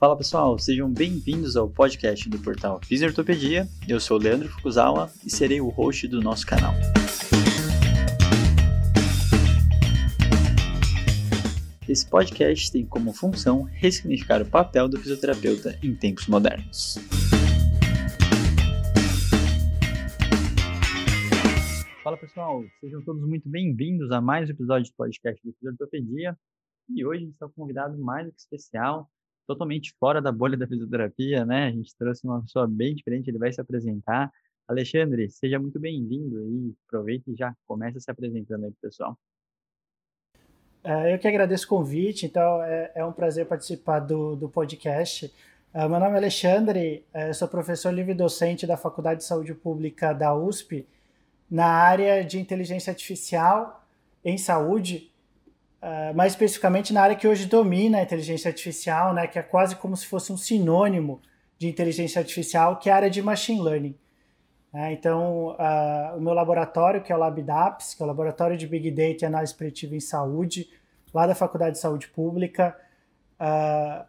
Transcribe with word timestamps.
Fala 0.00 0.16
pessoal, 0.16 0.58
sejam 0.58 0.90
bem-vindos 0.90 1.58
ao 1.58 1.68
podcast 1.68 2.26
do 2.26 2.38
portal 2.38 2.80
Fisiortopedia. 2.82 3.68
Eu 3.86 4.00
sou 4.00 4.16
o 4.16 4.22
Leandro 4.22 4.48
Fukuzawa 4.48 5.10
e 5.22 5.28
serei 5.28 5.60
o 5.60 5.68
host 5.68 6.08
do 6.08 6.22
nosso 6.22 6.46
canal. 6.46 6.72
Esse 11.86 12.08
podcast 12.08 12.72
tem 12.72 12.86
como 12.86 13.12
função 13.12 13.64
ressignificar 13.64 14.40
o 14.40 14.46
papel 14.46 14.88
do 14.88 14.98
fisioterapeuta 14.98 15.78
em 15.82 15.94
tempos 15.94 16.26
modernos. 16.28 16.96
Fala 22.02 22.16
pessoal, 22.16 22.64
sejam 22.80 23.04
todos 23.04 23.22
muito 23.28 23.46
bem-vindos 23.50 24.10
a 24.12 24.22
mais 24.22 24.48
um 24.48 24.52
episódio 24.52 24.90
do 24.90 24.96
podcast 24.96 25.46
do 25.46 25.52
Fisioterapia. 25.52 26.34
E 26.88 27.04
hoje 27.04 27.18
a 27.18 27.24
gente 27.26 27.34
está 27.34 27.46
convidado 27.50 27.98
mais 27.98 28.24
do 28.24 28.32
que 28.32 28.40
especial, 28.40 29.06
totalmente 29.50 29.92
fora 29.98 30.22
da 30.22 30.30
bolha 30.30 30.56
da 30.56 30.66
fisioterapia, 30.66 31.44
né? 31.44 31.66
A 31.66 31.70
gente 31.72 31.92
trouxe 31.96 32.24
uma 32.24 32.40
pessoa 32.40 32.68
bem 32.68 32.94
diferente, 32.94 33.28
ele 33.28 33.38
vai 33.38 33.52
se 33.52 33.60
apresentar. 33.60 34.30
Alexandre, 34.68 35.28
seja 35.28 35.58
muito 35.58 35.80
bem-vindo 35.80 36.40
e 36.48 36.72
aproveite 36.86 37.32
e 37.32 37.34
já 37.34 37.52
começa 37.66 37.98
se 37.98 38.08
apresentando 38.08 38.64
aí 38.64 38.70
pro 38.70 38.88
pessoal. 38.88 39.18
É, 40.84 41.12
eu 41.12 41.18
que 41.18 41.26
agradeço 41.26 41.66
o 41.66 41.68
convite, 41.68 42.26
então 42.26 42.62
é, 42.62 42.92
é 42.94 43.04
um 43.04 43.12
prazer 43.12 43.44
participar 43.46 43.98
do, 43.98 44.36
do 44.36 44.48
podcast. 44.48 45.26
Uh, 45.74 45.88
meu 45.88 45.98
nome 45.98 46.14
é 46.14 46.18
Alexandre, 46.18 47.04
é, 47.12 47.32
sou 47.32 47.48
professor 47.48 47.90
livre-docente 47.90 48.68
da 48.68 48.76
Faculdade 48.76 49.20
de 49.20 49.26
Saúde 49.26 49.52
Pública 49.52 50.12
da 50.12 50.32
USP, 50.32 50.86
na 51.50 51.66
área 51.66 52.24
de 52.24 52.38
inteligência 52.38 52.92
artificial 52.92 53.84
em 54.24 54.38
saúde, 54.38 55.09
uh, 55.82 56.14
mais 56.14 56.32
especificamente 56.32 56.92
na 56.92 57.02
área 57.02 57.16
que 57.16 57.26
hoje 57.26 57.46
domina 57.46 57.98
a 57.98 58.02
inteligência 58.02 58.48
artificial, 58.48 59.12
né, 59.14 59.26
que 59.26 59.38
é 59.38 59.42
quase 59.42 59.76
como 59.76 59.96
se 59.96 60.06
fosse 60.06 60.32
um 60.32 60.36
sinônimo 60.36 61.20
de 61.58 61.68
inteligência 61.68 62.20
artificial, 62.20 62.78
que 62.78 62.88
é 62.88 62.92
a 62.92 62.96
área 62.96 63.10
de 63.10 63.20
machine 63.20 63.60
learning. 63.60 63.96
Uh, 64.72 64.90
então, 64.92 65.48
uh, 65.48 66.16
o 66.16 66.20
meu 66.20 66.32
laboratório, 66.32 67.02
que 67.02 67.12
é 67.12 67.16
o 67.16 67.18
LabDAPS, 67.18 67.94
que 67.94 68.02
é 68.02 68.04
o 68.04 68.08
Laboratório 68.08 68.56
de 68.56 68.66
Big 68.66 68.90
Data 68.90 69.24
e 69.24 69.26
Análise 69.26 69.54
Preditiva 69.54 69.96
em 69.96 70.00
Saúde, 70.00 70.68
lá 71.12 71.26
da 71.26 71.34
Faculdade 71.34 71.74
de 71.76 71.80
Saúde 71.80 72.08
Pública, 72.08 72.76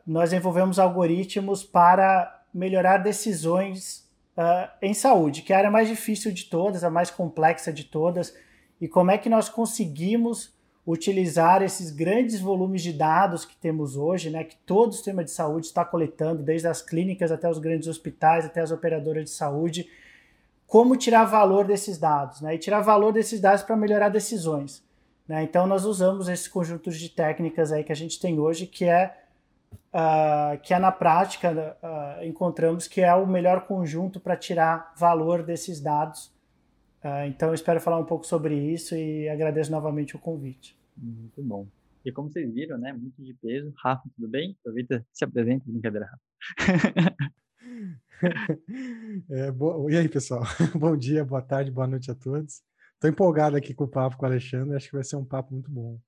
nós 0.06 0.32
desenvolvemos 0.32 0.78
algoritmos 0.78 1.64
para 1.64 2.44
melhorar 2.54 2.98
decisões 2.98 4.10
uh, 4.38 4.70
em 4.82 4.94
saúde, 4.94 5.42
que 5.42 5.54
é 5.54 5.56
a 5.56 5.60
área 5.60 5.72
mais 5.72 5.88
difícil 5.88 6.32
de 6.32 6.46
todas, 6.46 6.84
a 6.84 6.90
mais 6.90 7.10
complexa 7.10 7.72
de 7.72 7.86
todas, 7.86 8.36
e 8.80 8.88
como 8.88 9.12
é 9.12 9.18
que 9.18 9.30
nós 9.30 9.50
conseguimos 9.50 10.54
utilizar 10.86 11.62
esses 11.62 11.92
grandes 11.92 12.40
volumes 12.40 12.82
de 12.82 12.92
dados 12.92 13.46
que 13.46 13.56
temos 13.56 13.96
hoje, 13.96 14.30
né, 14.30 14.44
que 14.44 14.58
todo 14.58 14.90
o 14.90 14.94
sistema 14.94 15.24
de 15.24 15.32
saúde 15.32 15.68
está 15.68 15.86
coletando, 15.86 16.42
desde 16.42 16.68
as 16.68 16.82
clínicas 16.82 17.32
até 17.32 17.50
os 17.50 17.60
grandes 17.60 17.88
hospitais, 17.88 18.46
até 18.46 18.62
as 18.62 18.72
operadoras 18.72 19.26
de 19.26 19.30
saúde, 19.30 19.90
como 20.66 20.96
tirar 20.96 21.26
valor 21.26 21.66
desses 21.66 21.98
dados, 21.98 22.42
né, 22.42 22.56
e 22.56 22.58
tirar 22.58 22.82
valor 22.82 23.14
desses 23.14 23.40
dados 23.40 23.64
para 23.64 23.76
melhorar 23.76 24.10
decisões. 24.10 24.84
Né? 25.28 25.44
Então, 25.44 25.68
nós 25.68 25.86
usamos 25.86 26.28
esses 26.28 26.48
conjuntos 26.48 26.98
de 26.98 27.10
técnicas 27.10 27.72
aí 27.72 27.84
que 27.84 27.92
a 27.92 27.96
gente 27.96 28.20
tem 28.20 28.40
hoje, 28.40 28.66
que 28.66 28.86
é 28.86 29.16
uh, 29.94 30.60
que 30.62 30.74
é 30.74 30.80
na 30.80 30.92
prática 30.92 31.78
uh, 31.82 32.26
encontramos 32.26 32.88
que 32.88 33.02
é 33.02 33.14
o 33.14 33.28
melhor 33.28 33.62
conjunto 33.62 34.20
para 34.20 34.36
tirar 34.36 34.94
valor 34.96 35.44
desses 35.44 35.80
dados. 35.80 36.32
Uh, 37.04 37.26
então, 37.28 37.50
eu 37.50 37.56
espero 37.56 37.82
falar 37.82 37.98
um 37.98 38.06
pouco 38.06 38.26
sobre 38.26 38.56
isso 38.56 38.96
e 38.96 39.28
agradeço 39.28 39.72
novamente 39.72 40.16
o 40.16 40.20
convite. 40.20 40.78
Muito 40.96 41.42
bom. 41.42 41.68
E 42.06 42.12
como 42.12 42.32
vocês 42.32 42.52
viram, 42.54 42.78
né, 42.78 42.94
muito 42.94 43.22
de 43.24 43.34
peso. 43.34 43.74
Rafa, 43.78 44.04
tudo 44.16 44.28
bem? 44.28 44.56
Aproveita, 44.60 45.06
se 45.12 45.26
apresenta, 45.26 45.66
brincadeira, 45.68 46.08
Rafa. 46.08 46.22
é, 49.30 49.52
bo... 49.52 49.90
E 49.90 49.98
aí, 49.98 50.08
pessoal? 50.10 50.44
bom 50.78 50.96
dia, 50.96 51.26
boa 51.26 51.42
tarde, 51.42 51.72
boa 51.72 51.88
noite 51.88 52.12
a 52.12 52.16
todos. 52.16 52.62
Estou 52.94 53.10
empolgado 53.10 53.56
aqui 53.56 53.74
com 53.74 53.86
o 53.86 53.88
papo 53.88 54.16
com 54.18 54.26
o 54.26 54.30
Alexandre, 54.30 54.76
acho 54.76 54.90
que 54.90 54.96
vai 54.96 55.04
ser 55.04 55.16
um 55.16 55.26
papo 55.26 55.54
muito 55.54 55.72
bom. 55.72 56.00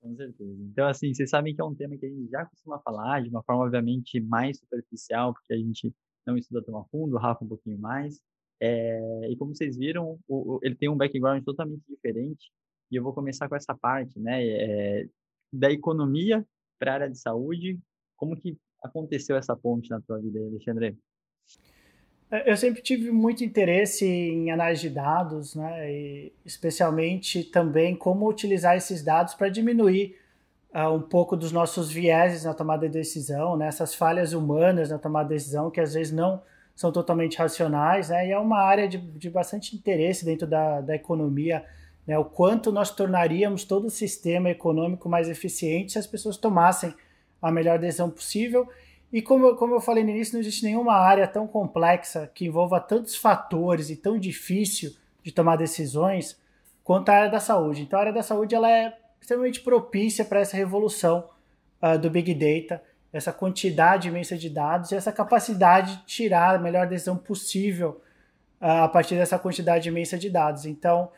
Com 0.00 0.16
certeza. 0.16 0.62
Então, 0.64 0.86
assim, 0.86 1.14
vocês 1.14 1.30
sabem 1.30 1.54
que 1.54 1.60
é 1.60 1.64
um 1.64 1.74
tema 1.74 1.96
que 1.96 2.06
a 2.06 2.08
gente 2.08 2.28
já 2.28 2.44
costuma 2.44 2.78
falar 2.80 3.22
de 3.22 3.30
uma 3.30 3.42
forma, 3.42 3.64
obviamente, 3.64 4.20
mais 4.20 4.58
superficial, 4.58 5.32
porque 5.32 5.52
a 5.52 5.56
gente 5.56 5.94
não 6.26 6.36
estuda 6.36 6.62
tão 6.62 6.76
a 6.76 6.84
fundo, 6.86 7.14
o 7.14 7.18
Rafa 7.18 7.44
um 7.44 7.48
pouquinho 7.48 7.78
mais. 7.78 8.20
É, 8.60 9.28
e 9.30 9.36
como 9.36 9.54
vocês 9.54 9.76
viram, 9.76 10.18
o, 10.28 10.54
o, 10.54 10.60
ele 10.62 10.74
tem 10.74 10.88
um 10.88 10.96
background 10.96 11.42
totalmente 11.44 11.82
diferente. 11.88 12.50
E 12.90 12.96
eu 12.96 13.02
vou 13.02 13.12
começar 13.12 13.48
com 13.48 13.56
essa 13.56 13.74
parte, 13.74 14.18
né, 14.18 14.44
é, 14.46 15.08
da 15.52 15.70
economia 15.70 16.44
para 16.78 16.92
a 16.92 16.94
área 16.94 17.10
de 17.10 17.18
saúde. 17.18 17.78
Como 18.16 18.36
que 18.36 18.56
aconteceu 18.82 19.36
essa 19.36 19.56
ponte 19.56 19.90
na 19.90 20.00
tua 20.00 20.20
vida, 20.20 20.38
Alexandre? 20.40 20.96
É, 22.30 22.50
eu 22.50 22.56
sempre 22.56 22.82
tive 22.82 23.10
muito 23.10 23.44
interesse 23.44 24.06
em 24.06 24.50
análise 24.50 24.82
de 24.82 24.90
dados, 24.90 25.54
né? 25.54 25.92
E 25.92 26.32
especialmente 26.44 27.44
também 27.44 27.96
como 27.96 28.28
utilizar 28.28 28.76
esses 28.76 29.02
dados 29.02 29.34
para 29.34 29.48
diminuir 29.48 30.16
uh, 30.74 30.90
um 30.90 31.00
pouco 31.00 31.36
dos 31.36 31.52
nossos 31.52 31.90
vieses 31.90 32.44
na 32.44 32.52
tomada 32.52 32.88
de 32.88 32.92
decisão, 32.92 33.56
né? 33.56 33.68
essas 33.68 33.94
falhas 33.94 34.32
humanas 34.32 34.90
na 34.90 34.98
tomada 34.98 35.28
de 35.28 35.34
decisão 35.34 35.70
que 35.70 35.80
às 35.80 35.94
vezes 35.94 36.12
não 36.12 36.42
são 36.74 36.90
totalmente 36.90 37.38
racionais, 37.38 38.08
né? 38.08 38.28
E 38.28 38.32
é 38.32 38.38
uma 38.38 38.60
área 38.60 38.88
de, 38.88 38.98
de 38.98 39.30
bastante 39.30 39.76
interesse 39.76 40.24
dentro 40.24 40.46
da, 40.46 40.80
da 40.80 40.94
economia, 40.94 41.64
né? 42.06 42.18
O 42.18 42.24
quanto 42.24 42.72
nós 42.72 42.90
tornaríamos 42.90 43.64
todo 43.64 43.86
o 43.86 43.90
sistema 43.90 44.50
econômico 44.50 45.08
mais 45.08 45.28
eficiente 45.28 45.92
se 45.92 45.98
as 45.98 46.06
pessoas 46.06 46.36
tomassem 46.36 46.94
a 47.40 47.50
melhor 47.50 47.78
decisão 47.78 48.10
possível 48.10 48.68
e 49.14 49.22
como, 49.22 49.54
como 49.54 49.76
eu 49.76 49.80
falei 49.80 50.02
no 50.02 50.10
início, 50.10 50.34
não 50.34 50.40
existe 50.40 50.64
nenhuma 50.64 50.94
área 50.94 51.28
tão 51.28 51.46
complexa 51.46 52.28
que 52.34 52.46
envolva 52.46 52.80
tantos 52.80 53.14
fatores 53.14 53.88
e 53.88 53.94
tão 53.94 54.18
difícil 54.18 54.92
de 55.22 55.30
tomar 55.30 55.54
decisões 55.54 56.36
quanto 56.82 57.10
a 57.10 57.14
área 57.14 57.30
da 57.30 57.38
saúde. 57.38 57.82
Então, 57.82 57.96
a 57.96 58.02
área 58.02 58.12
da 58.12 58.24
saúde 58.24 58.56
ela 58.56 58.68
é 58.68 58.92
extremamente 59.20 59.60
propícia 59.60 60.24
para 60.24 60.40
essa 60.40 60.56
revolução 60.56 61.30
uh, 61.80 61.96
do 61.96 62.10
Big 62.10 62.34
Data, 62.34 62.82
essa 63.14 63.32
quantidade 63.32 64.08
imensa 64.08 64.36
de 64.36 64.50
dados 64.50 64.90
e 64.90 64.96
essa 64.96 65.12
capacidade 65.12 65.98
de 65.98 66.04
tirar 66.04 66.56
a 66.56 66.58
melhor 66.58 66.88
decisão 66.88 67.16
possível 67.16 68.02
uh, 68.60 68.82
a 68.82 68.88
partir 68.88 69.14
dessa 69.14 69.38
quantidade 69.38 69.88
imensa 69.88 70.18
de 70.18 70.28
dados. 70.28 70.66
Então, 70.66 71.12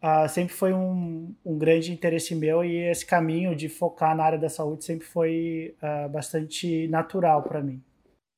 uh, 0.00 0.28
sempre 0.28 0.54
foi 0.54 0.72
um, 0.72 1.34
um, 1.44 1.58
grande 1.58 1.92
interesse 1.92 2.36
meu 2.36 2.64
e 2.64 2.76
esse 2.76 3.04
caminho 3.04 3.56
de 3.56 3.68
focar 3.68 4.16
na 4.16 4.22
área 4.22 4.38
da 4.38 4.48
saúde 4.48 4.84
sempre 4.84 5.04
foi 5.04 5.74
uh, 5.82 6.08
bastante 6.08 6.86
natural 6.86 7.42
para 7.42 7.60
mim. 7.60 7.82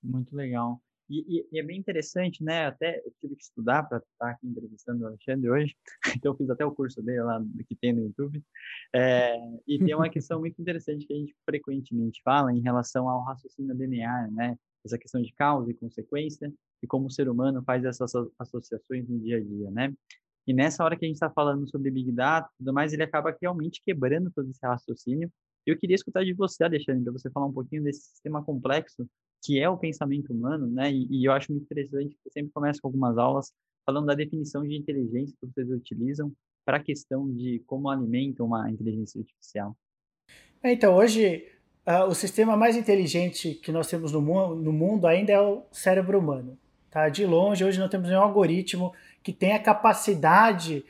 Muito 0.02 0.34
legal. 0.34 0.80
E, 1.12 1.24
e, 1.28 1.46
e, 1.52 1.58
é 1.60 1.62
bem 1.62 1.78
interessante, 1.78 2.42
né? 2.42 2.64
Até 2.64 3.02
eu 3.04 3.12
tive 3.20 3.36
que 3.36 3.42
estudar 3.42 3.82
para 3.82 3.98
estar 3.98 4.30
aqui 4.30 4.46
entrevistando 4.46 5.04
o 5.04 5.06
Alexandre 5.06 5.50
hoje, 5.50 5.76
então 6.16 6.32
eu 6.32 6.36
fiz 6.38 6.48
até 6.48 6.64
o 6.64 6.72
curso 6.72 7.02
dele 7.02 7.22
lá 7.22 7.38
que 7.68 7.76
tem 7.76 7.92
no 7.92 8.04
YouTube. 8.04 8.42
É, 8.94 9.36
e 9.68 9.78
tem 9.78 9.94
uma 9.94 10.08
questão 10.10 10.40
muito 10.40 10.58
interessante 10.58 11.06
que 11.06 11.12
a 11.12 11.16
gente 11.16 11.36
frequentemente 11.44 12.22
fala 12.24 12.50
em 12.50 12.60
relação 12.60 13.10
ao 13.10 13.22
raciocínio 13.24 13.74
linear, 13.74 14.32
né? 14.32 14.56
Essa 14.82 14.96
questão 14.96 15.20
de 15.20 15.32
causa 15.34 15.70
e 15.70 15.74
consequência 15.74 16.50
e 16.82 16.86
como 16.86 17.06
o 17.06 17.10
ser 17.10 17.28
humano 17.28 17.62
faz 17.62 17.84
essas 17.84 18.12
associações 18.38 19.06
no 19.06 19.20
dia 19.20 19.36
a 19.36 19.40
dia, 19.40 19.70
né? 19.70 19.92
E 20.46 20.54
nessa 20.54 20.82
hora 20.82 20.96
que 20.96 21.04
a 21.04 21.08
gente 21.08 21.16
está 21.16 21.30
falando 21.30 21.68
sobre 21.68 21.90
Big 21.90 22.10
Data 22.10 22.48
e 22.54 22.56
tudo 22.64 22.72
mais, 22.72 22.92
ele 22.94 23.02
acaba 23.02 23.36
realmente 23.38 23.82
quebrando 23.84 24.30
todo 24.34 24.50
esse 24.50 24.66
raciocínio. 24.66 25.30
Eu 25.66 25.78
queria 25.78 25.94
escutar 25.94 26.24
de 26.24 26.32
você, 26.32 26.64
Alexandre, 26.64 27.04
para 27.04 27.12
você 27.12 27.30
falar 27.30 27.46
um 27.46 27.52
pouquinho 27.52 27.84
desse 27.84 28.00
sistema 28.00 28.42
complexo 28.42 29.06
que 29.42 29.60
é 29.60 29.68
o 29.68 29.76
pensamento 29.76 30.32
humano, 30.32 30.66
né? 30.68 30.90
E, 30.92 31.06
e 31.10 31.24
eu 31.24 31.32
acho 31.32 31.50
muito 31.50 31.64
interessante 31.64 32.14
que 32.14 32.22
você 32.22 32.30
sempre 32.30 32.52
começa 32.52 32.80
com 32.80 32.88
algumas 32.88 33.18
aulas 33.18 33.52
falando 33.84 34.06
da 34.06 34.14
definição 34.14 34.62
de 34.62 34.76
inteligência 34.76 35.36
que 35.40 35.46
vocês 35.46 35.68
utilizam 35.70 36.32
para 36.64 36.76
a 36.76 36.82
questão 36.82 37.28
de 37.28 37.60
como 37.66 37.90
alimentam 37.90 38.46
uma 38.46 38.70
inteligência 38.70 39.20
artificial. 39.20 39.76
É, 40.62 40.72
então, 40.72 40.94
hoje, 40.94 41.44
uh, 41.86 42.04
o 42.08 42.14
sistema 42.14 42.56
mais 42.56 42.76
inteligente 42.76 43.54
que 43.54 43.72
nós 43.72 43.88
temos 43.88 44.12
no, 44.12 44.22
mu 44.22 44.54
no 44.54 44.72
mundo 44.72 45.06
ainda 45.06 45.32
é 45.32 45.40
o 45.40 45.64
cérebro 45.72 46.18
humano. 46.18 46.56
Tá? 46.88 47.08
De 47.08 47.26
longe, 47.26 47.64
hoje 47.64 47.80
não 47.80 47.88
temos 47.88 48.08
nenhum 48.08 48.20
algoritmo 48.20 48.92
que 49.22 49.32
tem 49.32 49.54
a 49.54 49.58
capacidade 49.58 50.84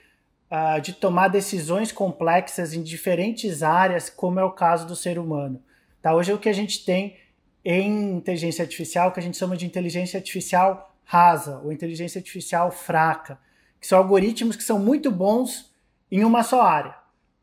uh, 0.50 0.80
de 0.80 0.92
tomar 0.92 1.28
decisões 1.28 1.90
complexas 1.90 2.74
em 2.74 2.82
diferentes 2.82 3.62
áreas, 3.62 4.10
como 4.10 4.38
é 4.38 4.44
o 4.44 4.50
caso 4.50 4.86
do 4.86 4.94
ser 4.94 5.18
humano. 5.18 5.62
Tá? 6.02 6.14
Hoje, 6.14 6.32
o 6.32 6.38
que 6.38 6.48
a 6.50 6.52
gente 6.52 6.84
tem 6.84 7.16
em 7.64 8.16
inteligência 8.16 8.62
artificial, 8.62 9.12
que 9.12 9.20
a 9.20 9.22
gente 9.22 9.36
chama 9.36 9.56
de 9.56 9.66
inteligência 9.66 10.18
artificial 10.18 10.94
rasa, 11.04 11.60
ou 11.64 11.72
inteligência 11.72 12.18
artificial 12.18 12.70
fraca, 12.70 13.38
que 13.80 13.86
são 13.86 13.98
algoritmos 13.98 14.56
que 14.56 14.62
são 14.62 14.78
muito 14.78 15.10
bons 15.10 15.72
em 16.10 16.24
uma 16.24 16.42
só 16.42 16.62
área. 16.62 16.94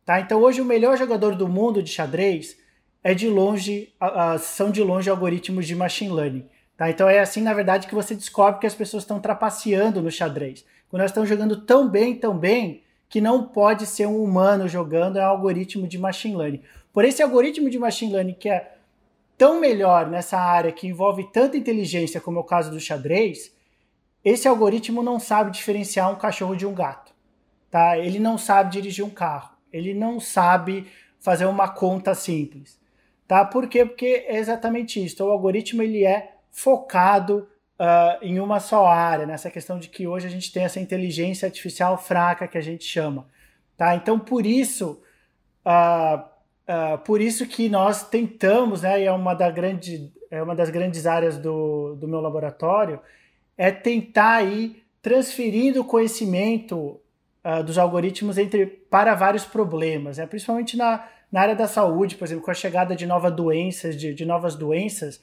Tá? 0.06 0.19
Então, 0.19 0.42
hoje, 0.42 0.62
o 0.62 0.66
melhor 0.66 0.98
jogador 0.98 1.36
do 1.36 1.48
mundo 1.48 1.83
de 1.83 1.92
xadrez 1.92 2.57
é 3.04 3.13
de 3.13 3.27
longe, 3.27 3.94
são 4.39 4.71
de 4.71 4.81
longe 4.81 5.10
algoritmos 5.10 5.68
de 5.68 5.75
machine 5.75 6.12
learning. 6.12 6.50
Tá? 6.75 6.89
Então, 6.89 7.07
é 7.07 7.19
assim, 7.19 7.42
na 7.42 7.54
verdade, 7.54 7.88
que 7.88 7.95
você 7.95 8.16
descobre 8.16 8.60
que 8.60 8.68
as 8.68 8.75
pessoas 8.75 9.04
estão 9.04 9.19
trapaceando 9.19 10.01
no 10.01 10.10
xadrez 10.10 10.66
quando 10.89 11.01
nós 11.01 11.12
estamos 11.12 11.30
jogando 11.30 11.56
tão 11.62 11.88
bem, 11.88 12.16
tão 12.16 12.36
bem, 12.36 12.83
que 13.07 13.21
não 13.21 13.44
pode 13.44 13.86
ser 13.86 14.07
um 14.07 14.24
humano 14.24 14.68
jogando, 14.68 15.18
é 15.18 15.21
um 15.21 15.30
algoritmo 15.30 15.88
de 15.88 15.98
machine 15.98 16.36
learning. 16.36 16.62
Por 16.92 17.06
esse 17.06 17.21
algoritmo 17.21 17.69
de 17.69 17.80
machine 17.80 18.13
learning 18.13 18.33
que 18.33 18.50
é 18.50 18.75
tão 19.40 19.58
melhor 19.58 20.10
nessa 20.10 20.38
área 20.38 20.70
que 20.70 20.86
envolve 20.86 21.24
tanta 21.32 21.56
inteligência 21.56 22.20
como 22.20 22.38
é 22.38 22.42
o 22.42 22.44
caso 22.44 22.70
do 22.70 22.80
xadrez, 22.80 23.56
esse 24.24 24.50
algoritmo 24.50 25.02
não 25.02 25.18
sabe 25.18 25.50
diferenciar 25.50 26.12
um 26.12 26.18
cachorro 26.18 26.58
de 26.58 26.66
um 26.66 26.74
gato, 26.74 27.14
tá? 27.72 27.98
Ele 27.98 28.20
não 28.20 28.38
sabe 28.38 28.70
dirigir 28.70 29.04
um 29.04 29.10
carro, 29.10 29.52
ele 29.72 29.94
não 29.94 30.20
sabe 30.20 30.88
fazer 31.22 31.46
uma 31.46 31.70
conta 31.70 32.14
simples, 32.14 32.78
tá? 33.26 33.46
Por 33.46 33.70
quê? 33.70 33.86
Porque 33.86 34.26
é 34.28 34.36
exatamente 34.36 35.04
isso. 35.04 35.24
O 35.26 35.32
algoritmo 35.32 35.82
ele 35.82 36.06
é 36.06 36.34
focado 36.52 37.48
uh, 37.80 38.22
em 38.22 38.42
uma 38.42 38.60
só 38.60 38.86
área, 38.88 39.26
nessa 39.26 39.50
questão 39.50 39.80
de 39.80 39.88
que 39.88 40.06
hoje 40.06 40.28
a 40.28 40.30
gente 40.30 40.52
tem 40.52 40.66
essa 40.66 40.82
inteligência 40.82 41.46
artificial 41.46 41.98
fraca 41.98 42.46
que 42.46 42.58
a 42.58 42.62
gente 42.62 42.84
chama, 42.84 43.26
tá? 43.78 43.96
Então 43.96 44.20
por 44.20 44.46
isso, 44.46 45.02
uh, 45.66 46.29
uh, 46.69 46.98
por 47.00 47.19
isso 47.19 47.48
que 47.48 47.68
nós 47.68 48.07
tentamos, 48.07 48.83
né? 48.83 49.01
E 49.01 49.06
é 49.06 49.12
uma 49.12 49.33
da 49.33 49.50
grande, 49.50 50.13
é 50.30 50.42
uma 50.42 50.56
das 50.56 50.69
grandes 50.69 51.07
áreas 51.07 51.38
do, 51.38 51.95
do 51.95 52.07
meu 52.07 52.21
laboratório 52.21 53.00
é 53.57 53.71
tentar 53.71 54.42
ir 54.44 54.86
transferindo 55.01 55.81
o 55.81 55.86
conhecimento 55.86 57.00
uh, 57.44 57.62
dos 57.62 57.77
algoritmos 57.77 58.38
entre 58.38 58.66
para 58.66 59.13
vários 59.16 59.44
problemas, 59.44 60.18
né? 60.18 60.25
principalmente 60.25 60.77
na, 60.77 61.06
na 61.30 61.42
área 61.42 61.56
da 61.56 61.68
saúde, 61.68 62.16
por 62.16 62.24
exemplo, 62.24 62.44
com 62.44 62.51
a 62.51 62.54
chegada 62.54 62.95
de 62.95 63.06
novas 63.06 63.33
doenças, 63.33 63.98
de, 63.98 64.13
de 64.13 64.25
novas 64.25 64.56
doenças, 64.56 65.21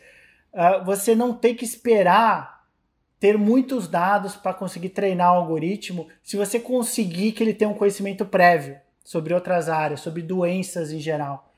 uh, 0.52 0.84
você 0.84 1.14
não 1.14 1.32
tem 1.32 1.54
que 1.54 1.64
esperar 1.64 2.66
ter 3.18 3.38
muitos 3.38 3.88
dados 3.88 4.36
para 4.36 4.52
conseguir 4.52 4.90
treinar 4.90 5.32
o 5.32 5.36
algoritmo, 5.36 6.06
se 6.22 6.36
você 6.36 6.60
conseguir 6.60 7.32
que 7.32 7.42
ele 7.42 7.54
tenha 7.54 7.70
um 7.70 7.74
conhecimento 7.74 8.26
prévio 8.26 8.76
sobre 9.06 9.32
outras 9.32 9.68
áreas, 9.68 10.00
sobre 10.00 10.20
doenças 10.20 10.90
em 10.90 10.98
geral. 10.98 11.48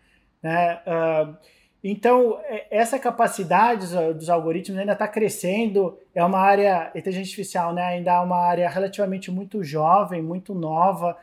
Né? 0.42 0.78
Uh, 0.86 1.34
então, 1.82 2.38
é, 2.44 2.66
essa 2.70 2.98
capacidade 2.98 3.86
dos 4.14 4.28
algoritmos 4.28 4.78
ainda 4.78 4.92
está 4.92 5.08
crescendo, 5.08 5.98
é 6.14 6.22
uma 6.22 6.38
área, 6.38 6.90
inteligência 6.94 7.30
artificial, 7.30 7.72
né, 7.72 7.82
ainda 7.82 8.12
é 8.12 8.20
uma 8.20 8.36
área 8.36 8.68
relativamente 8.68 9.30
muito 9.30 9.64
jovem, 9.64 10.20
muito 10.20 10.54
nova, 10.54 11.16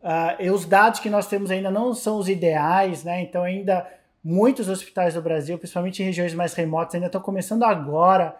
uh, 0.00 0.42
e 0.42 0.50
os 0.50 0.64
dados 0.64 1.00
que 1.00 1.10
nós 1.10 1.26
temos 1.26 1.50
ainda 1.50 1.70
não 1.70 1.92
são 1.92 2.16
os 2.16 2.30
ideais, 2.30 3.04
né, 3.04 3.20
então 3.20 3.42
ainda 3.42 3.86
muitos 4.24 4.70
hospitais 4.70 5.14
do 5.14 5.22
Brasil, 5.22 5.58
principalmente 5.58 6.02
em 6.02 6.06
regiões 6.06 6.32
mais 6.32 6.54
remotas, 6.54 6.94
ainda 6.94 7.08
estão 7.08 7.20
começando 7.20 7.64
agora 7.64 8.34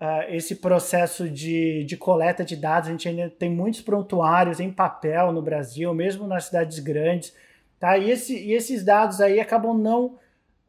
uh, 0.00 0.28
esse 0.28 0.56
processo 0.56 1.28
de, 1.28 1.84
de 1.84 1.96
coleta 1.96 2.44
de 2.44 2.56
dados, 2.56 2.88
a 2.88 2.92
gente 2.92 3.08
ainda 3.08 3.30
tem 3.30 3.50
muitos 3.50 3.80
prontuários 3.80 4.60
em 4.60 4.70
papel 4.70 5.32
no 5.32 5.42
Brasil, 5.42 5.92
mesmo 5.94 6.26
nas 6.26 6.46
cidades 6.46 6.78
grandes, 6.78 7.34
tá, 7.78 7.98
e, 7.98 8.10
esse, 8.10 8.36
e 8.36 8.52
esses 8.52 8.84
dados 8.84 9.20
aí 9.20 9.40
acabam 9.40 9.76
não 9.76 10.18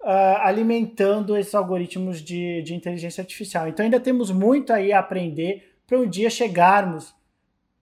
uh, 0.05 0.37
alimentando 0.41 1.37
esses 1.37 1.55
algoritmos 1.55 2.21
de, 2.21 2.61
de 2.61 2.73
inteligência 2.75 3.21
artificial. 3.21 3.67
Então 3.67 3.83
ainda 3.83 3.99
temos 3.99 4.31
muito 4.31 4.71
aí 4.71 4.93
a 4.93 4.99
aprender 4.99 5.75
para 5.87 5.99
um 5.99 6.07
dia 6.07 6.29
chegarmos 6.29 7.09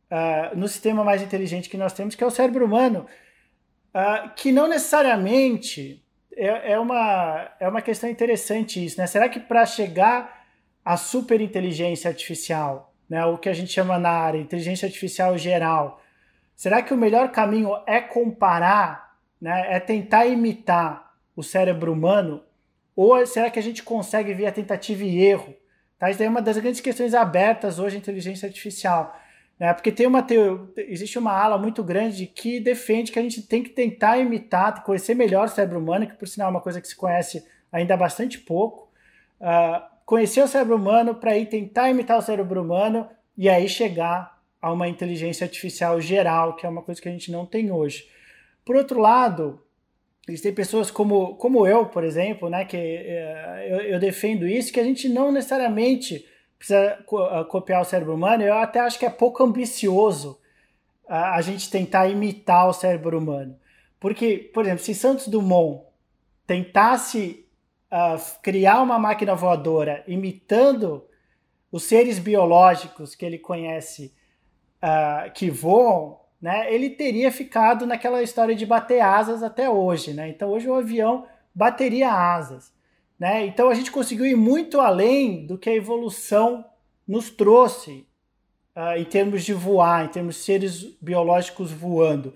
uh, 0.09 0.55
no 0.55 0.67
sistema 0.67 1.03
mais 1.03 1.21
inteligente 1.21 1.69
que 1.69 1.77
nós 1.77 1.93
temos, 1.93 2.15
que 2.15 2.23
é 2.23 2.27
o 2.27 2.31
cérebro 2.31 2.65
humano, 2.65 3.05
uh, 3.93 4.29
que 4.35 4.51
não 4.51 4.67
necessariamente 4.67 6.03
é, 6.35 6.73
é, 6.73 6.79
uma, 6.79 7.51
é 7.59 7.67
uma 7.67 7.81
questão 7.81 8.09
interessante 8.09 8.83
isso, 8.83 8.99
né? 8.99 9.07
Será 9.07 9.29
que 9.29 9.39
para 9.39 9.65
chegar 9.65 10.42
à 10.83 10.97
superinteligência 10.97 12.09
artificial, 12.09 12.93
né, 13.09 13.25
o 13.25 13.37
que 13.37 13.49
a 13.49 13.53
gente 13.53 13.71
chama 13.71 13.97
na 13.97 14.09
área 14.09 14.39
inteligência 14.39 14.85
artificial 14.85 15.37
geral, 15.37 16.01
será 16.55 16.81
que 16.81 16.93
o 16.93 16.97
melhor 16.97 17.31
caminho 17.31 17.71
é 17.85 18.01
comparar, 18.01 19.17
né, 19.39 19.75
é 19.75 19.79
tentar 19.79 20.25
imitar 20.25 21.13
o 21.35 21.43
cérebro 21.43 21.93
humano? 21.93 22.43
Ou 22.95 23.25
será 23.25 23.49
que 23.49 23.59
a 23.59 23.63
gente 23.63 23.83
consegue 23.83 24.33
via 24.33 24.51
tentativa 24.51 25.03
e 25.03 25.19
erro? 25.19 25.55
Tá? 25.97 26.09
Isso 26.09 26.21
é 26.21 26.29
uma 26.29 26.41
das 26.41 26.57
grandes 26.57 26.81
questões 26.81 27.13
abertas 27.13 27.79
hoje 27.79 27.95
em 27.95 27.99
inteligência 27.99 28.47
artificial. 28.47 29.17
Né? 29.59 29.73
Porque 29.73 29.91
tem 29.91 30.05
uma 30.05 30.21
teoria, 30.21 30.67
existe 30.77 31.17
uma 31.17 31.31
ala 31.31 31.57
muito 31.57 31.83
grande 31.83 32.27
que 32.27 32.59
defende 32.59 33.11
que 33.11 33.19
a 33.19 33.21
gente 33.21 33.41
tem 33.43 33.63
que 33.63 33.69
tentar 33.69 34.17
imitar, 34.17 34.83
conhecer 34.83 35.15
melhor 35.15 35.45
o 35.45 35.49
cérebro 35.49 35.79
humano, 35.79 36.07
que 36.07 36.15
por 36.15 36.27
sinal 36.27 36.49
é 36.49 36.51
uma 36.51 36.61
coisa 36.61 36.81
que 36.81 36.87
se 36.87 36.95
conhece 36.95 37.45
ainda 37.71 37.95
bastante 37.95 38.39
pouco. 38.39 38.91
Uh, 39.39 39.92
conhecer 40.05 40.41
o 40.41 40.47
cérebro 40.47 40.75
humano 40.75 41.15
para 41.15 41.37
ir 41.37 41.47
tentar 41.47 41.89
imitar 41.89 42.17
o 42.17 42.21
cérebro 42.21 42.61
humano 42.61 43.07
e 43.37 43.49
aí 43.49 43.67
chegar 43.67 44.41
a 44.61 44.71
uma 44.71 44.87
inteligência 44.87 45.45
artificial 45.45 45.99
geral, 45.99 46.55
que 46.55 46.65
é 46.65 46.69
uma 46.69 46.81
coisa 46.81 47.01
que 47.01 47.09
a 47.09 47.11
gente 47.11 47.31
não 47.31 47.45
tem 47.45 47.71
hoje. 47.71 48.07
Por 48.63 48.75
outro 48.75 48.99
lado, 48.99 49.63
Existem 50.27 50.53
pessoas 50.53 50.89
como, 50.89 51.35
como 51.35 51.67
eu, 51.67 51.87
por 51.87 52.03
exemplo, 52.03 52.49
né, 52.49 52.63
que 52.63 52.77
é, 52.77 53.67
eu, 53.69 53.77
eu, 53.81 53.99
defendo 53.99 54.47
isso, 54.47 54.71
que 54.71 54.79
a 54.79 54.83
gente 54.83 55.09
não 55.09 55.33
necessariamente 55.33 56.25
precisa 56.57 56.97
co 57.05 57.45
copiar 57.45 57.81
o 57.81 57.85
cérebro 57.85 58.15
humano. 58.15 58.41
Eu 58.41 58.53
até 58.53 58.79
acho 58.79 58.97
que 58.97 59.05
é 59.05 59.09
pouco 59.09 59.43
ambicioso 59.43 60.39
a, 61.09 61.35
a 61.35 61.41
gente 61.41 61.69
tentar 61.69 62.07
imitar 62.07 62.69
o 62.69 62.73
cérebro 62.73 63.17
humano. 63.19 63.59
Porque, 63.99 64.49
por 64.53 64.63
exemplo, 64.63 64.83
se 64.83 64.95
Santos 64.95 65.27
Dumont 65.27 65.83
tentasse 66.47 67.42
uh, 67.93 68.19
criar 68.41 68.81
uma 68.81 68.97
máquina 68.97 69.35
voadora 69.35 70.03
imitando 70.07 71.05
os 71.71 71.83
seres 71.83 72.17
biológicos 72.17 73.13
que 73.13 73.25
ele 73.25 73.37
conhece 73.37 74.13
uh, 74.83 75.31
que 75.31 75.49
voam, 75.51 76.19
né, 76.41 76.73
ele 76.73 76.89
teria 76.89 77.31
ficado 77.31 77.85
naquela 77.85 78.21
história 78.21 78.55
de 78.55 78.65
bater 78.65 78.99
asas 78.99 79.43
até 79.43 79.69
hoje. 79.69 80.13
Né? 80.13 80.29
Então 80.29 80.49
hoje 80.49 80.67
o 80.67 80.73
avião 80.73 81.27
bateria 81.53 82.11
asas. 82.11 82.73
Né? 83.19 83.45
Então 83.45 83.69
a 83.69 83.73
gente 83.75 83.91
conseguiu 83.91 84.25
ir 84.25 84.35
muito 84.35 84.81
além 84.81 85.45
do 85.45 85.57
que 85.57 85.69
a 85.69 85.75
evolução 85.75 86.65
nos 87.07 87.29
trouxe 87.29 88.05
uh, 88.75 88.97
em 88.97 89.05
termos 89.05 89.43
de 89.43 89.53
voar, 89.53 90.05
em 90.05 90.09
termos 90.09 90.35
de 90.35 90.41
seres 90.41 90.83
biológicos 90.99 91.71
voando. 91.71 92.33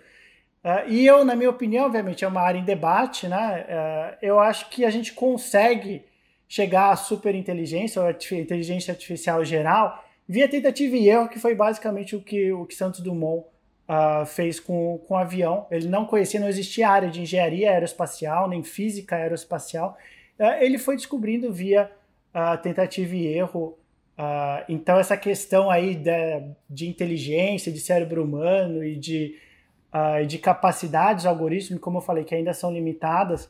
Uh, 0.67 0.89
e 0.89 1.07
eu, 1.07 1.23
na 1.23 1.33
minha 1.33 1.49
opinião, 1.49 1.85
obviamente 1.85 2.25
é 2.25 2.27
uma 2.27 2.41
área 2.41 2.59
em 2.59 2.65
debate, 2.65 3.25
né? 3.25 3.65
Uh, 3.69 4.17
eu 4.21 4.37
acho 4.37 4.69
que 4.69 4.83
a 4.83 4.89
gente 4.89 5.13
consegue 5.13 6.03
chegar 6.45 6.91
à 6.91 6.95
superinteligência, 6.97 8.01
ou 8.01 8.09
inteligência 8.09 8.91
artificial 8.91 9.45
geral, 9.45 10.03
via 10.27 10.47
tentativa 10.49 10.97
e 10.97 11.07
erro, 11.07 11.29
que 11.29 11.39
foi 11.39 11.55
basicamente 11.55 12.17
o 12.17 12.21
que 12.21 12.51
o 12.51 12.65
que 12.65 12.75
Santos 12.75 12.99
Dumont 12.99 13.45
uh, 13.87 14.25
fez 14.25 14.59
com, 14.59 14.99
com 15.07 15.13
o 15.13 15.17
avião. 15.17 15.65
Ele 15.71 15.87
não 15.87 16.05
conhecia, 16.05 16.39
não 16.39 16.49
existia 16.49 16.89
área 16.89 17.09
de 17.09 17.21
engenharia 17.21 17.71
aeroespacial, 17.71 18.49
nem 18.49 18.63
física 18.63 19.15
aeroespacial. 19.15 19.97
Uh, 20.37 20.61
ele 20.61 20.77
foi 20.77 20.95
descobrindo 20.95 21.51
via 21.51 21.89
uh, 22.35 22.61
tentativa 22.61 23.15
e 23.15 23.27
erro. 23.27 23.77
então, 24.67 24.99
essa 24.99 25.15
questão 25.15 25.69
aí 25.69 25.95
de, 25.95 26.11
de, 26.69 26.87
inteligência, 26.89 27.71
de 27.71 27.79
cérebro 27.79 28.23
humano 28.23 28.83
e 28.83 28.95
de, 28.95 29.35
de 30.27 30.37
capacidades 30.37 31.25
algoritmos, 31.25 31.81
como 31.81 31.97
eu 31.97 32.01
falei, 32.01 32.23
que 32.23 32.35
ainda 32.35 32.53
são 32.53 32.71
limitadas, 32.71 33.49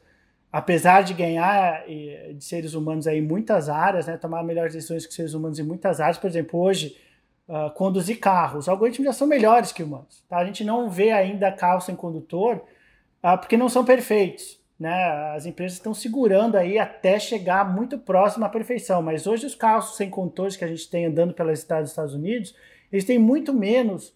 apesar 0.51 1.01
de 1.01 1.13
ganhar 1.13 1.83
de 1.85 2.43
seres 2.43 2.73
humanos 2.73 3.07
aí 3.07 3.17
em 3.17 3.21
muitas 3.21 3.67
áreas, 3.67 4.07
né, 4.07 4.15
tomar 4.17 4.43
melhores 4.43 4.73
decisões 4.73 5.05
que 5.05 5.13
seres 5.13 5.33
humanos 5.33 5.59
em 5.59 5.63
muitas 5.63 5.99
áreas. 5.99 6.17
Por 6.17 6.27
exemplo, 6.27 6.59
hoje 6.59 6.95
uh, 7.47 7.71
conduzir 7.71 8.19
carros. 8.19 8.65
Os 8.65 8.69
algoritmos 8.69 9.05
já 9.05 9.13
são 9.13 9.27
melhores 9.27 9.71
que 9.71 9.83
humanos. 9.83 10.23
Tá? 10.27 10.37
A 10.37 10.45
gente 10.45 10.63
não 10.63 10.89
vê 10.89 11.11
ainda 11.11 11.51
carro 11.51 11.81
sem 11.81 11.95
condutor 11.95 12.57
uh, 13.23 13.37
porque 13.37 13.57
não 13.57 13.69
são 13.69 13.85
perfeitos. 13.85 14.59
Né? 14.79 14.93
As 15.35 15.45
empresas 15.45 15.77
estão 15.77 15.93
segurando 15.93 16.55
aí 16.55 16.77
até 16.77 17.19
chegar 17.19 17.73
muito 17.73 17.97
próximo 17.97 18.45
à 18.45 18.49
perfeição. 18.49 19.01
Mas 19.01 19.25
hoje 19.25 19.45
os 19.45 19.55
carros 19.55 19.95
sem 19.95 20.09
condutores 20.09 20.55
que 20.55 20.65
a 20.65 20.67
gente 20.67 20.89
tem 20.89 21.05
andando 21.05 21.33
pelas 21.33 21.59
estradas 21.59 21.85
dos 21.85 21.91
Estados 21.91 22.13
Unidos, 22.13 22.55
eles 22.91 23.05
têm 23.05 23.17
muito 23.17 23.53
menos 23.53 24.15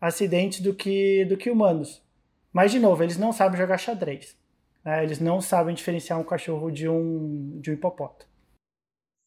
acidentes 0.00 0.60
do 0.60 0.74
que, 0.74 1.24
do 1.26 1.36
que 1.36 1.50
humanos. 1.50 2.02
Mas, 2.52 2.72
de 2.72 2.78
novo, 2.78 3.02
eles 3.02 3.18
não 3.18 3.32
sabem 3.32 3.58
jogar 3.58 3.78
xadrez. 3.78 4.36
Né? 4.84 5.04
Eles 5.04 5.20
não 5.20 5.40
sabem 5.40 5.74
diferenciar 5.74 6.18
um 6.18 6.24
cachorro 6.24 6.70
de 6.70 6.88
um, 6.88 7.60
de 7.60 7.70
um 7.70 7.74
hipopótamo. 7.74 8.30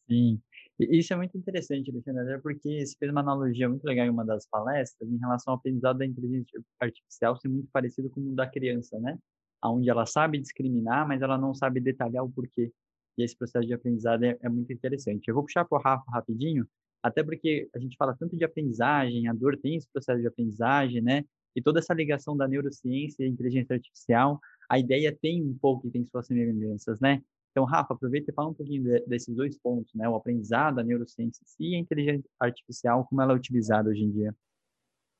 Sim. 0.08 0.40
Isso 0.78 1.12
é 1.12 1.16
muito 1.16 1.38
interessante, 1.38 1.90
Alexandre, 1.90 2.40
porque 2.40 2.84
você 2.84 2.96
fez 2.98 3.10
uma 3.10 3.20
analogia 3.20 3.68
muito 3.68 3.84
legal 3.84 4.06
em 4.06 4.10
uma 4.10 4.24
das 4.24 4.44
palestras 4.46 5.08
em 5.08 5.18
relação 5.18 5.52
ao 5.52 5.58
aprendizado 5.58 5.98
da 5.98 6.04
inteligência 6.04 6.60
artificial 6.80 7.36
ser 7.36 7.48
muito 7.48 7.68
parecido 7.72 8.10
com 8.10 8.20
o 8.20 8.34
da 8.34 8.46
criança, 8.46 8.98
né? 8.98 9.16
Onde 9.64 9.88
ela 9.88 10.04
sabe 10.04 10.38
discriminar, 10.38 11.06
mas 11.06 11.22
ela 11.22 11.38
não 11.38 11.54
sabe 11.54 11.80
detalhar 11.80 12.24
o 12.24 12.30
porquê. 12.30 12.72
E 13.16 13.22
esse 13.22 13.36
processo 13.36 13.66
de 13.66 13.72
aprendizado 13.72 14.24
é, 14.24 14.36
é 14.42 14.48
muito 14.48 14.72
interessante. 14.72 15.28
Eu 15.28 15.34
vou 15.34 15.44
puxar 15.44 15.64
para 15.64 15.78
o 15.78 15.80
Rafa 15.80 16.10
rapidinho, 16.10 16.66
até 17.04 17.22
porque 17.22 17.68
a 17.74 17.78
gente 17.78 17.98
fala 17.98 18.16
tanto 18.18 18.34
de 18.34 18.44
aprendizagem, 18.44 19.28
a 19.28 19.34
dor 19.34 19.58
tem 19.58 19.76
esse 19.76 19.86
processo 19.86 20.22
de 20.22 20.26
aprendizagem, 20.26 21.02
né? 21.02 21.22
E 21.54 21.60
toda 21.60 21.78
essa 21.78 21.92
ligação 21.92 22.34
da 22.34 22.48
neurociência 22.48 23.26
e 23.26 23.28
inteligência 23.28 23.74
artificial, 23.74 24.40
a 24.70 24.78
ideia 24.78 25.14
tem 25.14 25.44
um 25.44 25.52
pouco 25.52 25.86
e 25.86 25.90
tem 25.90 26.02
suas 26.06 26.26
semelhanças, 26.26 26.98
né? 27.00 27.22
Então, 27.50 27.64
Rafa, 27.64 27.92
aproveita 27.92 28.30
e 28.30 28.34
fala 28.34 28.48
um 28.48 28.54
pouquinho 28.54 28.84
de, 28.84 29.00
desses 29.06 29.36
dois 29.36 29.58
pontos, 29.58 29.92
né? 29.92 30.08
O 30.08 30.14
aprendizado, 30.14 30.78
a 30.78 30.82
neurociência 30.82 31.44
e 31.60 31.74
a 31.74 31.78
inteligência 31.78 32.24
artificial, 32.40 33.04
como 33.04 33.20
ela 33.20 33.34
é 33.34 33.36
utilizada 33.36 33.90
hoje 33.90 34.02
em 34.02 34.10
dia. 34.10 34.34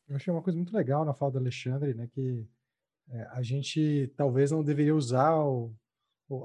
Eu 0.09 0.17
achei 0.17 0.33
uma 0.33 0.43
coisa 0.43 0.57
muito 0.57 0.75
legal 0.75 1.05
na 1.05 1.12
fala 1.12 1.33
do 1.33 1.38
Alexandre, 1.38 1.93
né? 1.93 2.09
Que 2.14 2.47
é, 3.11 3.29
a 3.33 3.43
gente 3.43 4.11
talvez 4.17 4.50
não 4.50 4.64
deveria 4.64 4.97
usar 4.97 5.37
o, 5.38 5.71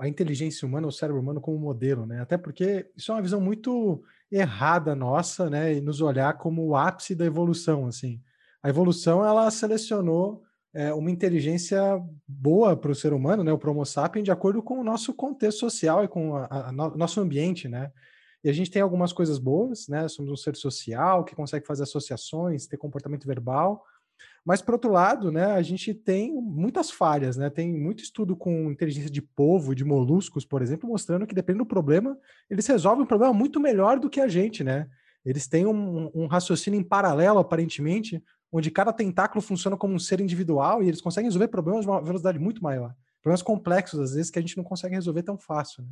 a 0.01 0.08
inteligência 0.10 0.67
humana, 0.67 0.86
o 0.86 0.91
cérebro 0.91 1.22
humano 1.22 1.39
como 1.39 1.58
modelo, 1.58 2.05
né? 2.05 2.19
Até 2.19 2.38
porque 2.38 2.91
isso 2.93 3.10
é 3.13 3.15
uma 3.15 3.22
visão 3.22 3.39
muito 3.39 4.03
errada 4.31 4.95
nossa, 4.95 5.50
né? 5.50 5.74
E 5.74 5.81
nos 5.81 6.01
olhar 6.01 6.38
como 6.38 6.65
o 6.65 6.75
ápice 6.75 7.15
da 7.15 7.25
evolução, 7.25 7.88
assim. 7.88 8.21
A 8.62 8.69
evolução, 8.69 9.25
ela 9.25 9.50
selecionou 9.50 10.43
é, 10.74 10.93
uma 10.93 11.09
inteligência 11.09 11.81
boa 12.27 12.75
para 12.75 12.91
o 12.91 12.95
ser 12.95 13.13
humano, 13.13 13.43
né? 13.43 13.51
O 13.51 13.59
Homo 13.69 13.86
sapiens, 13.86 14.24
de 14.24 14.31
acordo 14.31 14.62
com 14.62 14.79
o 14.79 14.83
nosso 14.83 15.13
contexto 15.13 15.59
social 15.59 16.03
e 16.03 16.07
com 16.07 16.31
o 16.33 16.98
nosso 16.98 17.19
ambiente, 17.19 17.67
né? 17.67 17.91
E 18.43 18.50
a 18.50 18.53
gente 18.53 18.71
tem 18.71 18.81
algumas 18.81 19.12
coisas 19.12 19.38
boas, 19.38 19.88
né? 19.88 20.07
Somos 20.07 20.31
um 20.31 20.36
ser 20.36 20.55
social 20.55 21.25
que 21.25 21.36
consegue 21.36 21.65
fazer 21.65 21.83
associações, 21.83 22.67
ter 22.67 22.77
comportamento 22.77 23.27
verbal, 23.27 23.83
mas, 24.45 24.61
por 24.61 24.73
outro 24.73 24.91
lado, 24.91 25.31
né, 25.31 25.45
a 25.45 25.61
gente 25.61 25.93
tem 25.93 26.33
muitas 26.33 26.89
falhas, 26.89 27.38
né? 27.38 27.49
Tem 27.49 27.71
muito 27.71 28.03
estudo 28.03 28.35
com 28.35 28.71
inteligência 28.71 29.09
de 29.09 29.21
polvo, 29.21 29.75
de 29.75 29.85
moluscos, 29.85 30.45
por 30.45 30.61
exemplo, 30.61 30.89
mostrando 30.89 31.27
que, 31.27 31.35
dependendo 31.35 31.65
do 31.65 31.67
problema, 31.67 32.17
eles 32.49 32.65
resolvem 32.65 33.03
o 33.03 33.07
problema 33.07 33.33
muito 33.33 33.59
melhor 33.59 33.99
do 33.99 34.09
que 34.09 34.19
a 34.19 34.27
gente, 34.27 34.63
né? 34.63 34.88
Eles 35.25 35.47
têm 35.47 35.65
um, 35.65 36.09
um 36.15 36.27
raciocínio 36.27 36.79
em 36.79 36.83
paralelo, 36.83 37.39
aparentemente, 37.39 38.23
onde 38.51 38.71
cada 38.71 38.91
tentáculo 38.91 39.41
funciona 39.41 39.77
como 39.77 39.93
um 39.93 39.99
ser 39.99 40.19
individual 40.19 40.81
e 40.81 40.88
eles 40.88 41.01
conseguem 41.01 41.27
resolver 41.27 41.49
problemas 41.49 41.85
de 41.85 41.91
uma 41.91 42.01
velocidade 42.01 42.39
muito 42.39 42.63
maior. 42.63 42.95
Problemas 43.21 43.41
complexos, 43.41 43.99
às 43.99 44.13
vezes, 44.13 44.31
que 44.31 44.39
a 44.39 44.41
gente 44.41 44.57
não 44.57 44.63
consegue 44.63 44.95
resolver 44.95 45.23
tão 45.23 45.38
fácil. 45.38 45.83
Né? 45.83 45.89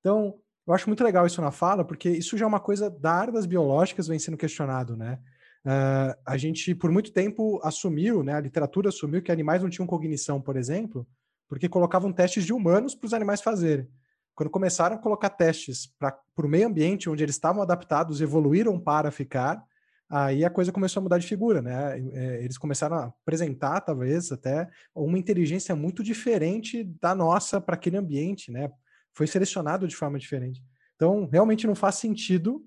Então, 0.00 0.34
eu 0.66 0.74
acho 0.74 0.88
muito 0.88 1.04
legal 1.04 1.26
isso 1.26 1.40
na 1.40 1.50
fala, 1.50 1.84
porque 1.84 2.10
isso 2.10 2.36
já 2.36 2.44
é 2.44 2.48
uma 2.48 2.60
coisa 2.60 2.90
da 2.90 3.12
área 3.12 3.32
das 3.32 3.46
biológicas 3.46 4.08
vem 4.08 4.18
sendo 4.18 4.36
questionado, 4.36 4.96
né? 4.96 5.18
Uh, 5.66 6.14
a 6.24 6.36
gente, 6.36 6.76
por 6.76 6.92
muito 6.92 7.12
tempo, 7.12 7.60
assumiu, 7.64 8.22
né, 8.22 8.34
a 8.34 8.40
literatura 8.40 8.90
assumiu 8.90 9.20
que 9.20 9.32
animais 9.32 9.62
não 9.62 9.68
tinham 9.68 9.84
cognição, 9.84 10.40
por 10.40 10.56
exemplo, 10.56 11.04
porque 11.48 11.68
colocavam 11.68 12.12
testes 12.12 12.44
de 12.44 12.52
humanos 12.52 12.94
para 12.94 13.06
os 13.06 13.12
animais 13.12 13.40
fazerem. 13.40 13.88
Quando 14.32 14.48
começaram 14.48 14.94
a 14.94 14.98
colocar 14.98 15.28
testes 15.30 15.92
para 15.98 16.20
o 16.38 16.48
meio 16.48 16.68
ambiente 16.68 17.10
onde 17.10 17.24
eles 17.24 17.34
estavam 17.34 17.62
adaptados, 17.62 18.20
evoluíram 18.20 18.78
para 18.78 19.10
ficar, 19.10 19.60
aí 20.08 20.44
a 20.44 20.50
coisa 20.50 20.70
começou 20.70 21.00
a 21.00 21.02
mudar 21.02 21.18
de 21.18 21.26
figura, 21.26 21.60
né? 21.60 21.98
É, 22.12 22.44
eles 22.44 22.58
começaram 22.58 22.96
a 22.96 23.04
apresentar, 23.06 23.80
talvez, 23.80 24.30
até 24.30 24.68
uma 24.94 25.18
inteligência 25.18 25.74
muito 25.74 26.00
diferente 26.00 26.84
da 27.00 27.12
nossa 27.12 27.60
para 27.60 27.74
aquele 27.74 27.96
ambiente, 27.96 28.52
né? 28.52 28.70
Foi 29.12 29.26
selecionado 29.26 29.88
de 29.88 29.96
forma 29.96 30.16
diferente. 30.16 30.62
Então, 30.94 31.28
realmente 31.32 31.66
não 31.66 31.74
faz 31.74 31.96
sentido 31.96 32.64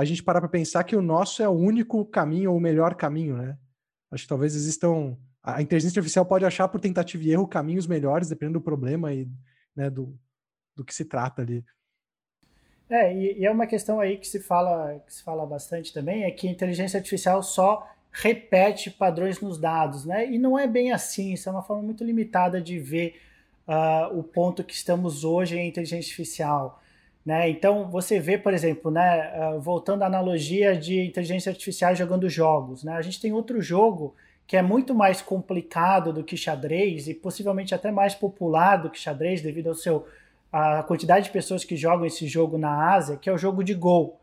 a 0.00 0.04
gente 0.04 0.22
parar 0.22 0.40
para 0.40 0.48
pensar 0.48 0.84
que 0.84 0.96
o 0.96 1.02
nosso 1.02 1.42
é 1.42 1.48
o 1.48 1.52
único 1.52 2.04
caminho 2.04 2.52
ou 2.52 2.56
o 2.56 2.60
melhor 2.60 2.94
caminho, 2.94 3.36
né? 3.36 3.58
Acho 4.10 4.24
que 4.24 4.28
talvez 4.28 4.54
existam. 4.54 5.16
A 5.42 5.62
inteligência 5.62 6.00
artificial 6.00 6.26
pode 6.26 6.44
achar 6.44 6.68
por 6.68 6.80
tentativa 6.80 7.22
e 7.22 7.30
erro 7.30 7.46
caminhos 7.46 7.86
melhores, 7.86 8.28
dependendo 8.28 8.58
do 8.58 8.64
problema 8.64 9.12
e 9.12 9.28
né, 9.74 9.88
do, 9.88 10.18
do 10.76 10.84
que 10.84 10.94
se 10.94 11.04
trata 11.04 11.42
ali. 11.42 11.64
É, 12.88 13.14
e, 13.14 13.38
e, 13.38 13.46
é 13.46 13.50
uma 13.50 13.66
questão 13.66 14.00
aí 14.00 14.16
que 14.16 14.26
se 14.26 14.40
fala 14.40 14.98
que 15.06 15.14
se 15.14 15.22
fala 15.22 15.46
bastante 15.46 15.92
também, 15.92 16.24
é 16.24 16.30
que 16.30 16.48
a 16.48 16.50
inteligência 16.50 16.98
artificial 16.98 17.42
só 17.42 17.88
repete 18.10 18.90
padrões 18.90 19.40
nos 19.40 19.58
dados, 19.58 20.04
né? 20.04 20.28
E 20.30 20.38
não 20.38 20.58
é 20.58 20.66
bem 20.66 20.92
assim, 20.92 21.32
isso 21.32 21.48
é 21.48 21.52
uma 21.52 21.62
forma 21.62 21.82
muito 21.82 22.02
limitada 22.02 22.60
de 22.60 22.78
ver 22.78 23.20
uh, 23.68 24.18
o 24.18 24.22
ponto 24.22 24.64
que 24.64 24.74
estamos 24.74 25.24
hoje 25.24 25.56
em 25.56 25.68
inteligência 25.68 26.08
artificial. 26.08 26.82
Né? 27.24 27.50
Então, 27.50 27.90
você 27.90 28.18
vê, 28.18 28.38
por 28.38 28.54
exemplo, 28.54 28.90
né, 28.90 29.02
ah, 29.02 29.56
voltando 29.58 30.02
à 30.02 30.06
analogia 30.06 30.76
de 30.76 31.00
inteligência 31.00 31.50
artificial 31.50 31.94
jogando 31.94 32.28
jogos, 32.28 32.82
né? 32.82 32.94
a 32.94 33.02
gente 33.02 33.20
tem 33.20 33.32
outro 33.32 33.60
jogo 33.60 34.14
que 34.46 34.56
é 34.56 34.62
muito 34.62 34.94
mais 34.94 35.22
complicado 35.22 36.12
do 36.12 36.24
que 36.24 36.36
xadrez 36.36 37.06
e 37.06 37.14
possivelmente 37.14 37.74
até 37.74 37.90
mais 37.92 38.14
popular 38.14 38.78
do 38.78 38.90
que 38.90 38.98
xadrez 38.98 39.40
devido 39.40 39.68
ao 39.68 39.74
seu 39.74 40.06
a 40.52 40.82
quantidade 40.82 41.26
de 41.26 41.30
pessoas 41.30 41.62
que 41.62 41.76
jogam 41.76 42.04
esse 42.04 42.26
jogo 42.26 42.58
na 42.58 42.92
Ásia, 42.92 43.16
que 43.16 43.30
é 43.30 43.32
o 43.32 43.38
jogo 43.38 43.62
de 43.62 43.72
Go, 43.72 44.16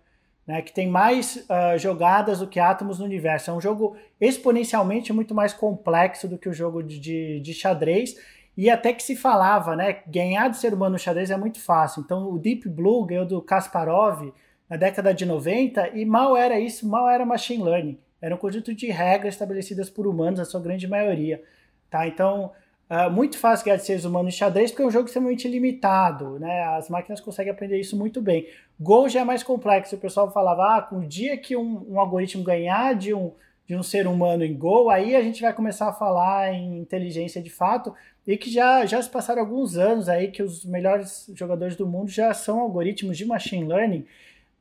né, 0.46 0.62
que 0.62 0.74
tem 0.74 0.86
mais 0.86 1.38
uh, 1.50 1.78
jogadas 1.78 2.40
do 2.40 2.48
que 2.48 2.60
átomos 2.60 3.00
no 3.00 3.06
universo. 3.06 3.50
É 3.50 3.54
um 3.54 3.62
jogo 3.62 3.96
exponencialmente 4.20 5.14
muito 5.14 5.34
mais 5.34 5.54
complexo 5.54 6.28
do 6.28 6.38
que 6.38 6.50
o 6.50 6.54
jogo 6.54 6.84
de, 6.84 7.00
de, 7.00 7.40
de 7.40 7.54
xadrez 7.54 8.16
e 8.58 8.72
até 8.72 8.92
que 8.92 9.04
se 9.04 9.16
falava, 9.16 9.76
né? 9.76 10.00
Ganhar 10.08 10.48
do 10.48 10.56
ser 10.56 10.74
humano 10.74 10.94
no 10.94 11.00
xadrez 11.00 11.30
é 11.30 11.38
muito 11.38 11.62
fácil. 11.62 12.02
Então 12.02 12.32
o 12.32 12.40
Deep 12.40 12.68
Blue 12.68 13.06
ganhou 13.06 13.26
do 13.26 13.40
Kasparov 13.40 14.34
na 14.68 14.76
década 14.76 15.14
de 15.14 15.28
90 15.28 15.90
e 15.90 16.04
mal 16.04 16.36
era 16.36 16.60
isso, 16.60 16.88
mal 16.88 17.08
era 17.08 17.24
machine 17.24 17.64
learning. 17.64 18.00
Era 18.20 18.34
um 18.34 18.38
conjunto 18.38 18.74
de 18.74 18.88
regras 18.88 19.36
estabelecidas 19.36 19.92
por 19.92 20.08
humanos, 20.08 20.40
a 20.40 20.46
sua 20.46 20.60
grande 20.60 20.88
maioria. 20.88 21.44
Tá? 21.88 22.08
Então, 22.08 22.52
uh, 22.90 23.12
muito 23.12 23.38
fácil 23.38 23.66
ganhar 23.66 23.78
de 23.78 23.86
seres 23.86 24.06
humanos 24.06 24.34
no 24.34 24.38
xadrez 24.38 24.72
porque 24.72 24.82
é 24.82 24.88
um 24.88 24.92
jogo 24.92 25.06
extremamente 25.06 25.48
limitado. 25.48 26.40
Né? 26.40 26.64
As 26.64 26.90
máquinas 26.90 27.22
conseguem 27.22 27.52
aprender 27.52 27.80
isso 27.80 27.96
muito 27.96 28.20
bem. 28.24 28.48
Go 28.80 29.08
já 29.08 29.20
é 29.20 29.24
mais 29.24 29.44
complexo. 29.44 29.96
O 29.96 30.00
pessoal 30.00 30.32
falava, 30.32 30.78
ah, 30.78 30.82
com 30.82 30.98
o 30.98 31.08
dia 31.08 31.38
que 31.38 31.56
um, 31.56 31.86
um 31.92 32.00
algoritmo 32.00 32.44
ganhar 32.44 32.96
de 32.96 33.14
um, 33.14 33.34
de 33.68 33.76
um 33.76 33.84
ser 33.84 34.08
humano 34.08 34.44
em 34.44 34.58
Go, 34.58 34.90
aí 34.90 35.16
a 35.16 35.22
gente 35.22 35.42
vai 35.42 35.54
começar 35.54 35.90
a 35.90 35.94
falar 35.94 36.54
em 36.54 36.80
inteligência 36.80 37.42
de 37.42 37.50
fato, 37.50 37.94
e 38.28 38.36
que 38.38 38.52
já, 38.52 38.86
já 38.86 39.02
se 39.02 39.10
passaram 39.10 39.42
alguns 39.42 39.78
anos 39.78 40.10
aí 40.10 40.30
que 40.30 40.44
os 40.44 40.66
melhores 40.66 41.32
jogadores 41.34 41.78
do 41.78 41.88
mundo 41.88 42.12
já 42.12 42.34
são 42.34 42.60
algoritmos 42.60 43.18
de 43.18 43.26
machine 43.26 43.66
learning. 43.66 44.06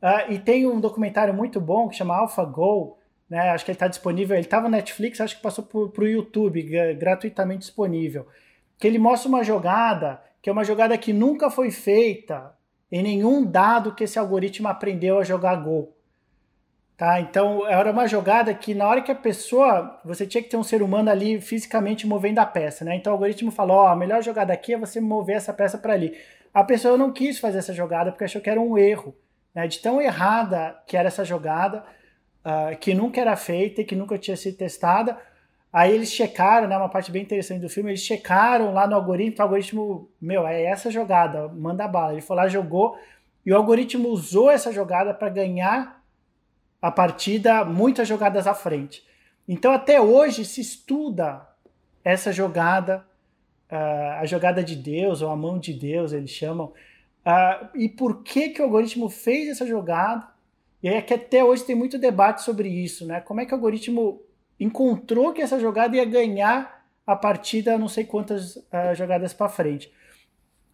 Uh, 0.00 0.32
e 0.32 0.38
tem 0.38 0.66
um 0.66 0.80
documentário 0.80 1.34
muito 1.34 1.60
bom 1.60 1.88
que 1.88 1.96
chama 1.96 2.14
AlphaGo, 2.14 2.96
né? 3.28 3.50
Acho 3.50 3.64
que 3.64 3.72
ele 3.72 3.76
está 3.76 3.88
disponível. 3.88 4.36
Ele 4.36 4.46
estava 4.46 4.68
no 4.68 4.76
Netflix, 4.76 5.20
acho 5.20 5.36
que 5.36 5.42
passou 5.42 5.64
para 5.64 6.04
o 6.04 6.06
YouTube, 6.06 6.62
gratuitamente 6.96 7.60
disponível. 7.60 8.26
Que 8.78 8.86
ele 8.86 8.98
mostra 8.98 9.28
uma 9.28 9.42
jogada 9.42 10.22
que 10.40 10.48
é 10.48 10.52
uma 10.52 10.62
jogada 10.62 10.96
que 10.96 11.12
nunca 11.12 11.50
foi 11.50 11.72
feita 11.72 12.54
em 12.92 13.02
nenhum 13.02 13.44
dado 13.44 13.96
que 13.96 14.04
esse 14.04 14.16
algoritmo 14.16 14.68
aprendeu 14.68 15.18
a 15.18 15.24
jogar 15.24 15.56
Go. 15.56 15.92
Tá? 16.96 17.20
Então 17.20 17.66
era 17.68 17.90
uma 17.90 18.06
jogada 18.08 18.54
que 18.54 18.74
na 18.74 18.88
hora 18.88 19.02
que 19.02 19.12
a 19.12 19.14
pessoa, 19.14 20.00
você 20.02 20.26
tinha 20.26 20.42
que 20.42 20.48
ter 20.48 20.56
um 20.56 20.62
ser 20.62 20.82
humano 20.82 21.10
ali 21.10 21.38
fisicamente 21.40 22.06
movendo 22.06 22.38
a 22.38 22.46
peça, 22.46 22.86
né? 22.86 22.96
Então 22.96 23.12
o 23.12 23.16
algoritmo 23.16 23.50
falou, 23.50 23.76
ó, 23.78 23.88
a 23.88 23.96
melhor 23.96 24.22
jogada 24.22 24.52
aqui 24.52 24.72
é 24.72 24.78
você 24.78 24.98
mover 24.98 25.36
essa 25.36 25.52
peça 25.52 25.76
para 25.76 25.92
ali. 25.92 26.16
A 26.54 26.64
pessoa 26.64 26.96
não 26.96 27.12
quis 27.12 27.38
fazer 27.38 27.58
essa 27.58 27.74
jogada 27.74 28.10
porque 28.10 28.24
achou 28.24 28.40
que 28.40 28.48
era 28.48 28.58
um 28.58 28.78
erro, 28.78 29.14
né? 29.54 29.66
De 29.66 29.78
tão 29.80 30.00
errada 30.00 30.74
que 30.86 30.96
era 30.96 31.08
essa 31.08 31.22
jogada, 31.22 31.84
uh, 32.42 32.74
que 32.78 32.94
nunca 32.94 33.20
era 33.20 33.36
feita 33.36 33.82
e 33.82 33.84
que 33.84 33.94
nunca 33.94 34.16
tinha 34.16 34.36
sido 34.36 34.56
testada. 34.56 35.18
Aí 35.70 35.92
eles 35.92 36.10
checaram, 36.10 36.66
né? 36.66 36.78
Uma 36.78 36.88
parte 36.88 37.12
bem 37.12 37.22
interessante 37.22 37.60
do 37.60 37.68
filme, 37.68 37.90
eles 37.90 38.00
checaram 38.00 38.72
lá 38.72 38.86
no 38.86 38.94
algoritmo, 38.94 39.36
o 39.38 39.42
algoritmo, 39.42 40.08
meu, 40.18 40.46
é 40.46 40.62
essa 40.62 40.90
jogada, 40.90 41.46
manda 41.48 41.86
bala. 41.86 42.12
Ele 42.12 42.22
foi 42.22 42.36
lá, 42.36 42.48
jogou 42.48 42.96
e 43.44 43.52
o 43.52 43.56
algoritmo 43.56 44.08
usou 44.08 44.50
essa 44.50 44.72
jogada 44.72 45.14
para 45.14 45.28
ganhar 45.28 45.95
a 46.80 46.90
partida 46.90 47.64
muitas 47.64 48.06
jogadas 48.06 48.46
à 48.46 48.54
frente. 48.54 49.04
Então, 49.48 49.72
até 49.72 50.00
hoje 50.00 50.44
se 50.44 50.60
estuda 50.60 51.46
essa 52.04 52.32
jogada, 52.32 53.06
uh, 53.70 54.20
a 54.20 54.26
jogada 54.26 54.62
de 54.62 54.76
Deus, 54.76 55.22
ou 55.22 55.30
a 55.30 55.36
mão 55.36 55.58
de 55.58 55.72
Deus, 55.72 56.12
eles 56.12 56.30
chamam, 56.30 56.66
uh, 56.66 57.68
e 57.74 57.88
por 57.88 58.22
que, 58.22 58.50
que 58.50 58.60
o 58.60 58.64
algoritmo 58.64 59.08
fez 59.08 59.48
essa 59.48 59.66
jogada. 59.66 60.26
E 60.82 60.88
é 60.88 61.00
que 61.00 61.14
até 61.14 61.42
hoje 61.42 61.64
tem 61.64 61.74
muito 61.74 61.98
debate 61.98 62.42
sobre 62.42 62.68
isso, 62.68 63.06
né? 63.06 63.20
Como 63.20 63.40
é 63.40 63.46
que 63.46 63.52
o 63.52 63.56
algoritmo 63.56 64.22
encontrou 64.58 65.32
que 65.32 65.42
essa 65.42 65.58
jogada 65.58 65.96
ia 65.96 66.04
ganhar 66.04 66.86
a 67.06 67.14
partida 67.14 67.78
não 67.78 67.88
sei 67.88 68.04
quantas 68.04 68.56
uh, 68.56 68.94
jogadas 68.94 69.32
para 69.32 69.48
frente. 69.48 69.92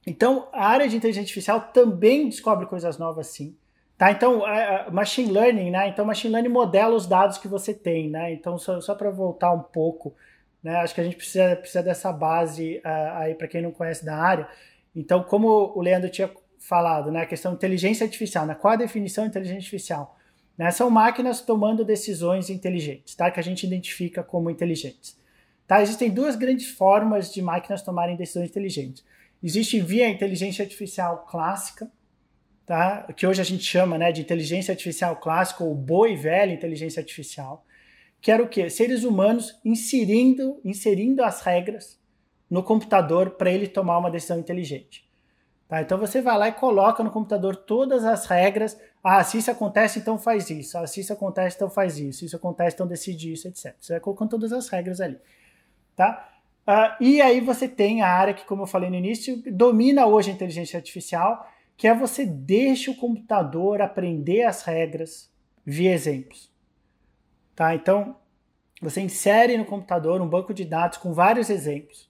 Então, 0.06 0.48
a 0.52 0.66
área 0.66 0.88
de 0.88 0.96
inteligência 0.96 1.22
artificial 1.22 1.60
também 1.72 2.28
descobre 2.28 2.66
coisas 2.66 2.98
novas, 2.98 3.28
sim. 3.28 3.56
Tá, 4.02 4.10
então, 4.10 4.44
é, 4.44 4.90
machine 4.90 5.30
learning, 5.30 5.70
né? 5.70 5.86
Então, 5.86 6.04
machine 6.04 6.32
learning 6.32 6.48
modela 6.48 6.92
os 6.92 7.06
dados 7.06 7.38
que 7.38 7.46
você 7.46 7.72
tem, 7.72 8.10
né? 8.10 8.32
Então, 8.32 8.58
só, 8.58 8.80
só 8.80 8.96
para 8.96 9.12
voltar 9.12 9.52
um 9.52 9.62
pouco, 9.62 10.12
né? 10.60 10.74
Acho 10.78 10.92
que 10.92 11.00
a 11.00 11.04
gente 11.04 11.14
precisa, 11.14 11.54
precisa 11.54 11.84
dessa 11.84 12.12
base 12.12 12.78
uh, 12.78 13.18
aí 13.18 13.36
para 13.36 13.46
quem 13.46 13.62
não 13.62 13.70
conhece 13.70 14.04
da 14.04 14.16
área. 14.16 14.48
Então, 14.92 15.22
como 15.22 15.72
o 15.76 15.80
Leandro 15.80 16.10
tinha 16.10 16.28
falado, 16.58 17.12
né? 17.12 17.22
A 17.22 17.26
questão 17.26 17.52
de 17.52 17.58
inteligência 17.58 18.02
artificial, 18.02 18.44
né? 18.44 18.56
Qual 18.56 18.72
a 18.72 18.76
definição 18.76 19.22
de 19.22 19.30
inteligência 19.30 19.58
artificial? 19.60 20.18
Né? 20.58 20.68
São 20.72 20.90
máquinas 20.90 21.40
tomando 21.40 21.84
decisões 21.84 22.50
inteligentes, 22.50 23.14
tá? 23.14 23.30
Que 23.30 23.38
a 23.38 23.44
gente 23.44 23.64
identifica 23.64 24.20
como 24.20 24.50
inteligentes. 24.50 25.16
Tá? 25.64 25.80
Existem 25.80 26.10
duas 26.10 26.34
grandes 26.34 26.72
formas 26.72 27.32
de 27.32 27.40
máquinas 27.40 27.82
tomarem 27.82 28.16
decisões 28.16 28.50
inteligentes. 28.50 29.04
Existe 29.40 29.78
via 29.80 30.08
inteligência 30.08 30.64
artificial 30.64 31.24
clássica, 31.30 31.88
tá? 32.66 33.02
que 33.16 33.26
hoje 33.26 33.40
a 33.40 33.44
gente 33.44 33.64
chama 33.64 33.98
né, 33.98 34.12
de 34.12 34.20
inteligência 34.20 34.72
artificial 34.72 35.16
clássica 35.16 35.64
ou 35.64 35.74
boa 35.74 36.08
e 36.08 36.16
velha 36.16 36.52
inteligência 36.52 37.00
artificial, 37.00 37.64
que 38.20 38.30
era 38.30 38.42
o 38.42 38.48
quê? 38.48 38.70
Seres 38.70 39.04
humanos 39.04 39.58
inserindo, 39.64 40.60
inserindo 40.64 41.24
as 41.24 41.42
regras 41.42 42.00
no 42.48 42.62
computador 42.62 43.30
para 43.30 43.50
ele 43.50 43.66
tomar 43.66 43.98
uma 43.98 44.10
decisão 44.10 44.38
inteligente. 44.38 45.10
Tá? 45.72 45.80
Então 45.80 45.98
você 45.98 46.20
vai 46.20 46.36
lá 46.36 46.48
e 46.48 46.52
coloca 46.52 47.02
no 47.02 47.10
computador 47.10 47.56
todas 47.56 48.04
as 48.04 48.26
regras. 48.26 48.78
Ah, 49.02 49.24
se 49.24 49.38
isso 49.38 49.50
acontece, 49.50 49.98
então 49.98 50.18
faz 50.18 50.50
isso. 50.50 50.76
Ah, 50.76 50.86
se 50.86 51.00
isso 51.00 51.12
acontece, 51.14 51.56
então 51.56 51.70
faz 51.70 51.98
isso. 51.98 52.18
Se 52.18 52.26
isso 52.26 52.36
acontece, 52.36 52.74
então 52.74 52.86
decide 52.86 53.32
isso, 53.32 53.48
etc. 53.48 53.74
Você 53.80 53.94
vai 53.94 54.00
colocando 54.00 54.28
todas 54.28 54.52
as 54.52 54.68
regras 54.68 55.00
ali. 55.00 55.18
Tá? 55.96 56.28
Uh, 56.68 57.02
e 57.02 57.20
aí 57.22 57.40
você 57.40 57.66
tem 57.66 58.02
a 58.02 58.08
área 58.08 58.34
que, 58.34 58.44
como 58.44 58.64
eu 58.64 58.66
falei 58.66 58.90
no 58.90 58.96
início, 58.96 59.42
domina 59.50 60.06
hoje 60.06 60.30
a 60.30 60.34
inteligência 60.34 60.76
artificial, 60.76 61.50
que 61.82 61.88
é 61.88 61.92
você 61.92 62.24
deixa 62.24 62.92
o 62.92 62.94
computador 62.94 63.82
aprender 63.82 64.44
as 64.44 64.62
regras 64.62 65.28
via 65.66 65.92
exemplos. 65.92 66.48
Tá? 67.56 67.74
Então, 67.74 68.14
você 68.80 69.00
insere 69.00 69.56
no 69.58 69.64
computador 69.64 70.20
um 70.20 70.28
banco 70.28 70.54
de 70.54 70.64
dados 70.64 70.96
com 70.96 71.12
vários 71.12 71.50
exemplos. 71.50 72.08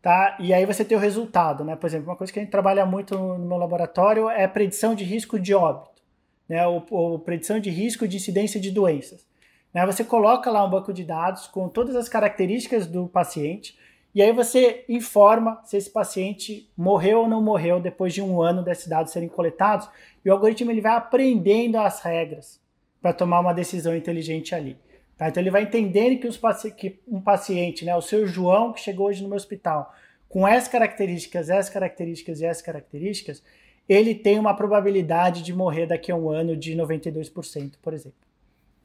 Tá? 0.00 0.36
E 0.38 0.54
aí 0.54 0.64
você 0.64 0.84
tem 0.84 0.96
o 0.96 1.00
resultado. 1.00 1.64
Né? 1.64 1.74
Por 1.74 1.84
exemplo, 1.88 2.10
uma 2.10 2.16
coisa 2.16 2.32
que 2.32 2.38
a 2.38 2.42
gente 2.42 2.52
trabalha 2.52 2.86
muito 2.86 3.18
no 3.18 3.44
meu 3.44 3.56
laboratório 3.56 4.30
é 4.30 4.46
predição 4.46 4.94
de 4.94 5.02
risco 5.02 5.36
de 5.36 5.52
óbito, 5.52 6.00
né? 6.48 6.64
ou, 6.64 6.86
ou 6.88 7.18
predição 7.18 7.58
de 7.58 7.70
risco 7.70 8.06
de 8.06 8.18
incidência 8.18 8.60
de 8.60 8.70
doenças. 8.70 9.26
Né? 9.74 9.84
Você 9.84 10.04
coloca 10.04 10.48
lá 10.48 10.64
um 10.64 10.70
banco 10.70 10.92
de 10.92 11.02
dados 11.02 11.48
com 11.48 11.68
todas 11.68 11.96
as 11.96 12.08
características 12.08 12.86
do 12.86 13.08
paciente 13.08 13.76
e 14.16 14.22
aí 14.22 14.32
você 14.32 14.82
informa 14.88 15.60
se 15.66 15.76
esse 15.76 15.90
paciente 15.90 16.72
morreu 16.74 17.20
ou 17.20 17.28
não 17.28 17.42
morreu 17.42 17.78
depois 17.78 18.14
de 18.14 18.22
um 18.22 18.40
ano 18.40 18.64
desses 18.64 18.88
dados 18.88 19.12
serem 19.12 19.28
coletados 19.28 19.86
e 20.24 20.30
o 20.30 20.32
algoritmo 20.32 20.70
ele 20.70 20.80
vai 20.80 20.96
aprendendo 20.96 21.76
as 21.76 22.00
regras 22.00 22.58
para 23.02 23.12
tomar 23.12 23.40
uma 23.40 23.52
decisão 23.52 23.94
inteligente 23.94 24.54
ali. 24.54 24.78
Tá? 25.18 25.28
Então 25.28 25.42
ele 25.42 25.50
vai 25.50 25.64
entendendo 25.64 26.18
que, 26.18 26.26
os, 26.26 26.40
que 26.74 26.98
um 27.06 27.20
paciente, 27.20 27.84
né, 27.84 27.94
o 27.94 28.00
seu 28.00 28.26
João 28.26 28.72
que 28.72 28.80
chegou 28.80 29.08
hoje 29.08 29.22
no 29.22 29.28
meu 29.28 29.36
hospital, 29.36 29.94
com 30.30 30.48
essas 30.48 30.68
características, 30.68 31.50
essas 31.50 31.68
características 31.68 32.40
e 32.40 32.46
essas 32.46 32.62
características, 32.62 33.42
ele 33.86 34.14
tem 34.14 34.38
uma 34.38 34.56
probabilidade 34.56 35.42
de 35.42 35.54
morrer 35.54 35.84
daqui 35.84 36.10
a 36.10 36.16
um 36.16 36.30
ano 36.30 36.56
de 36.56 36.74
92%, 36.74 37.74
por 37.82 37.92
exemplo 37.92 38.26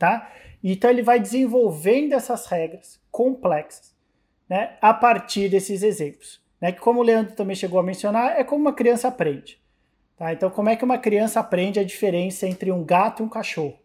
tá? 0.02 0.34
Então 0.64 0.90
ele 0.90 1.04
vai 1.04 1.20
desenvolvendo 1.20 2.14
essas 2.14 2.48
regras 2.48 3.00
complexas, 3.12 3.91
né, 4.52 4.74
a 4.82 4.94
partir 4.94 5.48
desses 5.48 5.82
exemplos, 5.82 6.42
né? 6.60 6.74
Que 6.74 6.82
como 6.82 7.00
o 7.00 7.04
Leandro 7.04 7.34
também 7.38 7.56
chegou 7.56 7.80
a 7.80 7.84
mencionar, 7.84 8.38
é 8.38 8.44
como 8.44 8.60
uma 8.60 8.74
criança 8.74 9.08
aprende, 9.08 9.58
tá? 10.18 10.34
Então 10.34 10.50
como 10.50 10.68
é 10.68 10.76
que 10.76 10.84
uma 10.84 10.98
criança 10.98 11.40
aprende 11.40 11.80
a 11.80 11.86
diferença 11.86 12.46
entre 12.46 12.70
um 12.70 12.84
gato 12.84 13.24
e 13.24 13.26
um 13.26 13.30
cachorro? 13.30 13.80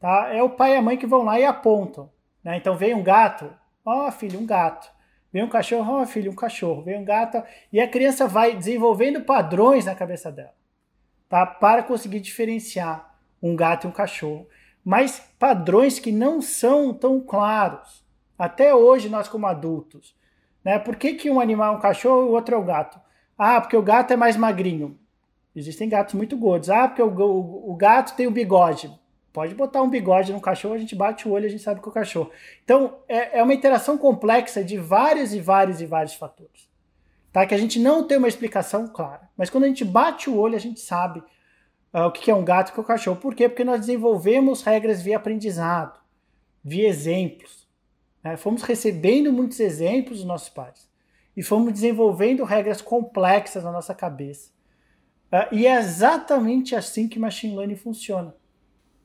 Tá? 0.00 0.34
É 0.34 0.42
o 0.42 0.50
pai 0.50 0.72
e 0.72 0.76
a 0.76 0.82
mãe 0.82 0.96
que 0.96 1.06
vão 1.06 1.22
lá 1.22 1.38
e 1.38 1.44
apontam, 1.44 2.10
né? 2.42 2.56
Então 2.56 2.76
vem 2.76 2.92
um 2.92 3.04
gato, 3.04 3.48
ó 3.86 4.08
oh, 4.08 4.10
filho, 4.10 4.40
um 4.40 4.44
gato. 4.44 4.92
Vem 5.32 5.44
um 5.44 5.48
cachorro, 5.48 5.92
ó 5.92 6.02
oh, 6.02 6.06
filho, 6.06 6.32
um 6.32 6.34
cachorro. 6.34 6.82
Vem 6.82 6.98
um 6.98 7.04
gato, 7.04 7.40
e 7.72 7.80
a 7.80 7.86
criança 7.86 8.26
vai 8.26 8.56
desenvolvendo 8.56 9.20
padrões 9.20 9.84
na 9.84 9.94
cabeça 9.94 10.32
dela, 10.32 10.54
tá? 11.28 11.46
Para 11.46 11.84
conseguir 11.84 12.18
diferenciar 12.18 13.16
um 13.40 13.54
gato 13.54 13.86
e 13.86 13.88
um 13.88 13.92
cachorro 13.92 14.48
mas 14.84 15.18
padrões 15.38 15.98
que 15.98 16.12
não 16.12 16.42
são 16.42 16.92
tão 16.92 17.18
claros. 17.18 18.03
Até 18.38 18.74
hoje, 18.74 19.08
nós 19.08 19.28
como 19.28 19.46
adultos. 19.46 20.14
Né? 20.64 20.78
Por 20.78 20.96
que, 20.96 21.14
que 21.14 21.30
um 21.30 21.40
animal 21.40 21.74
é 21.74 21.76
um 21.76 21.80
cachorro 21.80 22.26
e 22.26 22.28
o 22.28 22.32
outro 22.32 22.54
é 22.54 22.58
o 22.58 22.64
gato? 22.64 23.00
Ah, 23.36 23.60
porque 23.60 23.76
o 23.76 23.82
gato 23.82 24.12
é 24.12 24.16
mais 24.16 24.36
magrinho. 24.36 24.98
Existem 25.54 25.88
gatos 25.88 26.14
muito 26.14 26.36
gordos. 26.36 26.70
Ah, 26.70 26.88
porque 26.88 27.02
o, 27.02 27.08
o, 27.08 27.72
o 27.72 27.76
gato 27.76 28.16
tem 28.16 28.26
o 28.26 28.30
bigode. 28.30 28.90
Pode 29.32 29.52
botar 29.54 29.82
um 29.82 29.90
bigode 29.90 30.32
no 30.32 30.40
cachorro, 30.40 30.74
a 30.74 30.78
gente 30.78 30.94
bate 30.94 31.26
o 31.26 31.32
olho, 31.32 31.46
a 31.46 31.48
gente 31.48 31.62
sabe 31.62 31.80
que 31.80 31.88
é 31.88 31.90
o 31.90 31.92
cachorro. 31.92 32.30
Então, 32.62 32.98
é, 33.08 33.40
é 33.40 33.42
uma 33.42 33.52
interação 33.52 33.98
complexa 33.98 34.62
de 34.62 34.78
vários 34.78 35.34
e 35.34 35.40
vários 35.40 35.80
e 35.80 35.86
vários 35.86 36.14
fatores. 36.14 36.70
Tá? 37.32 37.44
Que 37.44 37.52
a 37.52 37.58
gente 37.58 37.80
não 37.80 38.06
tem 38.06 38.16
uma 38.16 38.28
explicação 38.28 38.86
clara. 38.86 39.28
Mas 39.36 39.50
quando 39.50 39.64
a 39.64 39.66
gente 39.66 39.84
bate 39.84 40.30
o 40.30 40.38
olho, 40.38 40.54
a 40.54 40.60
gente 40.60 40.78
sabe 40.78 41.18
uh, 41.92 42.02
o 42.06 42.12
que 42.12 42.30
é 42.30 42.34
um 42.34 42.44
gato 42.44 42.68
e 42.68 42.70
o 42.70 42.74
que 42.74 42.80
é 42.80 42.82
um 42.82 42.86
cachorro. 42.86 43.16
Por 43.16 43.34
quê? 43.34 43.48
Porque 43.48 43.64
nós 43.64 43.80
desenvolvemos 43.80 44.62
regras 44.62 45.02
via 45.02 45.16
aprendizado, 45.16 45.98
via 46.62 46.88
exemplos. 46.88 47.63
Né? 48.24 48.38
Fomos 48.38 48.62
recebendo 48.62 49.30
muitos 49.30 49.60
exemplos 49.60 50.18
dos 50.18 50.26
nossos 50.26 50.48
pais 50.48 50.88
e 51.36 51.42
fomos 51.42 51.74
desenvolvendo 51.74 52.42
regras 52.42 52.80
complexas 52.80 53.62
na 53.62 53.70
nossa 53.70 53.94
cabeça. 53.94 54.50
Uh, 55.30 55.54
e 55.54 55.66
é 55.66 55.76
exatamente 55.76 56.74
assim 56.74 57.06
que 57.06 57.18
machine 57.18 57.54
learning 57.54 57.76
funciona. 57.76 58.34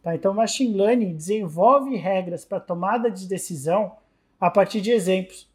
Tá? 0.02 0.16
Então, 0.16 0.34
machine 0.34 0.74
learning 0.74 1.16
desenvolve 1.16 1.96
regras 1.98 2.46
para 2.46 2.60
tomada 2.60 3.12
de 3.12 3.28
decisão 3.28 3.98
a 4.40 4.50
partir 4.50 4.80
de 4.80 4.92
exemplos. 4.92 5.50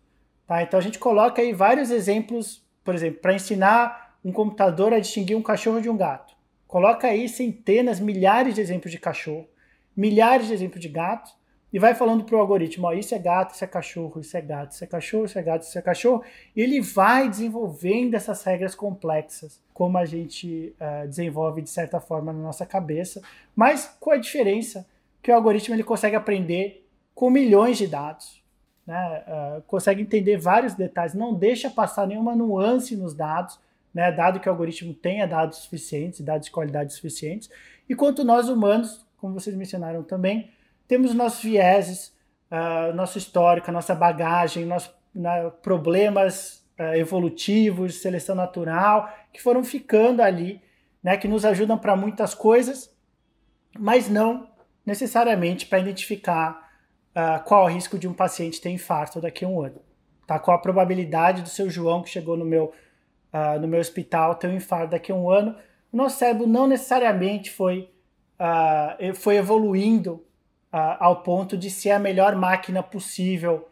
Tá? 0.47 0.63
Então, 0.63 0.79
a 0.79 0.83
gente 0.83 0.99
coloca 0.99 1.41
aí 1.41 1.53
vários 1.53 1.91
exemplos, 1.91 2.63
por 2.85 2.95
exemplo, 2.95 3.21
para 3.21 3.35
ensinar 3.35 4.19
um 4.25 4.33
computador 4.33 4.93
a 4.93 4.99
distinguir 4.99 5.37
um 5.37 5.43
cachorro 5.43 5.81
de 5.81 5.89
um 5.89 5.97
gato. 5.97 6.35
Coloca 6.67 7.07
aí 7.07 7.29
centenas, 7.29 8.01
milhares 8.01 8.57
de 8.57 8.61
exemplos 8.61 8.91
de 8.91 8.99
cachorro, 8.99 9.47
milhares 9.97 10.49
de 10.49 10.55
exemplos 10.55 10.81
de 10.81 10.89
gato, 10.89 11.31
e 11.75 11.79
vai 11.81 11.93
falando 11.93 12.23
para 12.23 12.37
o 12.37 12.39
algoritmo: 12.39 12.87
ó, 12.87 12.93
isso 12.93 13.17
é 13.17 13.19
gato, 13.19 13.53
isso 13.53 13.65
é 13.65 13.67
cachorro, 13.67 14.21
isso 14.21 14.37
é 14.37 14.41
gato, 14.41 14.71
isso 14.71 14.85
é 14.85 14.87
cachorro, 14.87 15.25
isso 15.25 15.37
é 15.37 15.43
gato, 15.43 15.63
isso 15.63 15.77
é 15.77 15.83
cachorro. 15.83 16.23
E 16.55 16.61
ele 16.61 16.81
vai 16.81 17.29
desenvolvendo 17.29 18.15
essas 18.15 18.45
regras 18.45 18.77
complexas, 18.77 19.61
como 19.73 19.99
a 19.99 20.05
gente 20.05 20.73
uh, 20.81 21.09
desenvolve 21.09 21.61
de 21.61 21.69
certa 21.69 21.99
forma 21.99 22.33
na 22.33 22.39
nossa 22.39 22.65
cabeça, 22.65 23.21
mas 23.57 23.93
com 23.99 24.13
a 24.13 24.17
diferença 24.17 24.87
que 25.21 25.33
o 25.33 25.35
algoritmo 25.35 25.75
ele 25.75 25.83
consegue 25.83 26.15
aprender 26.15 26.87
com 27.13 27.29
milhões 27.29 27.77
de 27.77 27.89
dados. 27.89 28.41
Né? 28.87 29.25
Uh, 29.27 29.63
consegue 29.63 30.01
entender 30.01 30.37
vários 30.37 30.75
detalhes, 30.75 31.13
não 31.13 31.35
deixa 31.35 31.69
passar 31.69 32.07
nenhuma 32.07 32.37
nuance 32.37 32.95
nos 32.95 33.15
dados, 33.15 33.59
né, 33.93 34.13
dado 34.13 34.39
que 34.39 34.49
o 34.49 34.53
algoritmo 34.53 34.95
tenha 34.95 35.27
dados 35.27 35.59
suficientes, 35.59 36.21
dados 36.21 36.47
de 36.47 36.53
qualidade 36.53 36.93
suficientes, 36.93 37.49
e 37.89 37.95
quanto 37.95 38.25
nós 38.25 38.49
humanos, 38.49 39.07
como 39.17 39.35
vocês 39.35 39.57
mencionaram 39.57 40.03
também, 40.03 40.51
temos 40.87 41.15
nossos 41.15 41.43
vieses, 41.43 42.15
uh, 42.51 42.95
nosso 42.95 43.19
histórico, 43.19 43.73
nossa 43.73 43.95
bagagem, 43.95 44.67
nossos 44.67 44.93
problemas 45.63 46.65
uh, 46.79 46.95
evolutivos, 46.95 48.01
seleção 48.01 48.35
natural, 48.35 49.13
que 49.33 49.41
foram 49.41 49.63
ficando 49.63 50.21
ali, 50.21 50.61
né, 51.03 51.17
que 51.17 51.29
nos 51.29 51.45
ajudam 51.45 51.79
para 51.79 51.97
muitas 51.97 52.35
coisas, 52.35 52.95
mas 53.79 54.09
não 54.09 54.49
necessariamente 54.85 55.67
para 55.67 55.79
identificar 55.79 56.71
uh, 57.11 57.43
qual 57.45 57.65
o 57.65 57.69
risco 57.69 57.99
de 57.99 58.09
um 58.09 58.15
paciente 58.15 58.61
ter 58.61 58.71
infarto 58.71 59.21
daqui 59.21 59.45
a 59.45 59.49
um 59.49 59.63
ano. 59.63 59.81
Tá? 60.27 60.39
Qual 60.39 60.57
a 60.57 60.61
probabilidade 60.61 61.43
do 61.43 61.49
seu 61.49 61.69
João 61.69 62.03
que 62.03 62.09
chegou 62.09 62.37
no 62.37 62.45
meu 62.45 62.73
uh, 63.33 63.59
no 63.61 63.67
meu 63.67 63.81
hospital 63.81 64.37
ter 64.37 64.49
um 64.49 64.55
infarto 64.55 64.91
daqui 64.91 65.11
a 65.11 65.15
um 65.15 65.31
ano, 65.31 65.57
o 65.93 65.97
nosso 65.97 66.19
cérebro 66.19 66.47
não 66.47 66.67
necessariamente 66.67 67.51
foi, 67.51 67.89
foi 69.15 69.37
evoluindo 69.37 70.25
uh, 70.75 70.97
ao 70.99 71.23
ponto 71.23 71.57
de 71.57 71.71
ser 71.71 71.93
a 71.93 71.99
melhor 72.01 72.35
máquina 72.35 72.83
possível 72.83 73.69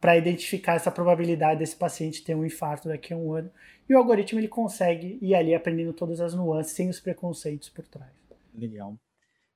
para 0.00 0.16
identificar 0.16 0.72
essa 0.72 0.90
probabilidade 0.90 1.58
desse 1.58 1.76
paciente 1.76 2.24
ter 2.24 2.34
um 2.34 2.46
infarto 2.46 2.88
daqui 2.88 3.12
a 3.12 3.16
um 3.16 3.34
ano. 3.34 3.50
E 3.86 3.94
o 3.94 3.98
algoritmo 3.98 4.40
ele 4.40 4.48
consegue 4.48 5.18
ir 5.20 5.34
ali 5.34 5.54
aprendendo 5.54 5.92
todas 5.92 6.18
as 6.18 6.34
nuances 6.34 6.72
sem 6.72 6.88
os 6.88 6.98
preconceitos 6.98 7.68
por 7.68 7.86
trás. 7.86 8.10
Legal. 8.54 8.96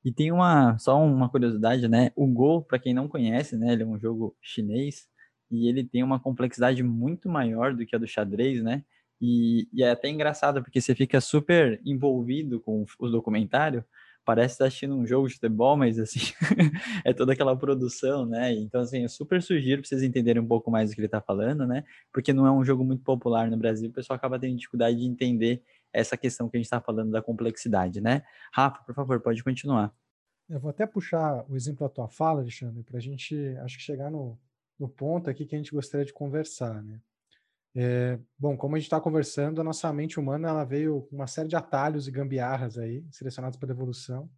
E 0.05 0.12
tem 0.12 0.31
uma 0.31 0.77
só 0.79 1.03
uma 1.03 1.31
curiosidade, 1.31 1.88
né? 1.88 2.12
O 2.14 2.27
Go, 2.27 2.61
para 2.61 2.79
quem 2.79 2.92
não 2.92 3.09
conhece, 3.09 3.57
né, 3.57 3.72
ele 3.72 3.83
é 3.83 3.87
um 3.87 3.98
jogo 3.98 4.37
chinês 4.42 5.09
e 5.51 5.66
ele 5.66 5.83
tem 5.83 6.03
uma 6.03 6.20
complexidade 6.20 6.83
muito 6.83 7.27
maior 7.27 7.74
do 7.74 7.87
que 7.87 7.96
a 7.96 7.98
do 7.98 8.07
xadrez, 8.07 8.62
né? 8.62 8.85
E, 9.18 9.66
e 9.72 9.83
é 9.83 9.90
até 9.90 10.11
engraçado, 10.11 10.62
porque 10.62 10.83
você 10.83 10.94
fica 10.94 11.18
super 11.18 11.81
envolvido 11.83 12.61
com 12.61 12.85
o 12.98 13.09
documentário, 13.09 13.83
parece 14.29 14.57
estar 14.57 14.67
assistindo 14.67 14.95
um 14.95 15.07
jogo 15.07 15.27
de 15.27 15.37
futebol, 15.37 15.75
mas 15.75 15.99
assim, 15.99 16.21
é 17.03 17.14
toda 17.14 17.33
aquela 17.33 17.57
produção, 17.57 18.27
né? 18.27 18.53
Então, 18.53 18.83
assim, 18.83 19.05
eu 19.05 19.09
super 19.09 19.43
sugiro 19.43 19.81
para 19.81 19.88
vocês 19.88 20.03
entenderem 20.03 20.43
um 20.43 20.47
pouco 20.47 20.71
mais 20.71 20.91
do 20.91 20.95
que 20.95 21.01
ele 21.01 21.07
está 21.07 21.19
falando, 21.19 21.67
né? 21.67 21.83
Porque 22.12 22.31
não 22.31 22.47
é 22.47 22.53
um 22.53 22.62
jogo 22.62 22.85
muito 22.85 23.03
popular 23.03 23.51
no 23.51 23.57
Brasil, 23.57 23.88
o 23.88 23.93
pessoal 23.93 24.19
acaba 24.19 24.38
tendo 24.38 24.55
dificuldade 24.55 24.99
de 24.99 25.07
entender 25.07 25.62
essa 25.95 26.14
questão 26.14 26.47
que 26.47 26.59
a 26.59 26.61
gente 26.61 26.67
está 26.67 26.79
falando 26.79 27.11
da 27.11 27.23
complexidade, 27.23 28.03
né? 28.03 28.23
Rafa, 28.53 28.83
por 28.85 28.95
favor, 28.95 29.19
pode 29.19 29.43
continuar. 29.43 29.95
Eu 30.47 30.61
vou 30.61 30.69
até 30.69 30.87
puxar 30.87 31.47
o 31.49 31.57
exemplo 31.57 31.88
da 31.88 31.95
tua 31.95 32.09
fala, 32.11 32.43
Alexandre, 32.43 32.83
para 32.83 32.99
a 32.99 33.01
gente, 33.01 33.35
acho 33.62 33.79
que 33.79 33.83
chegar 33.83 34.11
no, 34.11 34.38
no 34.79 34.91
ponto 34.91 35.31
aqui 35.31 35.47
que 35.47 35.55
a 35.55 35.59
gente 35.59 35.73
gostaria 35.73 36.05
de 36.05 36.12
conversar, 36.12 36.83
né? 36.83 37.01
É, 37.81 38.19
bom, 38.37 38.57
como 38.57 38.75
a 38.75 38.79
gente 38.79 38.87
está 38.87 39.01
conversando, 39.01 39.61
a 39.61 39.64
nossa 39.64 39.93
mente 39.93 40.19
humana 40.19 40.49
ela 40.49 40.64
veio 40.64 41.03
com 41.03 41.14
uma 41.14 41.29
série 41.29 41.47
de 41.47 41.55
atalhos 41.55 42.09
e 42.09 42.11
gambiarras 42.11 42.77
aí, 42.77 43.05
selecionados 43.09 43.57
pela 43.57 43.71
evolução, 43.71 44.29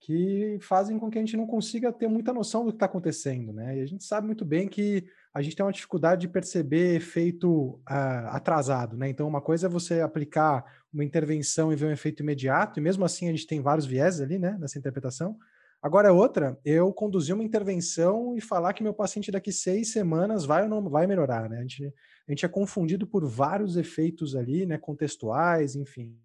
que 0.00 0.56
fazem 0.62 0.98
com 0.98 1.10
que 1.10 1.18
a 1.18 1.20
gente 1.20 1.36
não 1.36 1.46
consiga 1.46 1.92
ter 1.92 2.08
muita 2.08 2.32
noção 2.32 2.64
do 2.64 2.70
que 2.70 2.76
está 2.76 2.86
acontecendo, 2.86 3.52
né? 3.52 3.76
E 3.76 3.82
a 3.82 3.86
gente 3.86 4.02
sabe 4.02 4.26
muito 4.26 4.46
bem 4.46 4.66
que 4.66 5.04
a 5.34 5.42
gente 5.42 5.54
tem 5.54 5.66
uma 5.66 5.72
dificuldade 5.72 6.22
de 6.22 6.28
perceber 6.28 6.96
efeito 6.96 7.74
uh, 7.86 8.28
atrasado, 8.30 8.96
né? 8.96 9.10
Então, 9.10 9.28
uma 9.28 9.42
coisa 9.42 9.66
é 9.66 9.70
você 9.70 10.00
aplicar 10.00 10.64
uma 10.90 11.04
intervenção 11.04 11.70
e 11.70 11.76
ver 11.76 11.84
um 11.84 11.92
efeito 11.92 12.22
imediato, 12.22 12.80
e 12.80 12.82
mesmo 12.82 13.04
assim 13.04 13.28
a 13.28 13.30
gente 13.30 13.46
tem 13.46 13.60
vários 13.60 13.84
viés 13.84 14.22
ali, 14.22 14.38
né, 14.38 14.56
nessa 14.58 14.78
interpretação. 14.78 15.36
Agora, 15.82 16.08
é 16.08 16.12
outra, 16.12 16.58
eu 16.62 16.92
conduzir 16.92 17.34
uma 17.34 17.44
intervenção 17.44 18.36
e 18.36 18.40
falar 18.40 18.74
que 18.74 18.82
meu 18.82 18.92
paciente 18.92 19.30
daqui 19.30 19.50
seis 19.50 19.92
semanas 19.92 20.44
vai 20.44 20.62
ou 20.64 20.68
não 20.68 20.90
vai 20.90 21.06
melhorar, 21.06 21.48
né? 21.48 21.58
A 21.58 21.62
gente, 21.62 21.94
a 22.30 22.32
gente 22.32 22.46
é 22.46 22.48
confundido 22.48 23.08
por 23.08 23.26
vários 23.26 23.76
efeitos 23.76 24.36
ali, 24.36 24.64
né? 24.64 24.78
Contextuais, 24.78 25.74
enfim, 25.74 26.16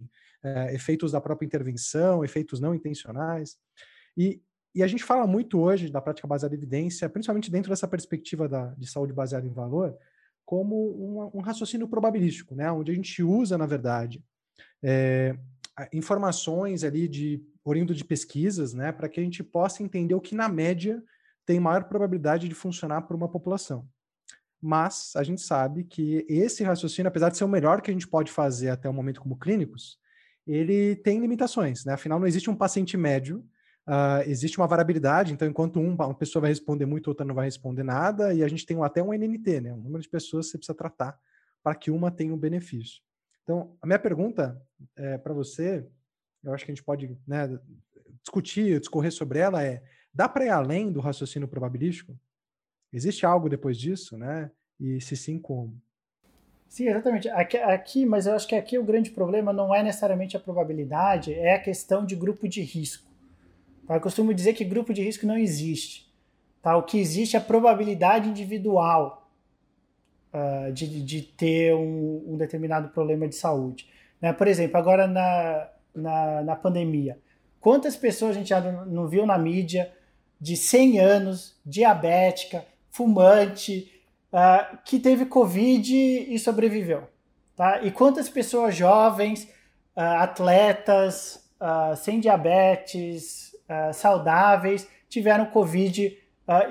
é, 0.43 0.75
efeitos 0.75 1.11
da 1.11 1.19
própria 1.19 1.47
intervenção, 1.47 2.23
efeitos 2.23 2.59
não 2.59 2.75
intencionais. 2.75 3.57
E, 4.15 4.39
e 4.75 4.83
a 4.83 4.87
gente 4.87 5.03
fala 5.03 5.25
muito 5.25 5.59
hoje 5.59 5.89
da 5.89 5.99
prática 5.99 6.27
baseada 6.27 6.53
em 6.53 6.59
evidência, 6.59 7.09
principalmente 7.09 7.49
dentro 7.49 7.71
dessa 7.71 7.87
perspectiva 7.87 8.47
da, 8.47 8.67
de 8.75 8.85
saúde 8.87 9.13
baseada 9.13 9.47
em 9.47 9.51
valor, 9.51 9.97
como 10.45 10.75
um, 10.75 11.39
um 11.39 11.41
raciocínio 11.41 11.87
probabilístico, 11.87 12.53
né? 12.53 12.71
onde 12.71 12.91
a 12.91 12.93
gente 12.93 13.23
usa, 13.23 13.57
na 13.57 13.65
verdade, 13.65 14.23
é, 14.83 15.35
informações 15.91 16.83
ali 16.83 17.07
de 17.07 17.43
oriundo 17.63 17.95
de 17.95 18.05
pesquisas, 18.05 18.75
né, 18.75 18.91
para 18.91 19.09
que 19.09 19.19
a 19.19 19.23
gente 19.23 19.43
possa 19.43 19.81
entender 19.81 20.13
o 20.13 20.21
que 20.21 20.35
na 20.35 20.47
média 20.47 21.03
tem 21.47 21.59
maior 21.59 21.85
probabilidade 21.85 22.47
de 22.47 22.53
funcionar 22.53 23.01
para 23.01 23.17
uma 23.17 23.27
população. 23.27 23.89
Mas 24.65 25.11
a 25.15 25.21
gente 25.21 25.41
sabe 25.41 25.83
que 25.83 26.25
esse 26.27 26.63
raciocínio, 26.63 27.07
apesar 27.07 27.29
de 27.29 27.37
ser 27.37 27.43
o 27.43 27.47
melhor 27.47 27.83
que 27.83 27.91
a 27.91 27.93
gente 27.93 28.07
pode 28.07 28.31
fazer 28.31 28.69
até 28.69 28.89
o 28.89 28.93
momento 28.93 29.21
como 29.21 29.37
clínicos, 29.37 29.99
ele 30.47 30.95
tem 30.95 31.19
limitações, 31.19 31.85
né? 31.85 31.93
Afinal, 31.93 32.19
não 32.19 32.25
existe 32.25 32.49
um 32.49 32.55
paciente 32.55 32.97
médio, 32.97 33.45
uh, 33.87 34.27
existe 34.27 34.57
uma 34.57 34.65
variabilidade, 34.65 35.31
então 35.31 35.47
enquanto 35.47 35.79
um, 35.79 35.93
uma 35.93 36.15
pessoa 36.15 36.41
vai 36.41 36.49
responder 36.49 36.87
muito, 36.87 37.09
outra 37.09 37.23
não 37.23 37.35
vai 37.35 37.45
responder 37.45 37.83
nada, 37.83 38.33
e 38.33 38.43
a 38.43 38.47
gente 38.47 38.65
tem 38.65 38.83
até 38.83 39.03
um 39.03 39.13
NNT, 39.13 39.61
né? 39.61 39.71
Um 39.71 39.77
número 39.77 40.01
de 40.01 40.09
pessoas 40.09 40.47
que 40.47 40.53
você 40.53 40.57
precisa 40.57 40.75
tratar 40.75 41.15
para 41.61 41.75
que 41.75 41.91
uma 41.91 42.09
tenha 42.09 42.33
um 42.33 42.37
benefício. 42.37 43.03
Então, 43.43 43.77
a 43.79 43.85
minha 43.85 43.99
pergunta 43.99 44.59
é, 44.95 45.19
para 45.19 45.31
você, 45.31 45.87
eu 46.43 46.55
acho 46.55 46.65
que 46.65 46.71
a 46.71 46.73
gente 46.73 46.83
pode 46.83 47.15
né, 47.27 47.55
discutir, 48.23 48.79
discorrer 48.79 49.11
sobre 49.11 49.37
ela, 49.37 49.63
é: 49.63 49.83
dá 50.11 50.27
para 50.27 50.45
ir 50.45 50.49
além 50.49 50.91
do 50.91 51.01
raciocínio 51.01 51.47
probabilístico? 51.47 52.19
Existe 52.95 53.25
algo 53.25 53.49
depois 53.49 53.77
disso, 53.77 54.17
né? 54.17 54.49
E 54.79 55.01
se 55.01 55.17
sim, 55.17 55.37
como? 55.37 55.75
Sim, 56.69 56.87
exatamente. 56.87 57.27
Aqui, 57.27 57.57
aqui, 57.57 58.05
mas 58.05 58.25
eu 58.25 58.33
acho 58.33 58.47
que 58.47 58.55
aqui 58.55 58.77
o 58.77 58.85
grande 58.85 59.11
problema 59.11 59.51
não 59.51 59.75
é 59.75 59.83
necessariamente 59.83 60.37
a 60.37 60.39
probabilidade, 60.39 61.33
é 61.33 61.55
a 61.55 61.59
questão 61.59 62.05
de 62.05 62.15
grupo 62.15 62.47
de 62.47 62.61
risco. 62.61 63.05
Tá? 63.85 63.95
Eu 63.95 63.99
costumo 63.99 64.33
dizer 64.33 64.53
que 64.53 64.63
grupo 64.63 64.93
de 64.93 65.01
risco 65.03 65.27
não 65.27 65.37
existe. 65.37 66.09
Tá? 66.61 66.77
O 66.77 66.83
que 66.83 66.97
existe 66.97 67.35
é 67.35 67.39
a 67.39 67.43
probabilidade 67.43 68.29
individual 68.29 69.29
uh, 70.33 70.71
de, 70.71 71.03
de 71.03 71.21
ter 71.21 71.75
um, 71.75 72.23
um, 72.25 72.37
determinado 72.37 72.87
problema 72.89 73.27
de 73.27 73.35
saúde. 73.35 73.89
Né? 74.21 74.31
Por 74.31 74.47
exemplo, 74.47 74.77
agora 74.77 75.05
na, 75.05 75.69
na, 75.93 76.43
na 76.43 76.55
pandemia, 76.55 77.19
quantas 77.59 77.97
pessoas 77.97 78.37
a 78.37 78.39
gente 78.39 78.49
já 78.49 78.61
não 78.61 79.05
viu 79.05 79.25
na 79.25 79.37
mídia 79.37 79.93
de 80.39 80.55
100 80.55 80.99
anos, 80.99 81.59
diabética, 81.65 82.63
fumante, 82.95 83.91
uh, 84.31 84.77
que 84.85 84.99
teve 84.99 85.25
Covid 85.25 85.93
e 85.93 86.39
sobreviveu. 86.39 87.03
Tá? 87.53 87.81
E 87.83 87.91
quantas 87.91 88.29
pessoas 88.29 88.73
jovens, 88.73 89.43
uh, 89.95 90.21
atletas, 90.21 91.45
uh, 91.59 91.95
sem 91.97 92.19
diabetes, 92.19 93.53
saudáveis, 93.95 94.87
tiveram 95.09 95.47
Covid 95.47 96.15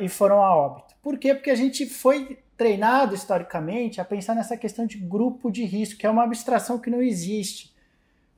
e 0.00 0.08
foram 0.08 0.40
a 0.40 0.54
óbito. 0.54 0.94
Por 1.02 1.18
quê? 1.18 1.34
Porque 1.34 1.50
a 1.50 1.56
gente 1.56 1.87
foi 1.87 2.38
treinado 2.56 3.16
historicamente 3.16 4.00
a 4.00 4.04
pensar 4.04 4.32
nessa 4.37 4.56
questão 4.56 4.87
de 4.87 4.96
grupo 4.96 5.50
de 5.50 5.64
risco, 5.64 5.98
que 5.98 6.06
é 6.06 6.10
uma 6.10 6.22
abstração 6.22 6.78
que 6.78 6.88
não 6.88 7.02
existe. 7.02 7.74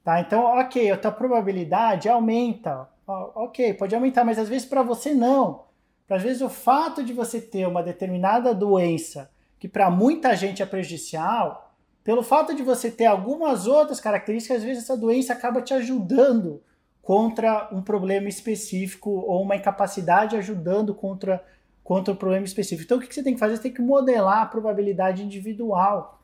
Tá? 0.02 0.22
Então, 0.22 0.42
ok, 0.42 0.90
a 0.90 0.96
tua 0.96 1.12
probabilidade 1.12 2.08
aumenta. 2.08 2.88
Ok, 3.06 3.74
pode 3.74 3.94
aumentar, 3.94 4.24
mas 4.24 4.38
às 4.38 4.48
vezes 4.48 4.66
para 4.66 4.82
você 4.82 5.12
não. 5.12 5.65
Às 6.08 6.22
vezes 6.22 6.42
o 6.42 6.48
fato 6.48 7.02
de 7.02 7.12
você 7.12 7.40
ter 7.40 7.66
uma 7.66 7.82
determinada 7.82 8.54
doença 8.54 9.30
que 9.58 9.68
para 9.68 9.90
muita 9.90 10.36
gente 10.36 10.62
é 10.62 10.66
prejudicial, 10.66 11.74
pelo 12.04 12.22
fato 12.22 12.54
de 12.54 12.62
você 12.62 12.90
ter 12.90 13.06
algumas 13.06 13.66
outras 13.66 13.98
características, 13.98 14.58
às 14.58 14.64
vezes 14.64 14.84
essa 14.84 14.96
doença 14.96 15.32
acaba 15.32 15.60
te 15.60 15.74
ajudando 15.74 16.62
contra 17.02 17.68
um 17.72 17.82
problema 17.82 18.28
específico 18.28 19.10
ou 19.10 19.42
uma 19.42 19.56
incapacidade 19.56 20.36
ajudando 20.36 20.94
contra, 20.94 21.44
contra 21.82 22.12
um 22.12 22.16
problema 22.16 22.44
específico. 22.44 22.84
Então 22.84 22.98
o 22.98 23.00
que 23.00 23.12
você 23.12 23.22
tem 23.22 23.34
que 23.34 23.40
fazer? 23.40 23.56
Você 23.56 23.62
tem 23.62 23.72
que 23.72 23.82
modelar 23.82 24.42
a 24.42 24.46
probabilidade 24.46 25.22
individual 25.22 26.20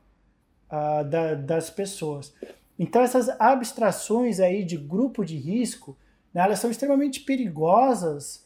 uh, 0.70 1.04
da, 1.04 1.34
das 1.34 1.70
pessoas. 1.70 2.32
Então 2.78 3.02
essas 3.02 3.28
abstrações 3.40 4.38
aí 4.38 4.64
de 4.64 4.76
grupo 4.76 5.24
de 5.24 5.36
risco, 5.36 5.96
né, 6.32 6.42
elas 6.42 6.58
são 6.58 6.70
extremamente 6.70 7.20
perigosas 7.20 8.41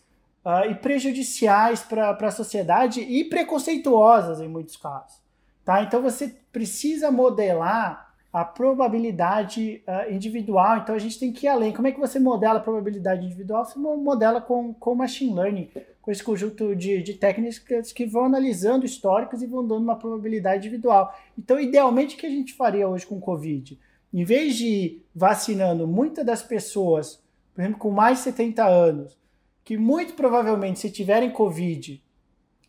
uh, 0.47 0.71
e 0.71 0.75
prejudiciais 0.77 1.83
para 1.83 2.11
a 2.13 2.31
sociedade 2.31 3.01
e 3.01 3.25
preconceituosas 3.25 4.41
em 4.41 4.49
muitos 4.49 4.77
casos. 4.77 5.21
Tá? 5.65 5.83
Então 5.83 6.01
você 6.01 6.37
precisa 6.53 7.11
modelar 7.11 8.15
a 8.33 8.45
probabilidade 8.45 9.83
uh, 9.89 10.13
individual. 10.13 10.79
Então 10.79 10.95
a 10.95 10.99
gente 10.99 11.19
tem 11.19 11.33
que 11.33 11.47
ir 11.47 11.49
além. 11.49 11.73
Como 11.73 11.89
é 11.89 11.93
que 11.93 11.99
você 11.99 12.21
modela 12.21 12.61
a 12.61 12.63
probabilidade 12.63 13.25
individual? 13.25 13.65
Você 13.65 13.77
modela 13.77 14.41
com, 14.41 14.73
com 14.75 14.95
machine 14.95 15.35
learning, 15.35 15.71
com 16.01 16.13
esse 16.13 16.23
conjunto 16.23 16.77
de, 16.77 17.03
de 17.03 17.15
técnicas 17.15 17.93
que 17.93 18.07
vão 18.07 18.27
analisando 18.27 18.87
históricos 18.87 19.43
e 19.43 19.47
vão 19.47 19.67
dando 19.67 19.83
uma 19.83 19.97
probabilidade 19.97 20.69
individual. 20.69 21.13
Então, 21.37 21.59
idealmente, 21.59 22.15
o 22.15 22.19
que 22.19 22.27
a 22.27 22.31
gente 22.31 22.53
faria 22.53 22.89
hoje 22.89 23.05
com 23.05 23.17
o 23.17 23.21
Covid? 23.21 23.77
Em 24.15 24.25
vez 24.25 24.55
de 24.55 24.67
ir 24.67 25.07
vacinando 25.13 25.87
muitas 25.87 26.25
das 26.25 26.43
pessoas, 26.43 27.21
por 27.53 27.63
exemplo, 27.63 27.79
com 27.79 27.91
mais 27.91 28.19
de 28.19 28.25
70 28.25 28.65
anos, 28.65 29.19
que 29.66 29.76
muito 29.76 30.14
provavelmente, 30.14 30.79
se 30.79 30.88
tiverem 30.88 31.29
Covid, 31.29 32.00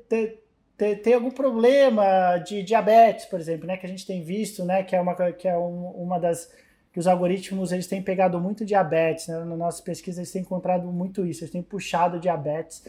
tem, 0.77 0.95
tem 0.97 1.13
algum 1.13 1.31
problema 1.31 2.37
de 2.39 2.61
diabetes, 2.63 3.25
por 3.25 3.39
exemplo, 3.39 3.65
né, 3.65 3.77
que 3.77 3.85
a 3.85 3.89
gente 3.89 4.05
tem 4.05 4.21
visto, 4.21 4.63
né, 4.65 4.83
que 4.83 4.95
é 4.95 5.01
uma 5.01 5.15
que 5.31 5.47
é 5.47 5.57
um, 5.57 5.89
uma 5.91 6.19
das 6.19 6.51
que 6.91 6.99
os 6.99 7.07
algoritmos 7.07 7.71
eles 7.71 7.87
têm 7.87 8.01
pegado 8.01 8.39
muito 8.39 8.65
diabetes, 8.65 9.27
né, 9.27 9.39
na 9.39 9.55
nossa 9.55 9.81
pesquisa 9.83 10.21
eles 10.21 10.31
têm 10.31 10.41
encontrado 10.41 10.87
muito 10.91 11.25
isso, 11.25 11.43
eles 11.43 11.51
têm 11.51 11.61
puxado 11.61 12.19
diabetes 12.19 12.85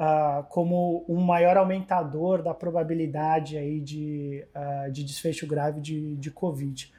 uh, 0.00 0.44
como 0.48 1.04
um 1.08 1.20
maior 1.20 1.56
aumentador 1.56 2.42
da 2.42 2.54
probabilidade 2.54 3.58
aí 3.58 3.80
de, 3.80 4.44
uh, 4.54 4.90
de 4.90 5.04
desfecho 5.04 5.46
grave 5.46 5.80
de, 5.80 6.16
de 6.16 6.30
COVID. 6.30 6.92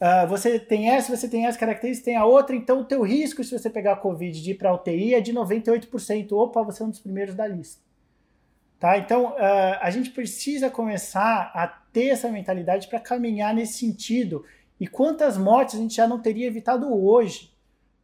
Uh, 0.00 0.26
você 0.28 0.58
tem 0.58 0.90
essa, 0.90 1.14
você 1.14 1.28
tem 1.28 1.46
essa 1.46 1.58
característica, 1.58 2.04
tem 2.04 2.16
a 2.16 2.24
outra, 2.24 2.54
então 2.54 2.80
o 2.80 2.84
teu 2.84 3.02
risco 3.02 3.42
se 3.42 3.56
você 3.56 3.70
pegar 3.70 3.96
Covid 3.96 4.42
de 4.42 4.50
ir 4.50 4.54
para 4.54 4.74
UTI 4.74 5.14
é 5.14 5.20
de 5.20 5.32
98%. 5.32 6.32
Opa, 6.32 6.62
você 6.62 6.82
é 6.82 6.86
um 6.86 6.90
dos 6.90 7.00
primeiros 7.00 7.34
da 7.34 7.46
lista. 7.46 7.85
Tá? 8.86 8.98
Então, 8.98 9.32
uh, 9.32 9.78
a 9.80 9.90
gente 9.90 10.10
precisa 10.10 10.70
começar 10.70 11.50
a 11.52 11.66
ter 11.66 12.10
essa 12.10 12.30
mentalidade 12.30 12.86
para 12.86 13.00
caminhar 13.00 13.52
nesse 13.52 13.80
sentido. 13.80 14.44
E 14.78 14.86
quantas 14.86 15.36
mortes 15.36 15.74
a 15.74 15.78
gente 15.78 15.96
já 15.96 16.06
não 16.06 16.22
teria 16.22 16.46
evitado 16.46 16.94
hoje? 16.94 17.52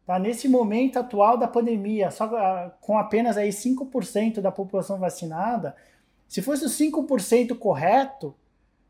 Tá? 0.04 0.18
Nesse 0.18 0.48
momento 0.48 0.98
atual 0.98 1.36
da 1.36 1.46
pandemia, 1.46 2.10
só 2.10 2.26
uh, 2.26 2.72
com 2.80 2.98
apenas 2.98 3.36
aí 3.36 3.50
5% 3.50 4.40
da 4.40 4.50
população 4.50 4.98
vacinada, 4.98 5.76
se 6.26 6.42
fosse 6.42 6.64
o 6.64 6.68
5% 6.68 7.56
correto, 7.56 8.34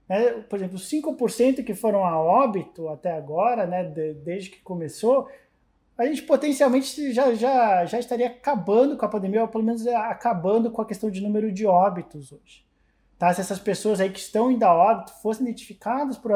né, 0.09 0.31
por 0.49 0.57
exemplo, 0.57 0.77
os 0.77 0.91
5% 0.91 1.63
que 1.63 1.75
foram 1.75 2.07
a 2.07 2.19
óbito 2.19 2.89
até 2.89 3.13
agora, 3.13 3.67
né, 3.67 3.85
de, 3.85 4.15
desde 4.15 4.49
que 4.49 4.63
começou, 4.63 5.29
a 5.97 6.07
gente 6.07 6.23
potencialmente 6.23 7.13
já, 7.13 7.35
já, 7.35 7.85
já 7.85 7.99
estaria 7.99 8.27
acabando 8.27 8.97
com 8.97 9.05
a 9.05 9.09
pandemia, 9.09 9.43
ou 9.43 9.49
pelo 9.49 9.65
menos 9.65 9.87
acabando 9.87 10.71
com 10.71 10.83
a 10.83 10.87
questão 10.87 11.11
de 11.11 11.21
número 11.21 11.53
de 11.53 11.67
óbitos 11.67 12.33
hoje. 12.33 12.65
Tá? 13.19 13.33
Se 13.33 13.41
essas 13.41 13.59
pessoas 13.59 14.01
aí 14.01 14.11
que 14.11 14.19
estão 14.19 14.51
indo 14.51 14.65
a 14.65 14.75
óbito 14.75 15.13
fossem 15.23 15.47
identificadas 15.47 16.17
por, 16.17 16.33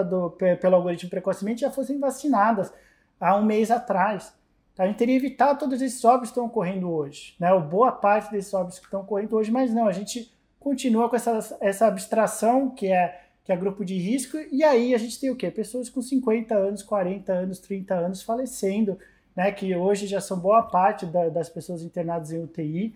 pelo 0.61 0.77
algoritmo 0.77 1.11
precocemente, 1.11 1.62
já 1.62 1.71
fossem 1.71 1.99
vacinadas 1.99 2.73
há 3.19 3.35
um 3.37 3.45
mês 3.45 3.71
atrás. 3.71 4.33
Tá? 4.75 4.85
A 4.85 4.87
gente 4.87 4.97
teria 4.97 5.16
evitado 5.16 5.59
todos 5.59 5.81
esses 5.83 6.05
óbitos 6.05 6.29
que 6.29 6.33
estão 6.35 6.47
ocorrendo 6.47 6.90
hoje. 6.90 7.35
Né? 7.40 7.53
Ou 7.53 7.61
boa 7.61 7.90
parte 7.90 8.31
desses 8.31 8.53
óbitos 8.55 8.79
que 8.79 8.85
estão 8.85 9.01
ocorrendo 9.01 9.35
hoje, 9.35 9.51
mas 9.51 9.73
não, 9.73 9.88
a 9.88 9.92
gente 9.92 10.33
continua 10.61 11.09
com 11.09 11.16
essa, 11.16 11.59
essa 11.61 11.87
abstração 11.87 12.71
que 12.71 12.92
é 12.92 13.23
que 13.47 13.53
é 13.53 13.57
grupo 13.57 13.85
de 13.85 13.97
risco, 13.97 14.37
e 14.51 14.64
aí 14.64 14.92
a 14.92 14.99
gente 14.99 15.21
tem 15.21 15.31
o 15.31 15.37
quê? 15.37 15.53
Pessoas 15.53 15.88
com 15.88 16.03
50 16.03 16.53
anos, 16.53 16.83
40 16.83 17.33
anos, 17.33 17.61
30 17.61 17.95
anos 17.95 18.21
falecendo, 18.21 18.99
né, 19.37 19.53
que 19.53 19.77
hoje 19.77 20.07
já 20.07 20.20
são 20.20 20.38
boa 20.38 20.62
parte 20.62 21.05
da, 21.05 21.29
das 21.29 21.49
pessoas 21.49 21.83
internadas 21.83 22.33
em 22.33 22.42
UTI. 22.42 22.94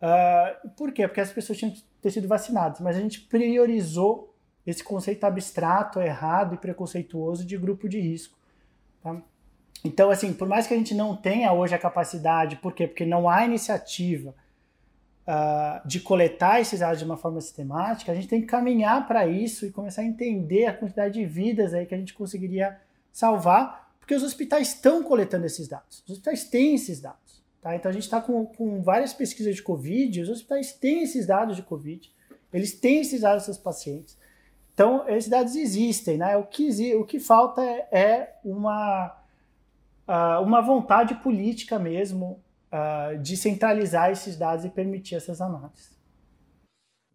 Uh, 0.00 0.06
ah, 0.06 0.56
por 0.76 0.92
quê? 0.92 1.08
Porque 1.08 1.20
as 1.20 1.32
pessoas 1.32 1.58
tinham 1.58 1.72
que 1.72 1.82
ter 2.00 2.10
sido 2.10 2.28
vacinadas, 2.28 2.80
mas 2.80 2.96
a 2.96 3.00
gente 3.00 3.20
priorizou 3.22 4.32
esse 4.64 4.84
conceito 4.84 5.24
abstrato, 5.24 6.00
errado 6.00 6.54
e 6.54 6.58
preconceituoso 6.58 7.44
de 7.44 7.56
grupo 7.56 7.88
de 7.88 8.00
risco. 8.00 8.38
Tá? 9.02 9.20
Então, 9.84 10.10
assim, 10.10 10.32
por 10.32 10.48
mais 10.48 10.66
que 10.66 10.74
a 10.74 10.76
gente 10.76 10.94
não 10.94 11.16
tenha 11.16 11.52
hoje 11.52 11.74
a 11.74 11.78
capacidade, 11.78 12.56
por 12.56 12.72
quê? 12.72 12.86
Porque 12.86 13.04
não 13.04 13.28
há 13.28 13.44
iniciativa 13.44 14.34
uh, 15.26 15.86
de 15.86 16.00
coletar 16.00 16.60
esses 16.60 16.80
dados 16.80 16.98
de 16.98 17.04
uma 17.04 17.16
forma 17.16 17.40
sistemática, 17.40 18.12
a 18.12 18.14
gente 18.14 18.28
tem 18.28 18.40
que 18.40 18.46
caminhar 18.46 19.06
para 19.06 19.26
isso 19.26 19.66
e 19.66 19.70
começar 19.70 20.02
a 20.02 20.06
entender 20.06 20.66
a 20.66 20.72
quantidade 20.72 21.14
de 21.14 21.26
vidas 21.26 21.74
aí 21.74 21.84
que 21.84 21.94
a 21.94 21.98
gente 21.98 22.14
conseguiria 22.14 22.78
salvar, 23.12 23.83
porque 24.04 24.14
os 24.14 24.22
hospitais 24.22 24.68
estão 24.68 25.02
coletando 25.02 25.46
esses 25.46 25.66
dados. 25.66 26.02
Os 26.04 26.10
hospitais 26.10 26.44
têm 26.44 26.74
esses 26.74 27.00
dados. 27.00 27.42
Tá? 27.62 27.74
Então 27.74 27.88
a 27.88 27.92
gente 27.94 28.02
está 28.02 28.20
com, 28.20 28.44
com 28.44 28.82
várias 28.82 29.14
pesquisas 29.14 29.56
de 29.56 29.62
Covid, 29.62 30.20
os 30.20 30.28
hospitais 30.28 30.74
têm 30.74 31.02
esses 31.04 31.26
dados 31.26 31.56
de 31.56 31.62
Covid, 31.62 32.12
eles 32.52 32.78
têm 32.78 33.00
esses 33.00 33.22
dados 33.22 33.46
dos 33.46 33.56
pacientes. 33.56 34.18
Então, 34.74 35.08
esses 35.08 35.30
dados 35.30 35.56
existem, 35.56 36.18
né? 36.18 36.36
O 36.36 36.44
que, 36.44 36.94
o 36.96 37.04
que 37.06 37.18
falta 37.18 37.62
é, 37.62 37.88
é 37.92 38.40
uma, 38.44 39.16
uma 40.42 40.60
vontade 40.60 41.14
política 41.22 41.78
mesmo 41.78 42.42
de 43.22 43.36
centralizar 43.36 44.10
esses 44.10 44.36
dados 44.36 44.66
e 44.66 44.68
permitir 44.68 45.14
essas 45.14 45.40
análises. 45.40 45.96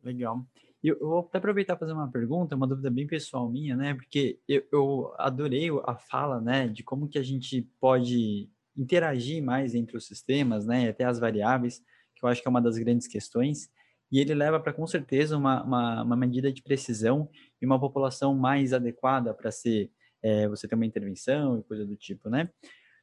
Legal. 0.03 0.43
Eu, 0.83 0.97
eu 0.99 1.07
vou 1.07 1.19
até 1.19 1.37
aproveitar 1.37 1.75
para 1.75 1.87
fazer 1.87 1.97
uma 1.97 2.11
pergunta, 2.11 2.55
uma 2.55 2.67
dúvida 2.67 2.89
bem 2.89 3.05
pessoal 3.05 3.49
minha, 3.49 3.75
né? 3.75 3.93
Porque 3.93 4.39
eu, 4.47 4.63
eu 4.71 5.13
adorei 5.17 5.69
a 5.85 5.95
fala, 5.95 6.39
né, 6.39 6.67
de 6.67 6.83
como 6.83 7.07
que 7.07 7.19
a 7.19 7.23
gente 7.23 7.61
pode 7.79 8.49
interagir 8.77 9.43
mais 9.43 9.75
entre 9.75 9.97
os 9.97 10.05
sistemas, 10.05 10.65
né, 10.65 10.89
até 10.89 11.03
as 11.03 11.19
variáveis, 11.19 11.83
que 12.15 12.23
eu 12.23 12.29
acho 12.29 12.41
que 12.41 12.47
é 12.47 12.51
uma 12.51 12.61
das 12.61 12.77
grandes 12.77 13.07
questões, 13.07 13.69
e 14.11 14.19
ele 14.19 14.33
leva 14.33 14.59
para, 14.59 14.73
com 14.73 14.87
certeza, 14.87 15.37
uma, 15.37 15.63
uma, 15.63 16.03
uma, 16.03 16.15
medida 16.15 16.51
de 16.51 16.63
precisão 16.63 17.29
e 17.61 17.65
uma 17.65 17.79
população 17.79 18.33
mais 18.33 18.73
adequada 18.73 19.33
para 19.33 19.51
ser, 19.51 19.91
é, 20.23 20.47
você 20.47 20.67
ter 20.67 20.75
uma 20.75 20.85
intervenção 20.85 21.59
e 21.59 21.63
coisa 21.63 21.85
do 21.85 21.95
tipo, 21.95 22.29
né? 22.29 22.49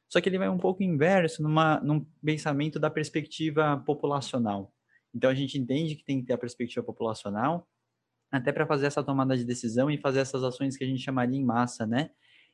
Só 0.09 0.19
que 0.19 0.27
ele 0.27 0.37
vai 0.37 0.49
um 0.49 0.57
pouco 0.57 0.83
inverso 0.83 1.43
numa, 1.43 1.79
num 1.81 2.05
pensamento 2.23 2.79
da 2.79 2.89
perspectiva 2.89 3.77
populacional. 3.85 4.73
Então, 5.17 5.31
a 5.31 5.33
gente 5.33 5.57
entende 5.57 5.95
que 5.95 6.03
tem 6.03 6.21
que 6.21 6.27
ter 6.27 6.33
a 6.33 6.37
perspectiva 6.37 6.85
populacional, 6.85 7.67
até 8.31 8.51
para 8.51 8.67
fazer 8.67 8.85
essa 8.85 9.03
tomada 9.03 9.35
de 9.35 9.43
decisão 9.43 9.89
e 9.89 9.97
fazer 9.97 10.19
essas 10.19 10.43
ações 10.43 10.77
que 10.77 10.83
a 10.83 10.87
gente 10.87 11.01
chamaria 11.01 11.39
em 11.39 11.43
massa, 11.43 11.87
né? 11.87 12.11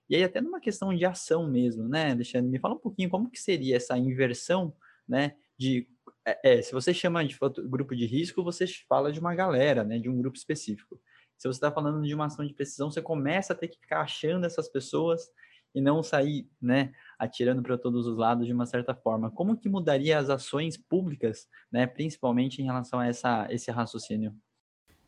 E 0.10 0.16
aí 0.16 0.24
até 0.24 0.40
numa 0.40 0.62
questão 0.62 0.96
de 0.96 1.04
ação 1.06 1.46
mesmo, 1.46 1.90
né, 1.90 2.12
Alexandre? 2.12 2.50
Me 2.50 2.60
fala 2.60 2.76
um 2.76 2.80
pouquinho 2.80 3.10
como 3.10 3.30
que 3.30 3.38
seria 3.38 3.76
essa 3.76 3.98
inversão, 3.98 4.74
né, 5.06 5.36
de... 5.58 5.90
É, 6.26 6.54
é, 6.54 6.62
se 6.62 6.72
você 6.72 6.94
chama 6.94 7.26
de 7.26 7.38
grupo 7.66 7.94
de 7.94 8.06
risco, 8.06 8.42
você 8.42 8.66
fala 8.88 9.12
de 9.12 9.20
uma 9.20 9.36
galera, 9.36 9.84
né, 9.84 10.00
de 10.00 10.08
um 10.08 10.18
grupo 10.18 10.38
específico. 10.38 11.02
Se 11.38 11.50
você 11.50 11.58
está 11.58 11.70
falando 11.70 12.02
de 12.02 12.16
uma 12.16 12.28
ação 12.28 12.46
de 12.46 12.54
precisão, 12.54 12.90
você 12.90 13.02
começa 13.02 13.52
a 13.52 13.56
ter 13.56 13.68
que 13.68 13.78
ficar 13.78 14.02
achando 14.02 14.46
essas 14.46 14.70
pessoas 14.70 15.30
e 15.76 15.82
não 15.82 16.02
sair, 16.02 16.48
né, 16.62 16.94
atirando 17.24 17.64
para 17.64 17.78
todos 17.78 18.06
os 18.06 18.18
lados 18.18 18.46
de 18.46 18.54
uma 18.54 18.66
certa 18.66 18.94
forma. 18.94 19.32
Como 19.32 19.58
que 19.58 19.70
mudaria 19.70 20.18
as 20.18 20.30
ações 20.30 20.78
públicas, 20.78 21.48
né, 21.72 21.88
principalmente 21.88 22.62
em 22.62 22.66
relação 22.66 23.00
a 23.00 23.08
essa, 23.08 23.48
esse 23.50 23.72
raciocínio? 23.72 24.34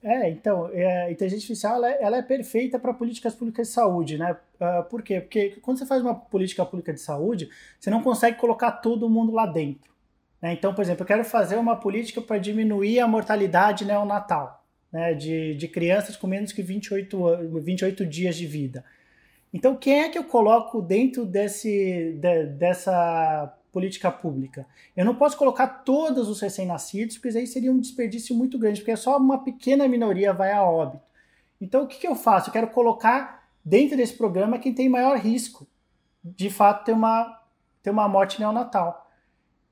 É, 0.05 0.29
então, 0.29 0.69
é, 0.71 1.05
a 1.05 1.11
inteligência 1.11 1.45
artificial 1.45 1.77
ela 1.77 1.89
é, 1.89 2.03
ela 2.03 2.17
é 2.17 2.21
perfeita 2.21 2.77
para 2.77 2.93
políticas 2.93 3.33
públicas 3.33 3.69
de 3.69 3.73
saúde, 3.73 4.19
né? 4.19 4.37
Uh, 4.61 4.83
por 4.87 5.01
quê? 5.01 5.19
Porque 5.19 5.57
quando 5.63 5.79
você 5.79 5.85
faz 5.87 5.99
uma 5.99 6.13
política 6.13 6.63
pública 6.63 6.93
de 6.93 6.99
saúde, 6.99 7.49
você 7.79 7.89
não 7.89 8.03
consegue 8.03 8.37
colocar 8.37 8.71
todo 8.71 9.09
mundo 9.09 9.33
lá 9.33 9.47
dentro. 9.47 9.91
Né? 10.39 10.53
Então, 10.53 10.75
por 10.75 10.83
exemplo, 10.83 11.01
eu 11.01 11.07
quero 11.07 11.23
fazer 11.23 11.55
uma 11.55 11.75
política 11.75 12.21
para 12.21 12.37
diminuir 12.37 12.99
a 12.99 13.07
mortalidade 13.07 13.83
neonatal, 13.83 14.63
né? 14.93 15.15
De, 15.15 15.55
de 15.55 15.67
crianças 15.67 16.15
com 16.15 16.27
menos 16.27 16.51
que 16.51 16.61
28, 16.61 17.59
28 17.63 18.05
dias 18.05 18.35
de 18.35 18.45
vida. 18.45 18.85
Então, 19.55 19.73
quem 19.73 20.01
é 20.01 20.09
que 20.09 20.17
eu 20.17 20.25
coloco 20.25 20.81
dentro 20.81 21.25
desse, 21.25 22.19
de, 22.19 22.45
dessa 22.47 23.57
política 23.71 24.11
pública. 24.11 24.65
Eu 24.95 25.05
não 25.05 25.15
posso 25.15 25.37
colocar 25.37 25.67
todos 25.67 26.27
os 26.29 26.41
recém-nascidos, 26.41 27.17
porque 27.17 27.37
aí 27.37 27.47
seria 27.47 27.71
um 27.71 27.79
desperdício 27.79 28.35
muito 28.35 28.57
grande, 28.59 28.81
porque 28.81 28.95
só 28.97 29.17
uma 29.17 29.43
pequena 29.45 29.87
minoria 29.87 30.33
vai 30.33 30.51
a 30.51 30.61
óbito. 30.63 31.03
Então, 31.59 31.83
o 31.83 31.87
que, 31.87 31.99
que 31.99 32.07
eu 32.07 32.15
faço? 32.15 32.49
Eu 32.49 32.53
quero 32.53 32.67
colocar 32.67 33.49
dentro 33.63 33.95
desse 33.95 34.13
programa 34.13 34.59
quem 34.59 34.73
tem 34.73 34.89
maior 34.89 35.17
risco, 35.17 35.65
de 36.21 36.49
fato, 36.49 36.83
ter 36.83 36.91
uma, 36.91 37.41
ter 37.81 37.91
uma 37.91 38.09
morte 38.09 38.41
neonatal. 38.41 39.09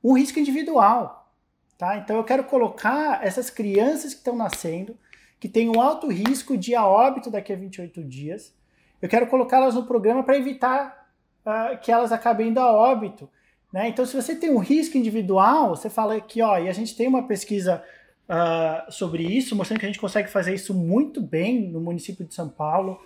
Um 0.02 0.18
risco 0.18 0.40
individual. 0.40 1.30
Tá? 1.78 1.98
Então, 1.98 2.16
eu 2.16 2.24
quero 2.24 2.46
colocar 2.46 3.26
essas 3.26 3.50
crianças 3.50 4.14
que 4.14 4.20
estão 4.20 4.36
nascendo, 4.36 4.98
que 5.42 5.50
têm 5.50 5.70
um 5.70 5.82
alto 5.82 6.08
risco 6.08 6.58
de 6.58 6.74
a 6.74 6.86
óbito 6.86 7.30
daqui 7.30 7.52
a 7.52 7.56
28 7.58 8.02
dias, 8.04 8.54
eu 9.04 9.10
quero 9.10 9.28
colocá-las 9.28 9.76
no 9.76 9.86
programa 9.86 10.24
para 10.24 10.36
evitar 10.36 11.08
uh, 11.46 11.78
que 11.80 11.92
elas 11.92 12.12
acabem 12.12 12.48
indo 12.48 12.60
a 12.60 12.72
óbito 12.72 13.30
né? 13.74 13.90
Então, 13.90 14.06
se 14.06 14.16
você 14.16 14.36
tem 14.36 14.52
um 14.52 14.60
risco 14.60 15.00
individual, 15.00 15.76
você 15.76 15.90
fala 15.90 16.22
que, 16.22 16.44
ó, 16.44 16.60
e 16.60 16.70
a 16.70 16.74
gente 16.74 16.96
tem 16.96 17.08
uma 17.08 17.24
pesquisa 17.24 17.84
uh, 18.30 18.92
sobre 18.92 19.24
isso, 19.24 19.56
mostrando 19.56 19.80
que 19.80 19.86
a 19.88 19.90
gente 19.90 20.00
consegue 20.00 20.30
fazer 20.30 20.54
isso 20.54 20.76
muito 20.76 21.20
bem 21.20 21.70
no 21.70 21.82
município 21.82 22.24
de 22.24 22.36
São 22.36 22.48
Paulo, 22.48 23.02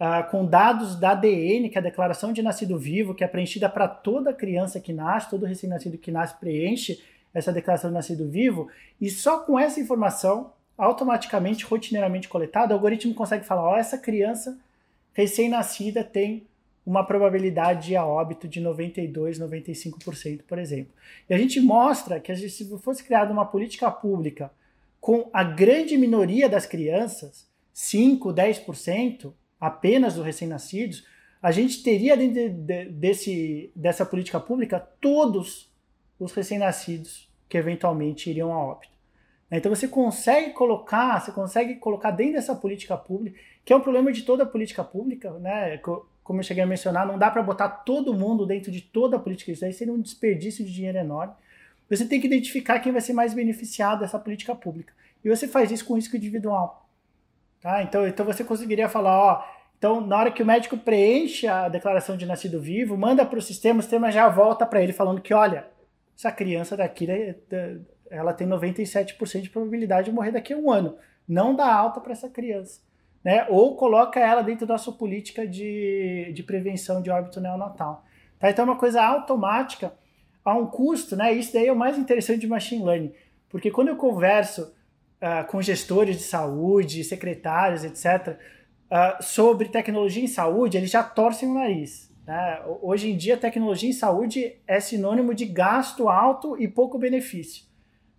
uh, 0.00 0.28
com 0.30 0.46
dados 0.46 0.98
da 0.98 1.10
ADN, 1.10 1.68
que 1.68 1.76
é 1.76 1.80
a 1.80 1.84
Declaração 1.84 2.32
de 2.32 2.42
Nascido 2.42 2.78
Vivo, 2.78 3.14
que 3.14 3.22
é 3.22 3.28
preenchida 3.28 3.68
para 3.68 3.86
toda 3.86 4.32
criança 4.32 4.80
que 4.80 4.90
nasce, 4.90 5.28
todo 5.28 5.44
recém-nascido 5.44 5.98
que 5.98 6.10
nasce 6.10 6.34
preenche 6.40 7.04
essa 7.34 7.52
declaração 7.52 7.90
de 7.90 7.94
nascido 7.94 8.26
vivo, 8.26 8.70
e 8.98 9.10
só 9.10 9.40
com 9.40 9.58
essa 9.58 9.78
informação, 9.78 10.54
automaticamente, 10.78 11.66
rotineiramente 11.66 12.26
coletada, 12.26 12.72
o 12.72 12.76
algoritmo 12.78 13.12
consegue 13.12 13.44
falar, 13.44 13.62
ó, 13.62 13.76
essa 13.76 13.98
criança 13.98 14.58
recém-nascida 15.16 16.04
tem 16.04 16.46
uma 16.84 17.02
probabilidade 17.02 17.88
de 17.88 17.96
a 17.96 18.04
óbito 18.04 18.46
de 18.46 18.60
92, 18.60 19.40
95%, 19.40 20.42
por 20.46 20.58
exemplo. 20.58 20.92
E 21.28 21.32
a 21.32 21.38
gente 21.38 21.58
mostra 21.58 22.20
que 22.20 22.36
se 22.36 22.78
fosse 22.78 23.02
criada 23.02 23.32
uma 23.32 23.46
política 23.46 23.90
pública 23.90 24.52
com 25.00 25.30
a 25.32 25.42
grande 25.42 25.96
minoria 25.96 26.50
das 26.50 26.66
crianças, 26.66 27.48
5, 27.72 28.28
10% 28.32 29.32
apenas 29.58 30.14
dos 30.14 30.24
recém-nascidos, 30.24 31.06
a 31.42 31.50
gente 31.50 31.82
teria 31.82 32.14
dentro 32.14 32.50
de, 32.50 32.84
desse, 32.84 33.72
dessa 33.74 34.04
política 34.04 34.38
pública 34.38 34.78
todos 35.00 35.72
os 36.20 36.30
recém-nascidos 36.32 37.26
que 37.48 37.56
eventualmente 37.56 38.28
iriam 38.28 38.52
a 38.52 38.62
óbito. 38.62 38.96
Então 39.50 39.74
você 39.74 39.86
consegue 39.86 40.50
colocar, 40.50 41.20
você 41.20 41.32
consegue 41.32 41.76
colocar 41.76 42.10
dentro 42.10 42.34
dessa 42.34 42.54
política 42.54 42.96
pública, 42.96 43.38
que 43.66 43.72
é 43.72 43.76
um 43.76 43.80
problema 43.80 44.12
de 44.12 44.22
toda 44.22 44.44
a 44.44 44.46
política 44.46 44.84
pública, 44.84 45.32
né? 45.40 45.78
como 46.22 46.38
eu 46.38 46.44
cheguei 46.44 46.62
a 46.62 46.66
mencionar, 46.66 47.04
não 47.04 47.18
dá 47.18 47.28
para 47.28 47.42
botar 47.42 47.68
todo 47.68 48.14
mundo 48.14 48.46
dentro 48.46 48.70
de 48.70 48.80
toda 48.80 49.16
a 49.16 49.18
política. 49.18 49.50
Isso 49.50 49.64
aí 49.64 49.72
seria 49.72 49.92
um 49.92 50.00
desperdício 50.00 50.64
de 50.64 50.72
dinheiro 50.72 50.98
enorme. 50.98 51.34
Você 51.90 52.06
tem 52.06 52.20
que 52.20 52.28
identificar 52.28 52.78
quem 52.78 52.92
vai 52.92 53.00
ser 53.00 53.12
mais 53.12 53.34
beneficiado 53.34 54.00
dessa 54.00 54.20
política 54.20 54.54
pública. 54.54 54.92
E 55.24 55.28
você 55.28 55.48
faz 55.48 55.72
isso 55.72 55.84
com 55.84 55.96
risco 55.96 56.16
individual. 56.16 56.88
Tá? 57.60 57.82
Então, 57.82 58.06
então 58.06 58.24
você 58.24 58.44
conseguiria 58.44 58.88
falar, 58.88 59.18
ó, 59.18 59.44
então 59.76 60.00
na 60.00 60.16
hora 60.16 60.30
que 60.30 60.44
o 60.44 60.46
médico 60.46 60.76
preenche 60.76 61.48
a 61.48 61.68
declaração 61.68 62.16
de 62.16 62.24
nascido 62.24 62.60
vivo, 62.60 62.96
manda 62.96 63.26
para 63.26 63.38
o 63.40 63.42
sistema, 63.42 63.80
o 63.80 63.82
sistema 63.82 64.12
já 64.12 64.28
volta 64.28 64.64
para 64.64 64.80
ele 64.80 64.92
falando 64.92 65.20
que, 65.20 65.34
olha, 65.34 65.66
essa 66.16 66.30
criança 66.30 66.76
daqui, 66.76 67.08
ela 68.08 68.32
tem 68.32 68.46
97% 68.46 69.40
de 69.40 69.50
probabilidade 69.50 70.08
de 70.08 70.14
morrer 70.14 70.30
daqui 70.30 70.52
a 70.52 70.56
um 70.56 70.70
ano. 70.70 70.96
Não 71.26 71.52
dá 71.52 71.66
alta 71.66 72.00
para 72.00 72.12
essa 72.12 72.28
criança 72.28 72.86
né? 73.24 73.46
Ou 73.48 73.76
coloca 73.76 74.20
ela 74.20 74.42
dentro 74.42 74.66
da 74.66 74.78
sua 74.78 74.92
política 74.92 75.46
de, 75.46 76.32
de 76.32 76.42
prevenção 76.42 77.02
de 77.02 77.10
óbito 77.10 77.40
neonatal. 77.40 78.04
Tá? 78.38 78.50
Então 78.50 78.64
é 78.64 78.68
uma 78.68 78.78
coisa 78.78 79.02
automática 79.02 79.92
a 80.44 80.54
um 80.54 80.66
custo, 80.66 81.16
né? 81.16 81.32
Isso 81.32 81.52
daí 81.52 81.66
é 81.66 81.72
o 81.72 81.76
mais 81.76 81.98
interessante 81.98 82.40
de 82.40 82.46
machine 82.46 82.84
learning, 82.84 83.12
porque 83.48 83.70
quando 83.70 83.88
eu 83.88 83.96
converso 83.96 84.72
uh, 85.20 85.46
com 85.48 85.60
gestores 85.60 86.18
de 86.18 86.22
saúde, 86.22 87.02
secretários, 87.02 87.84
etc., 87.84 88.34
uh, 88.34 88.56
ah, 88.88 89.18
sobre 89.20 89.68
tecnologia 89.68 90.22
em 90.22 90.28
saúde, 90.28 90.76
eles 90.76 90.90
já 90.90 91.02
torcem 91.02 91.48
o 91.48 91.54
nariz. 91.54 92.14
Né? 92.24 92.62
Hoje 92.82 93.10
em 93.10 93.16
dia, 93.16 93.36
tecnologia 93.36 93.88
em 93.88 93.92
saúde 93.92 94.56
é 94.66 94.78
sinônimo 94.78 95.34
de 95.34 95.44
gasto 95.44 96.08
alto 96.08 96.60
e 96.60 96.68
pouco 96.68 96.98
benefício. 96.98 97.64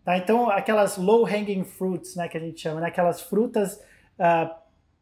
Tá? 0.04 0.18
Então, 0.18 0.50
aquelas 0.50 0.98
low 0.98 1.26
hanging 1.26 1.64
fruits, 1.64 2.16
né, 2.16 2.28
que 2.28 2.38
a 2.38 2.40
gente 2.40 2.60
chama, 2.60 2.82
né? 2.82 2.88
aquelas 2.88 3.22
frutas 3.22 3.76
uh, 4.20 4.50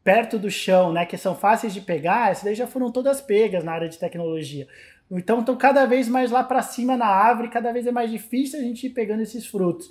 perto 0.06 0.38
do 0.38 0.48
chão, 0.48 0.92
né, 0.92 1.04
que 1.04 1.18
são 1.18 1.34
fáceis 1.34 1.74
de 1.74 1.80
pegar, 1.80 2.30
essas 2.30 2.44
daí 2.44 2.54
já 2.54 2.64
foram 2.64 2.92
todas 2.92 3.20
pegas 3.20 3.64
na 3.64 3.72
área 3.72 3.88
de 3.88 3.98
tecnologia. 3.98 4.68
Então 5.10 5.40
estão 5.40 5.56
cada 5.56 5.84
vez 5.84 6.06
mais 6.08 6.30
lá 6.30 6.44
para 6.44 6.62
cima 6.62 6.96
na 6.96 7.08
árvore, 7.08 7.48
cada 7.48 7.72
vez 7.72 7.88
é 7.88 7.90
mais 7.90 8.08
difícil 8.08 8.60
a 8.60 8.62
gente 8.62 8.86
ir 8.86 8.90
pegando 8.90 9.22
esses 9.22 9.44
frutos. 9.44 9.88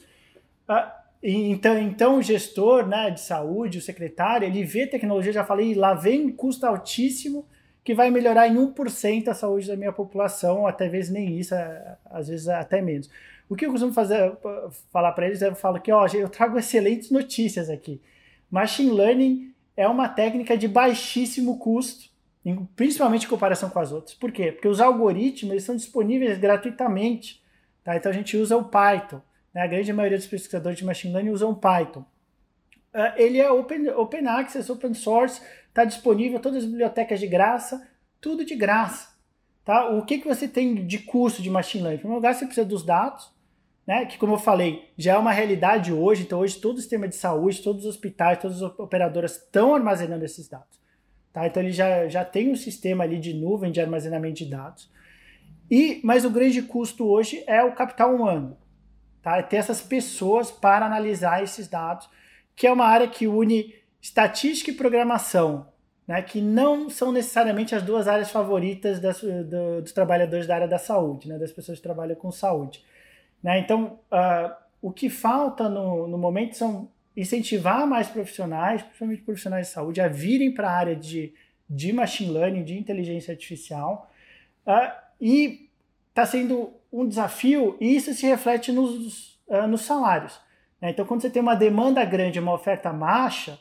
Uh, 0.70 0.90
então, 1.22 1.78
então 1.78 2.18
o 2.18 2.22
gestor 2.22 2.88
né, 2.88 3.12
de 3.12 3.20
saúde, 3.20 3.78
o 3.78 3.82
secretário, 3.82 4.48
ele 4.48 4.64
vê 4.64 4.88
tecnologia, 4.88 5.34
já 5.34 5.44
falei, 5.44 5.74
lá 5.74 5.94
vem 5.94 6.30
custo 6.30 6.66
altíssimo 6.66 7.46
que 7.84 7.94
vai 7.94 8.10
melhorar 8.10 8.48
em 8.48 8.56
1% 8.56 9.28
a 9.28 9.34
saúde 9.34 9.68
da 9.68 9.76
minha 9.76 9.92
população, 9.92 10.66
até 10.66 10.88
vezes 10.88 11.12
nem 11.12 11.38
isso, 11.38 11.54
é, 11.54 11.98
às 12.06 12.30
vezes 12.30 12.48
até 12.48 12.82
menos. 12.82 13.10
O 13.50 13.56
que 13.56 13.66
eu 13.66 13.72
costumo 13.72 13.92
fazer, 13.92 14.32
falar 14.94 15.12
para 15.12 15.28
eles, 15.28 15.42
eu 15.42 15.54
falo 15.56 15.82
que 15.82 15.92
ó, 15.92 16.08
eu 16.14 16.30
trago 16.30 16.58
excelentes 16.58 17.12
notícias 17.12 17.70
aqui. 17.70 18.02
Machine 18.50 18.92
Learning 18.92 19.55
é 19.78 19.88
uma 19.88 20.08
técnica 20.08 20.58
de 20.58 20.68
baixíssimo 20.68 21.58
custo, 21.58 22.10
principalmente 22.76 23.26
em 23.26 23.30
comparação 23.30 23.70
com 23.70 23.80
as 23.80 23.92
outras. 23.92 24.16
Por 24.16 24.32
quê? 24.32 24.52
Porque 24.52 24.68
os 24.68 24.80
algoritmos 24.80 25.52
eles 25.52 25.64
são 25.64 25.76
disponíveis 25.76 26.38
gratuitamente. 26.38 27.44
Tá? 27.84 27.96
Então 27.96 28.12
a 28.12 28.16
gente 28.16 28.38
usa 28.38 28.56
o 28.56 28.66
Python. 28.66 29.22
Né? 29.54 29.62
A 29.62 29.68
grande 29.68 29.92
maioria 29.92 30.18
dos 30.18 30.28
pesquisadores 30.28 30.78
de 30.78 30.86
Machine 30.86 31.14
Learning 31.14 31.32
usam 31.32 31.54
Python. 31.54 32.06
Uh, 32.94 33.12
ele 33.18 33.40
é 33.40 33.52
open, 33.52 33.90
open 33.90 34.28
access, 34.28 34.72
open 34.72 34.94
source, 34.94 35.42
está 35.68 35.84
disponível, 35.84 36.40
todas 36.40 36.64
as 36.64 36.66
bibliotecas 36.66 37.20
de 37.20 37.28
graça, 37.28 37.86
tudo 38.22 38.46
de 38.46 38.56
graça. 38.56 39.14
Tá? 39.66 39.90
O 39.90 40.06
que, 40.06 40.20
que 40.20 40.28
você 40.28 40.48
tem 40.48 40.86
de 40.86 41.00
custo 41.00 41.42
de 41.42 41.50
Machine 41.50 41.84
Learning? 41.84 41.98
Em 41.98 42.00
primeiro 42.00 42.20
lugar, 42.20 42.34
você 42.34 42.46
precisa 42.46 42.66
dos 42.66 42.86
dados, 42.86 43.34
né? 43.86 44.06
que, 44.06 44.18
como 44.18 44.34
eu 44.34 44.40
falei, 44.40 44.92
já 44.98 45.14
é 45.14 45.18
uma 45.18 45.32
realidade 45.32 45.94
hoje. 45.94 46.24
Então, 46.24 46.40
hoje, 46.40 46.58
todo 46.58 46.78
o 46.78 46.82
sistema 46.82 47.08
de 47.08 47.16
saúde, 47.16 47.62
todos 47.62 47.86
os 47.86 47.96
hospitais, 47.96 48.40
todas 48.40 48.62
as 48.62 48.80
operadoras 48.80 49.34
estão 49.34 49.76
armazenando 49.76 50.26
esses 50.26 50.48
dados. 50.48 50.80
Tá? 51.32 51.46
Então, 51.46 51.62
ele 51.62 51.72
já, 51.72 52.08
já 52.08 52.26
tem 52.26 52.52
um 52.52 52.56
sistema 52.56 53.04
ali 53.04 53.20
de 53.20 53.34
nuvem 53.34 53.72
de 53.72 53.80
armazenamento 53.80 54.38
de 54.38 54.46
dados. 54.46 54.90
E, 55.70 56.00
mas 56.04 56.26
o 56.26 56.30
grande 56.30 56.62
custo 56.62 57.06
hoje 57.06 57.44
é 57.48 57.64
o 57.64 57.74
capital 57.74 58.16
humano. 58.16 58.58
Tá? 59.22 59.38
É 59.38 59.42
ter 59.42 59.58
essas 59.58 59.82
pessoas 59.82 60.52
para 60.52 60.86
analisar 60.86 61.44
esses 61.44 61.68
dados, 61.68 62.10
que 62.56 62.66
é 62.68 62.72
uma 62.72 62.86
área 62.86 63.08
que 63.08 63.28
une 63.28 63.74
estatística 64.02 64.72
e 64.72 64.76
programação, 64.76 65.68
né? 66.08 66.22
que 66.22 66.40
não 66.40 66.90
são 66.90 67.12
necessariamente 67.12 67.74
as 67.74 67.84
duas 67.84 68.08
áreas 68.08 68.30
favoritas 68.30 69.00
das, 69.00 69.20
do, 69.22 69.82
dos 69.82 69.92
trabalhadores 69.92 70.46
da 70.46 70.56
área 70.56 70.68
da 70.68 70.78
saúde, 70.78 71.28
né? 71.28 71.38
das 71.38 71.52
pessoas 71.52 71.80
que 71.80 71.84
trabalham 71.84 72.16
com 72.16 72.32
saúde. 72.32 72.84
Né? 73.46 73.60
Então, 73.60 74.00
uh, 74.12 74.56
o 74.82 74.92
que 74.92 75.08
falta 75.08 75.70
no, 75.70 76.08
no 76.08 76.18
momento 76.18 76.58
são 76.58 76.90
incentivar 77.16 77.86
mais 77.86 78.08
profissionais, 78.08 78.82
principalmente 78.82 79.22
profissionais 79.22 79.68
de 79.68 79.74
saúde, 79.74 80.02
a 80.02 80.08
virem 80.08 80.52
para 80.52 80.68
a 80.68 80.76
área 80.76 80.96
de, 80.96 81.32
de 81.70 81.94
machine 81.94 82.32
learning, 82.32 82.64
de 82.64 82.76
inteligência 82.76 83.32
artificial. 83.32 84.12
Uh, 84.66 84.92
e 85.22 85.70
está 86.10 86.26
sendo 86.26 86.74
um 86.92 87.08
desafio, 87.08 87.78
e 87.80 87.96
isso 87.96 88.12
se 88.16 88.26
reflete 88.26 88.72
nos, 88.72 89.40
uh, 89.48 89.68
nos 89.68 89.82
salários. 89.82 90.42
Né? 90.82 90.90
Então, 90.90 91.06
quando 91.06 91.22
você 91.22 91.30
tem 91.30 91.40
uma 91.40 91.56
demanda 91.56 92.04
grande, 92.04 92.40
uma 92.40 92.54
oferta 92.54 92.92
baixa, 92.92 93.60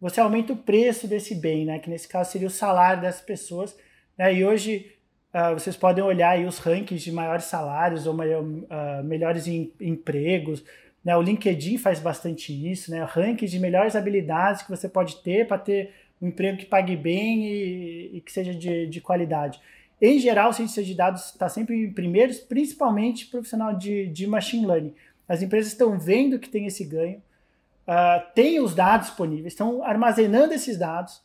você 0.00 0.20
aumenta 0.20 0.52
o 0.52 0.56
preço 0.56 1.06
desse 1.06 1.36
bem, 1.36 1.64
né? 1.64 1.78
que 1.78 1.88
nesse 1.88 2.08
caso 2.08 2.32
seria 2.32 2.48
o 2.48 2.50
salário 2.50 3.02
dessas 3.02 3.22
pessoas. 3.22 3.78
Né? 4.18 4.34
E 4.34 4.44
hoje 4.44 4.90
Uh, 5.34 5.54
vocês 5.54 5.74
podem 5.76 6.04
olhar 6.04 6.30
aí 6.30 6.44
os 6.44 6.58
rankings 6.58 7.02
de 7.02 7.10
maiores 7.10 7.44
salários 7.44 8.06
ou 8.06 8.12
maior, 8.12 8.42
uh, 8.42 9.02
melhores 9.02 9.46
em, 9.46 9.72
empregos. 9.80 10.62
Né? 11.02 11.16
O 11.16 11.22
LinkedIn 11.22 11.78
faz 11.78 11.98
bastante 11.98 12.52
isso, 12.70 12.90
né? 12.90 13.02
Rankings 13.02 13.50
de 13.50 13.58
melhores 13.58 13.96
habilidades 13.96 14.62
que 14.62 14.70
você 14.70 14.88
pode 14.88 15.22
ter 15.22 15.48
para 15.48 15.56
ter 15.56 15.90
um 16.20 16.28
emprego 16.28 16.58
que 16.58 16.66
pague 16.66 16.94
bem 16.96 17.46
e, 17.46 18.16
e 18.16 18.20
que 18.20 18.30
seja 18.30 18.54
de, 18.54 18.86
de, 18.86 19.00
qualidade. 19.00 19.58
Em 20.00 20.18
geral, 20.18 20.50
o 20.50 20.52
cientista 20.52 20.82
de 20.82 20.94
dados 20.94 21.30
está 21.30 21.48
sempre 21.48 21.76
em 21.76 21.92
primeiros, 21.92 22.38
principalmente 22.38 23.26
profissional 23.26 23.74
de, 23.74 24.06
de 24.08 24.26
machine 24.26 24.66
learning. 24.66 24.94
As 25.26 25.40
empresas 25.40 25.72
estão 25.72 25.98
vendo 25.98 26.38
que 26.38 26.48
tem 26.48 26.66
esse 26.66 26.84
ganho, 26.84 27.22
uh, 27.88 28.22
têm 28.34 28.60
os 28.60 28.74
dados 28.74 29.06
disponíveis, 29.08 29.54
estão 29.54 29.82
armazenando 29.82 30.52
esses 30.52 30.78
dados 30.78 31.22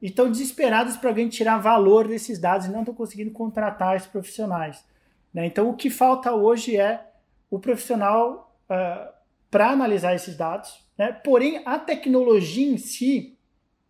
e 0.00 0.06
estão 0.06 0.30
desesperados 0.30 0.96
para 0.96 1.10
alguém 1.10 1.28
tirar 1.28 1.58
valor 1.58 2.08
desses 2.08 2.38
dados 2.38 2.66
e 2.66 2.70
não 2.70 2.80
estão 2.80 2.94
conseguindo 2.94 3.30
contratar 3.30 3.96
esses 3.96 4.08
profissionais. 4.08 4.84
Né? 5.32 5.46
Então, 5.46 5.68
o 5.68 5.76
que 5.76 5.90
falta 5.90 6.32
hoje 6.32 6.76
é 6.76 7.06
o 7.50 7.58
profissional 7.58 8.54
uh, 8.68 8.72
ah, 8.72 9.14
para 9.50 9.70
analisar 9.70 10.14
esses 10.14 10.36
dados, 10.36 10.84
né? 10.96 11.12
porém, 11.12 11.62
a 11.66 11.78
tecnologia 11.78 12.72
em 12.72 12.78
si 12.78 13.36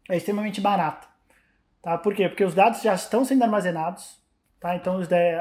é 0.08 0.16
extremamente 0.16 0.60
barata. 0.60 1.06
Tá? 1.82 1.96
Por 1.98 2.14
quê? 2.14 2.28
Porque 2.28 2.44
os 2.44 2.54
dados 2.54 2.82
já 2.82 2.94
estão 2.94 3.24
sendo 3.24 3.42
armazenados, 3.42 4.20
Tá? 4.60 4.76
Então, 4.76 5.00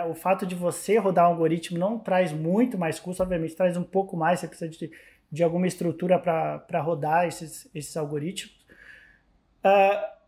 o 0.09 0.15
fato 0.15 0.45
de 0.45 0.55
você 0.55 0.97
rodar 0.97 1.25
um 1.25 1.33
algoritmo 1.33 1.77
não 1.77 1.99
traz 1.99 2.31
muito 2.31 2.77
mais 2.77 3.01
custo, 3.01 3.21
obviamente, 3.21 3.53
traz 3.53 3.75
um 3.75 3.83
pouco 3.83 4.15
mais, 4.15 4.39
você 4.39 4.47
precisa 4.47 4.71
de, 4.71 4.89
de 5.29 5.43
alguma 5.43 5.67
estrutura 5.67 6.17
para 6.17 6.81
rodar 6.81 7.27
esses, 7.27 7.69
esses 7.75 7.97
algoritmos. 7.97 8.55
Uh, 9.61 10.18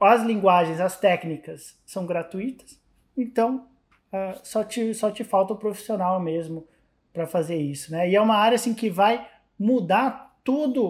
as 0.00 0.22
linguagens, 0.22 0.80
as 0.80 0.98
técnicas 0.98 1.78
são 1.84 2.06
gratuitas, 2.06 2.80
então 3.16 3.66
uh, 4.12 4.38
só, 4.42 4.62
te, 4.64 4.94
só 4.94 5.10
te 5.10 5.24
falta 5.24 5.52
o 5.52 5.56
profissional 5.56 6.20
mesmo 6.20 6.66
para 7.12 7.26
fazer 7.26 7.56
isso. 7.56 7.92
Né? 7.92 8.10
E 8.10 8.16
é 8.16 8.20
uma 8.20 8.36
área 8.36 8.56
assim, 8.56 8.74
que 8.74 8.88
vai 8.88 9.26
mudar 9.58 10.38
todo 10.44 10.88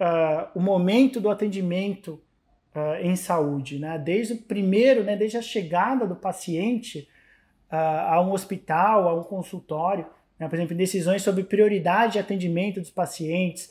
uh, 0.00 0.48
o 0.54 0.60
momento 0.60 1.20
do 1.20 1.30
atendimento 1.30 2.20
uh, 2.74 3.04
em 3.04 3.14
saúde, 3.16 3.78
né? 3.78 3.98
desde 3.98 4.34
o 4.34 4.42
primeiro, 4.42 5.04
né, 5.04 5.16
desde 5.16 5.36
a 5.36 5.42
chegada 5.42 6.06
do 6.06 6.16
paciente 6.16 7.08
a 7.72 8.20
um 8.20 8.32
hospital, 8.32 9.08
a 9.08 9.14
um 9.14 9.22
consultório, 9.22 10.04
né? 10.36 10.48
por 10.48 10.56
exemplo, 10.56 10.76
decisões 10.76 11.22
sobre 11.22 11.44
prioridade 11.44 12.14
de 12.14 12.18
atendimento 12.18 12.80
dos 12.80 12.90
pacientes, 12.90 13.70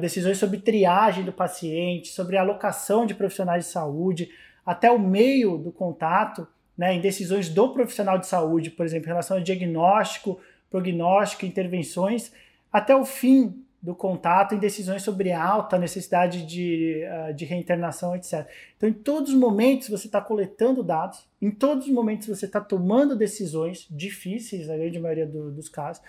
decisões 0.00 0.38
sobre 0.38 0.58
triagem 0.58 1.24
do 1.24 1.32
paciente, 1.32 2.08
sobre 2.08 2.36
alocação 2.36 3.04
de 3.04 3.14
profissionais 3.14 3.66
de 3.66 3.70
saúde, 3.70 4.30
até 4.64 4.90
o 4.90 4.98
meio 4.98 5.58
do 5.58 5.70
contato, 5.70 6.46
né, 6.76 6.94
em 6.94 7.00
decisões 7.00 7.48
do 7.48 7.72
profissional 7.72 8.18
de 8.18 8.26
saúde, 8.26 8.70
por 8.70 8.84
exemplo, 8.84 9.06
em 9.06 9.10
relação 9.10 9.36
ao 9.36 9.42
diagnóstico, 9.42 10.40
prognóstico, 10.70 11.46
intervenções, 11.46 12.32
até 12.72 12.96
o 12.96 13.04
fim 13.04 13.62
do 13.80 13.94
contato 13.94 14.54
em 14.54 14.58
decisões 14.58 15.02
sobre 15.02 15.30
alta, 15.30 15.76
necessidade 15.76 16.46
de, 16.46 17.04
uh, 17.04 17.34
de 17.34 17.44
reinternação, 17.44 18.16
etc. 18.16 18.48
Então, 18.76 18.88
em 18.88 18.92
todos 18.94 19.30
os 19.30 19.38
momentos 19.38 19.90
você 19.90 20.06
está 20.06 20.22
coletando 20.22 20.82
dados, 20.82 21.28
em 21.40 21.50
todos 21.50 21.86
os 21.86 21.92
momentos 21.92 22.26
você 22.26 22.46
está 22.46 22.62
tomando 22.62 23.14
decisões 23.14 23.86
difíceis, 23.90 24.68
na 24.68 24.76
grande 24.76 24.98
maioria 24.98 25.26
do, 25.26 25.50
dos 25.52 25.68
casos, 25.68 26.02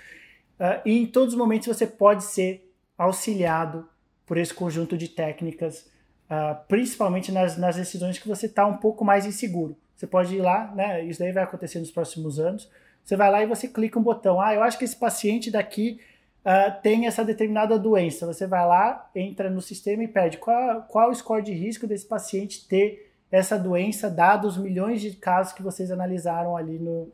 uh, 0.57 0.81
e 0.85 0.97
em 0.97 1.05
todos 1.05 1.33
os 1.33 1.37
momentos 1.37 1.67
você 1.67 1.85
pode 1.85 2.23
ser 2.23 2.64
auxiliado 2.97 3.87
por 4.25 4.37
esse 4.37 4.53
conjunto 4.53 4.97
de 4.97 5.07
técnicas, 5.07 5.89
uh, 6.29 6.57
principalmente 6.67 7.31
nas, 7.31 7.57
nas 7.57 7.75
decisões 7.75 8.17
que 8.17 8.27
você 8.27 8.47
está 8.47 8.65
um 8.65 8.77
pouco 8.77 9.05
mais 9.05 9.25
inseguro. 9.25 9.77
Você 9.95 10.07
pode 10.07 10.35
ir 10.35 10.41
lá, 10.41 10.71
né? 10.75 11.03
Isso 11.03 11.19
daí 11.19 11.31
vai 11.31 11.43
acontecer 11.43 11.79
nos 11.79 11.91
próximos 11.91 12.39
anos. 12.39 12.69
Você 13.03 13.15
vai 13.15 13.31
lá 13.31 13.41
e 13.43 13.45
você 13.45 13.67
clica 13.67 13.99
um 13.99 14.03
botão. 14.03 14.41
Ah, 14.41 14.53
eu 14.53 14.63
acho 14.63 14.77
que 14.77 14.83
esse 14.83 14.95
paciente 14.95 15.51
daqui 15.51 16.01
uh, 16.41 16.81
tem 16.81 17.05
essa 17.07 17.23
determinada 17.23 17.77
doença. 17.77 18.25
Você 18.25 18.45
vai 18.47 18.65
lá, 18.65 19.09
entra 19.15 19.49
no 19.49 19.61
sistema 19.61 20.03
e 20.03 20.07
pede 20.07 20.37
qual, 20.37 20.81
qual 20.83 21.09
o 21.09 21.15
score 21.15 21.43
de 21.43 21.53
risco 21.53 21.87
desse 21.87 22.05
paciente 22.05 22.67
ter 22.67 23.13
essa 23.31 23.57
doença, 23.57 24.09
dados 24.09 24.57
os 24.57 24.63
milhões 24.63 25.01
de 25.01 25.11
casos 25.11 25.53
que 25.53 25.63
vocês 25.63 25.91
analisaram 25.91 26.57
ali 26.57 26.79
no, 26.79 27.11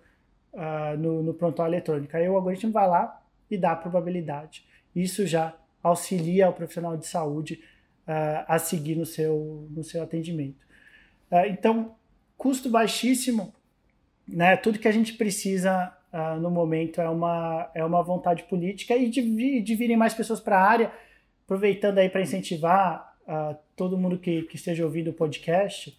uh, 0.54 0.98
no, 0.98 1.22
no 1.22 1.34
prontuário 1.34 1.74
eletrônico. 1.74 2.15
Aí 2.15 2.28
o 2.28 2.36
algoritmo 2.36 2.72
vai 2.72 2.88
lá 2.88 3.22
e 3.50 3.58
dá 3.58 3.74
a 3.74 3.76
probabilidade. 3.76 4.65
Isso 4.96 5.26
já 5.28 5.54
auxilia 5.84 6.50
o 6.50 6.54
profissional 6.54 6.96
de 6.98 7.08
saúde 7.08 7.62
uh, 8.08 8.46
a 8.48 8.60
seguir 8.60 8.96
no 8.96 9.06
seu, 9.06 9.67
no 9.72 9.84
seu 9.84 10.04
atendimento. 10.04 10.63
Uh, 11.32 11.48
então, 11.50 11.96
custo 12.38 12.70
baixíssimo, 12.70 13.54
né? 14.28 14.56
Tudo 14.58 14.80
que 14.80 14.88
a 14.88 14.91
gente 14.91 15.13
precisa 15.13 15.96
uh, 16.13 16.39
no 16.39 16.52
momento 16.52 17.02
é 17.02 17.10
uma, 17.10 17.72
é 17.74 17.84
uma 17.84 18.04
vontade 18.04 18.44
política 18.44 18.96
e 18.96 19.10
de, 19.10 19.62
de 19.62 19.76
virem 19.76 19.98
mais 19.98 20.13
pessoas 20.13 20.39
para 20.39 20.58
a 20.58 20.67
área, 20.67 20.91
aproveitando 21.46 21.98
aí 21.98 22.10
para 22.10 22.22
incentivar 22.22 23.10
todo 23.78 23.98
mundo 23.98 24.17
que, 24.17 24.41
que 24.41 24.58
esteja 24.58 24.84
ouvindo 24.84 25.12
o 25.12 25.13
podcast 25.13 25.97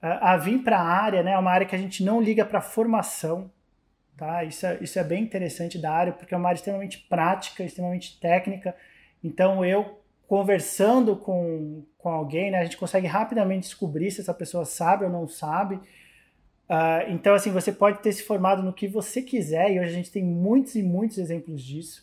a 0.00 0.38
vir 0.38 0.62
para 0.62 0.78
a 0.78 0.82
área, 0.82 1.22
né? 1.22 1.32
É 1.32 1.38
uma 1.38 1.50
área 1.50 1.66
que 1.66 1.74
a 1.74 1.78
gente 1.78 2.02
não 2.02 2.20
liga 2.20 2.46
para 2.46 2.62
formação, 2.62 3.50
tá? 4.16 4.42
Isso 4.44 4.64
é, 4.64 4.78
isso 4.80 4.98
é 4.98 5.04
bem 5.04 5.22
interessante 5.22 5.78
da 5.78 5.92
área, 5.92 6.12
porque 6.12 6.32
é 6.32 6.36
uma 6.36 6.48
área 6.48 6.58
extremamente 6.58 6.98
prática, 7.10 7.62
extremamente 7.62 8.18
técnica, 8.18 8.74
então 9.22 9.64
eu 9.64 10.02
conversando 10.32 11.14
com, 11.14 11.84
com 11.98 12.08
alguém, 12.08 12.50
né, 12.50 12.60
a 12.60 12.64
gente 12.64 12.78
consegue 12.78 13.06
rapidamente 13.06 13.64
descobrir 13.64 14.10
se 14.10 14.22
essa 14.22 14.32
pessoa 14.32 14.64
sabe 14.64 15.04
ou 15.04 15.10
não 15.10 15.28
sabe. 15.28 15.74
Uh, 15.76 17.10
então, 17.10 17.34
assim, 17.34 17.50
você 17.50 17.70
pode 17.70 17.98
ter 17.98 18.12
se 18.12 18.22
formado 18.22 18.62
no 18.62 18.72
que 18.72 18.88
você 18.88 19.20
quiser, 19.20 19.70
e 19.70 19.78
hoje 19.78 19.90
a 19.90 19.94
gente 19.94 20.10
tem 20.10 20.24
muitos 20.24 20.74
e 20.74 20.82
muitos 20.82 21.18
exemplos 21.18 21.62
disso. 21.62 22.02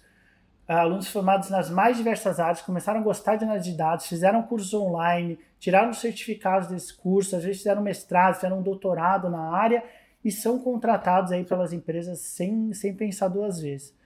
Uh, 0.68 0.74
alunos 0.74 1.08
formados 1.08 1.50
nas 1.50 1.72
mais 1.72 1.98
diversas 1.98 2.40
áreas 2.40 2.62
começaram 2.62 3.00
a 3.00 3.04
gostar 3.04 3.36
de 3.36 3.46
análise 3.46 3.72
de 3.72 3.76
dados, 3.76 4.06
fizeram 4.06 4.44
cursos 4.44 4.72
online, 4.76 5.40
tiraram 5.58 5.92
certificados 5.92 6.68
desse 6.68 6.94
curso, 6.94 7.36
às 7.36 7.44
vezes 7.44 7.58
fizeram 7.58 7.82
mestrado, 7.82 8.36
fizeram 8.36 8.60
um 8.60 8.62
doutorado 8.62 9.28
na 9.28 9.56
área 9.56 9.84
e 10.24 10.32
são 10.32 10.60
contratados 10.60 11.32
aí 11.32 11.44
pelas 11.44 11.74
empresas 11.74 12.20
sem, 12.20 12.72
sem 12.74 12.94
pensar 12.94 13.28
duas 13.28 13.60
vezes. 13.60 13.98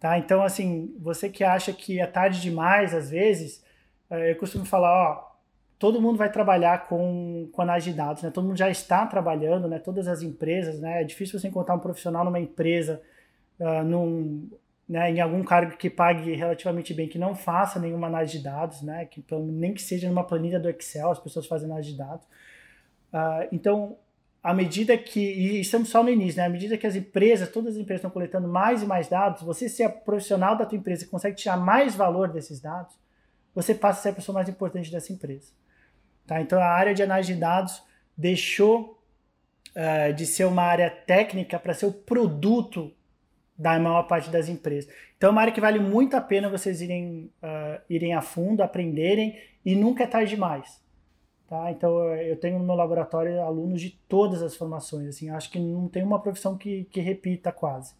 Tá? 0.00 0.18
Então, 0.18 0.42
assim, 0.42 0.94
você 0.98 1.28
que 1.28 1.42
acha 1.42 1.72
que 1.72 2.00
é 2.00 2.06
tarde 2.06 2.40
demais, 2.40 2.94
às 2.94 3.10
vezes, 3.10 3.64
eh, 4.10 4.32
eu 4.32 4.36
costumo 4.36 4.64
falar, 4.64 4.92
ó, 4.92 5.36
todo 5.78 6.00
mundo 6.00 6.18
vai 6.18 6.30
trabalhar 6.30 6.86
com, 6.86 7.48
com 7.52 7.62
análise 7.62 7.90
de 7.90 7.96
dados, 7.96 8.22
né? 8.22 8.30
Todo 8.30 8.46
mundo 8.46 8.56
já 8.58 8.70
está 8.70 9.06
trabalhando, 9.06 9.68
né? 9.68 9.78
Todas 9.78 10.08
as 10.08 10.22
empresas, 10.22 10.80
né? 10.80 11.02
É 11.02 11.04
difícil 11.04 11.38
você 11.38 11.48
encontrar 11.48 11.74
um 11.74 11.78
profissional 11.78 12.24
numa 12.24 12.40
empresa, 12.40 13.02
uh, 13.60 13.82
num, 13.84 14.50
né, 14.88 15.10
em 15.10 15.20
algum 15.20 15.42
cargo 15.42 15.76
que 15.76 15.90
pague 15.90 16.32
relativamente 16.34 16.94
bem, 16.94 17.08
que 17.08 17.18
não 17.18 17.34
faça 17.34 17.78
nenhuma 17.80 18.06
análise 18.06 18.38
de 18.38 18.44
dados, 18.44 18.82
né? 18.82 19.06
Que 19.06 19.24
nem 19.32 19.74
que 19.74 19.82
seja 19.82 20.08
numa 20.08 20.24
planilha 20.24 20.60
do 20.60 20.68
Excel, 20.70 21.10
as 21.10 21.18
pessoas 21.18 21.46
fazem 21.46 21.66
análise 21.66 21.92
de 21.92 21.98
dados. 21.98 22.26
Uh, 23.12 23.48
então, 23.52 23.96
à 24.46 24.54
medida 24.54 24.96
que, 24.96 25.18
e 25.18 25.60
estamos 25.60 25.88
só 25.88 26.04
no 26.04 26.08
início, 26.08 26.38
né? 26.38 26.46
À 26.46 26.48
medida 26.48 26.78
que 26.78 26.86
as 26.86 26.94
empresas, 26.94 27.50
todas 27.50 27.74
as 27.74 27.80
empresas 27.80 27.98
estão 27.98 28.12
coletando 28.12 28.46
mais 28.46 28.80
e 28.80 28.86
mais 28.86 29.08
dados, 29.08 29.42
você 29.42 29.68
ser 29.68 29.88
profissional 29.88 30.56
da 30.56 30.64
tua 30.64 30.78
empresa 30.78 31.02
e 31.02 31.08
consegue 31.08 31.34
tirar 31.34 31.56
mais 31.56 31.96
valor 31.96 32.28
desses 32.28 32.60
dados, 32.60 32.94
você 33.52 33.74
passa 33.74 33.98
a 33.98 34.02
ser 34.04 34.08
a 34.10 34.12
pessoa 34.12 34.34
mais 34.34 34.48
importante 34.48 34.88
dessa 34.88 35.12
empresa. 35.12 35.50
Tá? 36.28 36.40
Então 36.40 36.60
a 36.60 36.66
área 36.66 36.94
de 36.94 37.02
análise 37.02 37.34
de 37.34 37.40
dados 37.40 37.82
deixou 38.16 39.02
uh, 39.74 40.14
de 40.14 40.24
ser 40.24 40.44
uma 40.44 40.62
área 40.62 40.90
técnica 40.90 41.58
para 41.58 41.74
ser 41.74 41.86
o 41.86 41.92
produto 41.92 42.92
da 43.58 43.76
maior 43.80 44.04
parte 44.04 44.30
das 44.30 44.48
empresas. 44.48 44.88
Então 45.16 45.30
é 45.30 45.32
uma 45.32 45.40
área 45.40 45.52
que 45.52 45.60
vale 45.60 45.80
muito 45.80 46.16
a 46.16 46.20
pena 46.20 46.48
vocês 46.48 46.80
irem, 46.80 47.32
uh, 47.42 47.82
irem 47.90 48.14
a 48.14 48.22
fundo, 48.22 48.62
aprenderem 48.62 49.36
e 49.64 49.74
nunca 49.74 50.04
é 50.04 50.06
tarde 50.06 50.30
demais. 50.30 50.80
Tá? 51.48 51.70
Então 51.70 52.12
eu 52.14 52.36
tenho 52.36 52.58
no 52.58 52.64
meu 52.64 52.74
laboratório 52.74 53.40
alunos 53.40 53.80
de 53.80 53.90
todas 54.08 54.42
as 54.42 54.56
formações. 54.56 55.08
Assim, 55.08 55.30
acho 55.30 55.50
que 55.50 55.58
não 55.58 55.88
tem 55.88 56.02
uma 56.02 56.20
profissão 56.20 56.56
que, 56.58 56.84
que 56.84 57.00
repita 57.00 57.52
quase. 57.52 57.94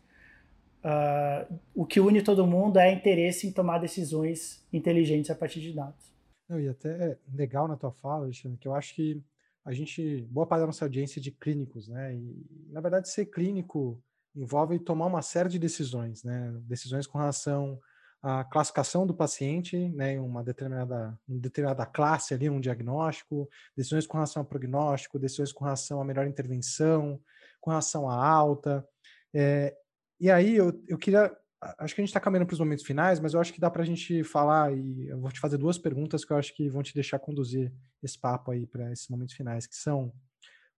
Uh, 0.84 1.58
o 1.74 1.84
que 1.84 2.00
une 2.00 2.22
todo 2.22 2.46
mundo 2.46 2.78
é 2.78 2.92
interesse 2.92 3.46
em 3.46 3.52
tomar 3.52 3.78
decisões 3.78 4.64
inteligentes 4.72 5.30
a 5.30 5.34
partir 5.34 5.60
de 5.60 5.72
dados. 5.72 6.14
Não, 6.48 6.60
e 6.60 6.68
até 6.68 7.18
legal 7.32 7.66
na 7.66 7.76
tua 7.76 7.90
fala, 7.90 8.24
Alexandre, 8.24 8.58
que 8.58 8.68
eu 8.68 8.74
acho 8.74 8.94
que 8.94 9.22
a 9.64 9.72
gente, 9.72 10.22
boa 10.30 10.46
parte 10.46 10.60
da 10.60 10.66
nossa 10.66 10.84
audiência 10.84 11.18
é 11.18 11.22
de 11.22 11.32
clínicos, 11.32 11.88
né? 11.88 12.14
E, 12.14 12.46
na 12.70 12.80
verdade, 12.80 13.08
ser 13.08 13.26
clínico 13.26 14.00
envolve 14.34 14.78
tomar 14.78 15.06
uma 15.06 15.22
série 15.22 15.48
de 15.48 15.58
decisões, 15.58 16.22
né? 16.22 16.54
Decisões 16.62 17.06
com 17.06 17.18
relação 17.18 17.80
à 18.26 18.44
classificação 18.44 19.06
do 19.06 19.14
paciente, 19.14 19.88
né? 19.90 20.14
Em 20.14 20.18
uma 20.18 20.42
determinada, 20.42 21.16
uma 21.28 21.38
determinada 21.38 21.86
classe 21.86 22.34
ali, 22.34 22.50
um 22.50 22.60
diagnóstico, 22.60 23.48
decisões 23.76 24.04
com 24.04 24.14
relação 24.14 24.42
ao 24.42 24.48
prognóstico, 24.48 25.18
decisões 25.18 25.52
com 25.52 25.64
relação 25.64 26.00
à 26.00 26.04
melhor 26.04 26.26
intervenção, 26.26 27.20
com 27.60 27.70
relação 27.70 28.10
à 28.10 28.16
alta. 28.16 28.84
É, 29.32 29.72
e 30.18 30.28
aí 30.28 30.56
eu, 30.56 30.82
eu 30.88 30.98
queria 30.98 31.32
acho 31.78 31.94
que 31.94 32.00
a 32.00 32.04
gente 32.04 32.10
está 32.10 32.20
caminhando 32.20 32.46
para 32.46 32.54
os 32.54 32.60
momentos 32.60 32.84
finais, 32.84 33.20
mas 33.20 33.32
eu 33.32 33.40
acho 33.40 33.52
que 33.52 33.60
dá 33.60 33.70
para 33.70 33.82
a 33.82 33.86
gente 33.86 34.22
falar 34.24 34.76
e 34.76 35.08
eu 35.08 35.20
vou 35.20 35.30
te 35.30 35.40
fazer 35.40 35.56
duas 35.56 35.78
perguntas 35.78 36.24
que 36.24 36.32
eu 36.32 36.36
acho 36.36 36.54
que 36.54 36.68
vão 36.68 36.82
te 36.82 36.94
deixar 36.94 37.18
conduzir 37.18 37.72
esse 38.02 38.18
papo 38.18 38.50
aí 38.50 38.66
para 38.66 38.92
esses 38.92 39.08
momentos 39.08 39.34
finais, 39.34 39.66
que 39.66 39.76
são 39.76 40.12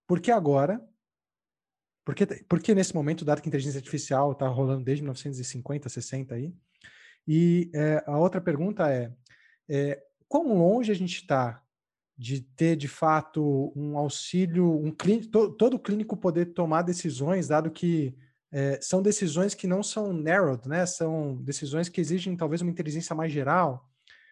por 0.07 0.19
que 0.19 0.31
agora? 0.31 0.79
Por 2.05 2.15
que, 2.15 2.25
por 2.25 2.59
que 2.59 2.73
nesse 2.73 2.95
momento, 2.95 3.25
dado 3.25 3.41
que 3.41 3.47
a 3.47 3.51
inteligência 3.51 3.79
artificial 3.79 4.31
está 4.31 4.47
rolando 4.47 4.83
desde 4.83 5.03
1950, 5.03 5.89
60 5.89 6.35
aí? 6.35 6.53
E 7.27 7.69
é, 7.73 8.03
a 8.07 8.17
outra 8.17 8.41
pergunta 8.41 8.91
é, 8.91 9.11
é 9.69 10.01
quão 10.27 10.57
longe 10.57 10.91
a 10.91 10.95
gente 10.95 11.15
está 11.15 11.61
de 12.17 12.41
ter 12.41 12.75
de 12.75 12.87
fato 12.87 13.71
um 13.75 13.97
auxílio, 13.97 14.77
um 14.77 14.91
clínico, 14.91 15.31
todo, 15.31 15.53
todo 15.55 15.79
clínico 15.79 16.17
poder 16.17 16.47
tomar 16.47 16.81
decisões, 16.81 17.47
dado 17.47 17.71
que 17.71 18.13
é, 18.51 18.79
são 18.81 19.01
decisões 19.01 19.53
que 19.53 19.67
não 19.67 19.81
são 19.81 20.11
narrowed, 20.11 20.67
né? 20.67 20.85
São 20.85 21.37
decisões 21.37 21.87
que 21.87 22.01
exigem 22.01 22.35
talvez 22.35 22.61
uma 22.61 22.71
inteligência 22.71 23.15
mais 23.15 23.31
geral. 23.31 23.87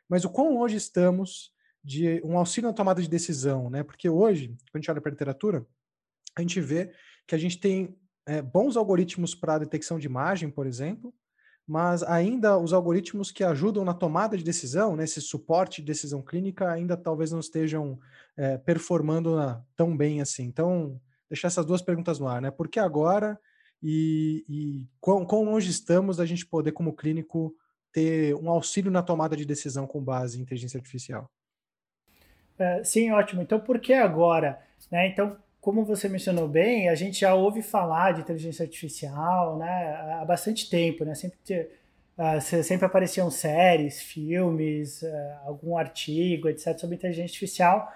Mas 0.10 0.26
o 0.26 0.30
quão 0.30 0.54
longe 0.54 0.76
estamos 0.76 1.54
de 1.84 2.22
um 2.26 2.38
auxílio 2.38 2.70
na 2.70 2.74
tomada 2.74 3.02
de 3.02 3.10
decisão, 3.10 3.70
né? 3.70 3.84
Porque 3.84 4.10
hoje, 4.10 4.50
quando 4.72 4.76
a 4.76 4.80
gente 4.80 4.92
olha 4.92 5.02
para 5.02 5.10
a 5.10 5.14
literatura, 5.14 5.66
a 6.36 6.42
gente 6.42 6.60
vê 6.60 6.92
que 7.26 7.36
a 7.36 7.38
gente 7.38 7.60
tem 7.60 7.98
é, 8.26 8.42
bons 8.42 8.76
algoritmos 8.76 9.34
para 9.34 9.60
detecção 9.60 9.98
de 9.98 10.08
imagem, 10.08 10.50
por 10.50 10.68
exemplo, 10.68 11.14
mas 11.68 12.02
ainda 12.04 12.58
os 12.58 12.72
algoritmos 12.72 13.30
que 13.30 13.44
ajudam 13.44 13.84
na 13.84 13.94
tomada 13.94 14.38
de 14.38 14.44
decisão, 14.44 14.96
nesse 14.96 15.20
né, 15.20 15.26
suporte 15.26 15.82
de 15.82 15.88
decisão 15.88 16.22
clínica, 16.22 16.72
ainda 16.72 16.96
talvez 16.96 17.32
não 17.32 17.40
estejam 17.40 18.00
é, 18.38 18.58
performando 18.58 19.36
na, 19.36 19.62
tão 19.76 19.96
bem 19.96 20.22
assim. 20.22 20.46
Então, 20.46 21.00
deixar 21.30 21.50
essas 21.50 21.66
duas 21.66 21.82
perguntas 21.82 22.20
no 22.20 22.28
ar, 22.28 22.42
né? 22.42 22.50
Por 22.50 22.70
que 22.70 22.80
agora 22.80 23.38
e, 23.84 24.46
e 24.48 24.88
quão, 25.02 25.26
quão 25.26 25.44
longe 25.44 25.70
estamos 25.70 26.18
da 26.18 26.26
gente 26.26 26.46
poder, 26.46 26.72
como 26.72 26.96
clínico, 26.96 27.54
ter 27.92 28.34
um 28.36 28.50
auxílio 28.50 28.90
na 28.92 29.04
tomada 29.04 29.36
de 29.36 29.46
decisão 29.46 29.86
com 29.86 30.02
base 30.02 30.40
em 30.40 30.44
inteligência 30.44 30.78
artificial? 30.78 31.30
É, 32.58 32.84
sim, 32.84 33.12
ótimo. 33.12 33.42
Então, 33.42 33.60
por 33.60 33.80
que 33.80 33.94
agora? 33.94 34.60
Né? 34.90 35.10
Então, 35.10 35.38
como 35.62 35.84
você 35.84 36.08
mencionou 36.08 36.48
bem, 36.48 36.90
a 36.90 36.96
gente 36.96 37.20
já 37.20 37.34
ouve 37.34 37.62
falar 37.62 38.14
de 38.14 38.22
inteligência 38.22 38.64
artificial 38.64 39.58
né, 39.58 40.18
há 40.22 40.26
bastante 40.26 40.70
tempo, 40.70 41.04
né? 41.04 41.14
Sempre, 41.16 41.38
uh, 42.18 42.42
sempre 42.64 42.86
apareciam 42.86 43.30
séries, 43.30 44.02
filmes, 44.02 45.02
uh, 45.02 45.08
algum 45.46 45.78
artigo, 45.78 46.48
etc., 46.48 46.78
sobre 46.78 46.96
inteligência 46.96 47.26
artificial, 47.26 47.92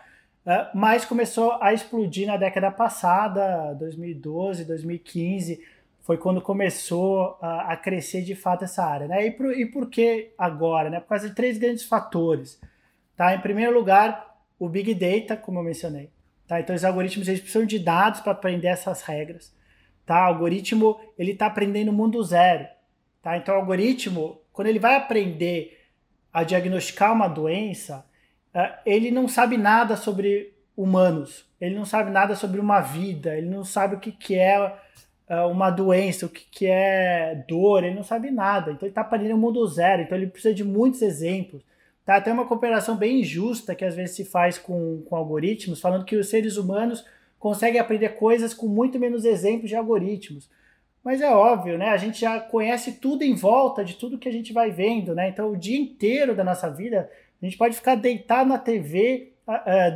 uh, 0.46 0.76
mas 0.78 1.06
começou 1.06 1.58
a 1.62 1.74
explodir 1.74 2.28
na 2.28 2.36
década 2.36 2.72
passada, 2.72 3.74
2012, 3.76 4.66
2015, 4.66 5.62
foi 6.02 6.18
quando 6.18 6.42
começou 6.42 7.38
a, 7.42 7.74
a 7.74 7.78
crescer 7.78 8.22
de 8.22 8.36
fato 8.36 8.66
essa 8.66 8.84
área. 8.84 9.08
Né? 9.08 9.28
E, 9.28 9.32
por, 9.32 9.58
e 9.58 9.66
por 9.66 9.90
que 9.90 10.32
agora? 10.38 10.90
Né? 10.90 11.00
Por 11.00 11.10
causa 11.10 11.30
de 11.30 11.36
três 11.36 11.58
grandes 11.58 11.84
fatores. 11.84 12.60
Tá? 13.16 13.34
Em 13.36 13.40
primeiro 13.40 13.74
lugar, 13.74 14.36
o 14.60 14.68
Big 14.68 14.94
Data, 14.94 15.38
como 15.38 15.60
eu 15.60 15.64
mencionei. 15.64 16.10
Tá? 16.52 16.60
Então, 16.60 16.76
os 16.76 16.84
algoritmos 16.84 17.30
eles 17.30 17.40
precisam 17.40 17.66
de 17.66 17.80
dados 17.80 18.20
para 18.20 18.34
aprender 18.34 18.68
essas 18.68 19.04
regras. 19.04 19.56
Tá? 20.06 20.24
O 20.24 20.34
algoritmo 20.34 21.00
ele 21.18 21.32
está 21.32 21.46
aprendendo 21.46 21.94
mundo 21.94 22.22
zero. 22.22 22.68
Tá? 23.22 23.38
Então, 23.38 23.56
o 23.56 23.60
algoritmo, 23.60 24.42
quando 24.52 24.68
ele 24.68 24.78
vai 24.78 24.98
aprender 24.98 25.80
a 26.34 26.44
diagnosticar 26.44 27.14
uma 27.14 27.30
doença, 27.30 28.06
uh, 28.54 28.78
ele 28.86 29.12
não 29.12 29.30
sabe 29.30 29.56
nada 29.56 29.96
sobre 29.96 30.54
humanos, 30.76 31.46
ele 31.60 31.74
não 31.74 31.86
sabe 31.86 32.12
nada 32.12 32.36
sobre 32.36 32.60
uma 32.60 32.82
vida, 32.82 33.34
ele 33.38 33.48
não 33.48 33.64
sabe 33.64 33.96
o 33.96 34.00
que, 34.02 34.12
que 34.12 34.36
é 34.36 34.60
uh, 35.30 35.48
uma 35.50 35.70
doença, 35.70 36.26
o 36.26 36.30
que, 36.30 36.44
que 36.52 36.68
é 36.68 37.46
dor, 37.48 37.86
ele 37.86 37.96
não 37.96 38.04
sabe 38.04 38.30
nada. 38.30 38.72
Então 38.72 38.86
ele 38.86 38.92
está 38.92 39.00
aprendendo 39.00 39.36
o 39.36 39.38
mundo 39.38 39.66
zero, 39.68 40.02
então 40.02 40.18
ele 40.18 40.28
precisa 40.28 40.54
de 40.54 40.66
muitos 40.66 41.02
exemplos. 41.02 41.64
Tá? 42.06 42.20
Tem 42.20 42.34
uma 42.34 42.48
cooperação 42.48 42.96
bem 42.96 43.20
injusta 43.22 43.76
que 43.76 43.86
às 43.86 43.96
vezes 43.96 44.16
se 44.16 44.26
faz 44.26 44.58
com, 44.58 45.02
com 45.04 45.16
algoritmos, 45.16 45.80
falando 45.80 46.06
que 46.06 46.16
os 46.16 46.30
seres 46.30 46.58
humanos 46.58 47.06
conseguem 47.40 47.80
aprender 47.80 48.10
coisas 48.10 48.54
com 48.54 48.68
muito 48.68 49.00
menos 49.00 49.26
exemplos 49.26 49.70
de 49.70 49.76
algoritmos. 49.76 50.50
Mas 51.04 51.22
é 51.22 51.32
óbvio, 51.32 51.78
né? 51.78 51.90
A 51.90 51.98
gente 51.98 52.22
já 52.22 52.40
conhece 52.40 52.94
tudo 52.94 53.24
em 53.24 53.34
volta 53.34 53.84
de 53.84 53.96
tudo 53.96 54.20
que 54.20 54.30
a 54.30 54.32
gente 54.32 54.54
vai 54.54 54.70
vendo, 54.70 55.16
né? 55.16 55.30
Então, 55.30 55.52
o 55.52 55.58
dia 55.58 55.78
inteiro 55.78 56.36
da 56.36 56.44
nossa 56.44 56.70
vida, 56.70 57.10
a 57.42 57.46
gente 57.46 57.58
pode 57.58 57.76
ficar 57.76 57.96
deitado 57.96 58.50
na 58.50 58.60
TV, 58.60 59.34
a, 59.48 59.56
a, 59.56 59.96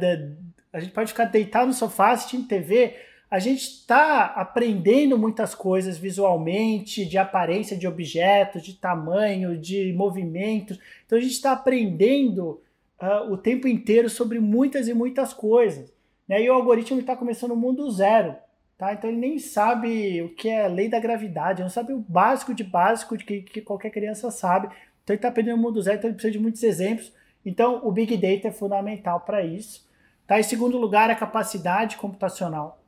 a 0.74 0.80
gente 0.80 0.91
pode 0.91 1.12
ficar 1.12 1.26
deitado 1.26 1.68
no 1.68 1.74
sofá 1.74 2.12
assistindo 2.12 2.47
TV. 2.47 2.95
A 3.30 3.39
gente 3.39 3.63
está 3.63 4.26
aprendendo 4.26 5.17
muitas 5.17 5.55
coisas 5.55 5.97
visualmente, 5.97 7.05
de 7.05 7.17
aparência 7.17 7.76
de 7.76 7.88
objetos, 7.88 8.61
de 8.61 8.73
tamanho, 8.73 9.57
de 9.57 9.91
movimentos. 9.93 10.80
Então 11.05 11.17
a 11.17 11.21
gente 11.21 11.34
está 11.34 11.51
aprendendo 11.51 12.61
uh, 13.01 13.32
o 13.32 13.38
tempo 13.38 13.67
inteiro 13.67 14.09
sobre 14.09 14.39
muitas 14.39 14.88
e 14.88 14.93
muitas 14.93 15.34
coisas. 15.34 15.91
Né? 16.28 16.43
E 16.43 16.49
o 16.49 16.53
algoritmo 16.53 16.99
está 16.99 17.15
começando 17.15 17.51
o 17.51 17.57
mundo 17.57 17.89
zero. 17.89 18.36
Tá? 18.78 18.93
Então 18.93 19.09
ele 19.09 19.19
nem 19.19 19.39
sabe 19.39 20.21
o 20.21 20.30
que 20.30 20.49
é 20.49 20.67
lei 20.67 20.89
da 20.89 20.99
gravidade, 20.99 21.61
não 21.61 21.69
sabe 21.69 21.93
o 21.93 21.99
básico 21.99 22.53
de 22.53 22.63
básico 22.63 23.17
de 23.17 23.23
que, 23.23 23.41
que 23.41 23.61
qualquer 23.61 23.89
criança 23.89 24.30
sabe. 24.30 24.67
Então 25.03 25.13
ele 25.13 25.17
está 25.17 25.30
aprendendo 25.30 25.57
o 25.57 25.61
mundo 25.61 25.82
zero, 25.82 25.97
então 25.97 26.09
ele 26.09 26.15
precisa 26.15 26.34
de 26.34 26.39
muitos 26.39 26.61
exemplos. 26.61 27.11
Então, 27.45 27.82
o 27.84 27.91
Big 27.91 28.17
Data 28.17 28.47
é 28.47 28.51
fundamental 28.51 29.19
para 29.19 29.43
isso. 29.43 29.88
Tá? 30.26 30.39
Em 30.39 30.43
segundo 30.43 30.78
lugar, 30.78 31.09
a 31.09 31.15
capacidade 31.15 31.95
computacional. 31.97 32.82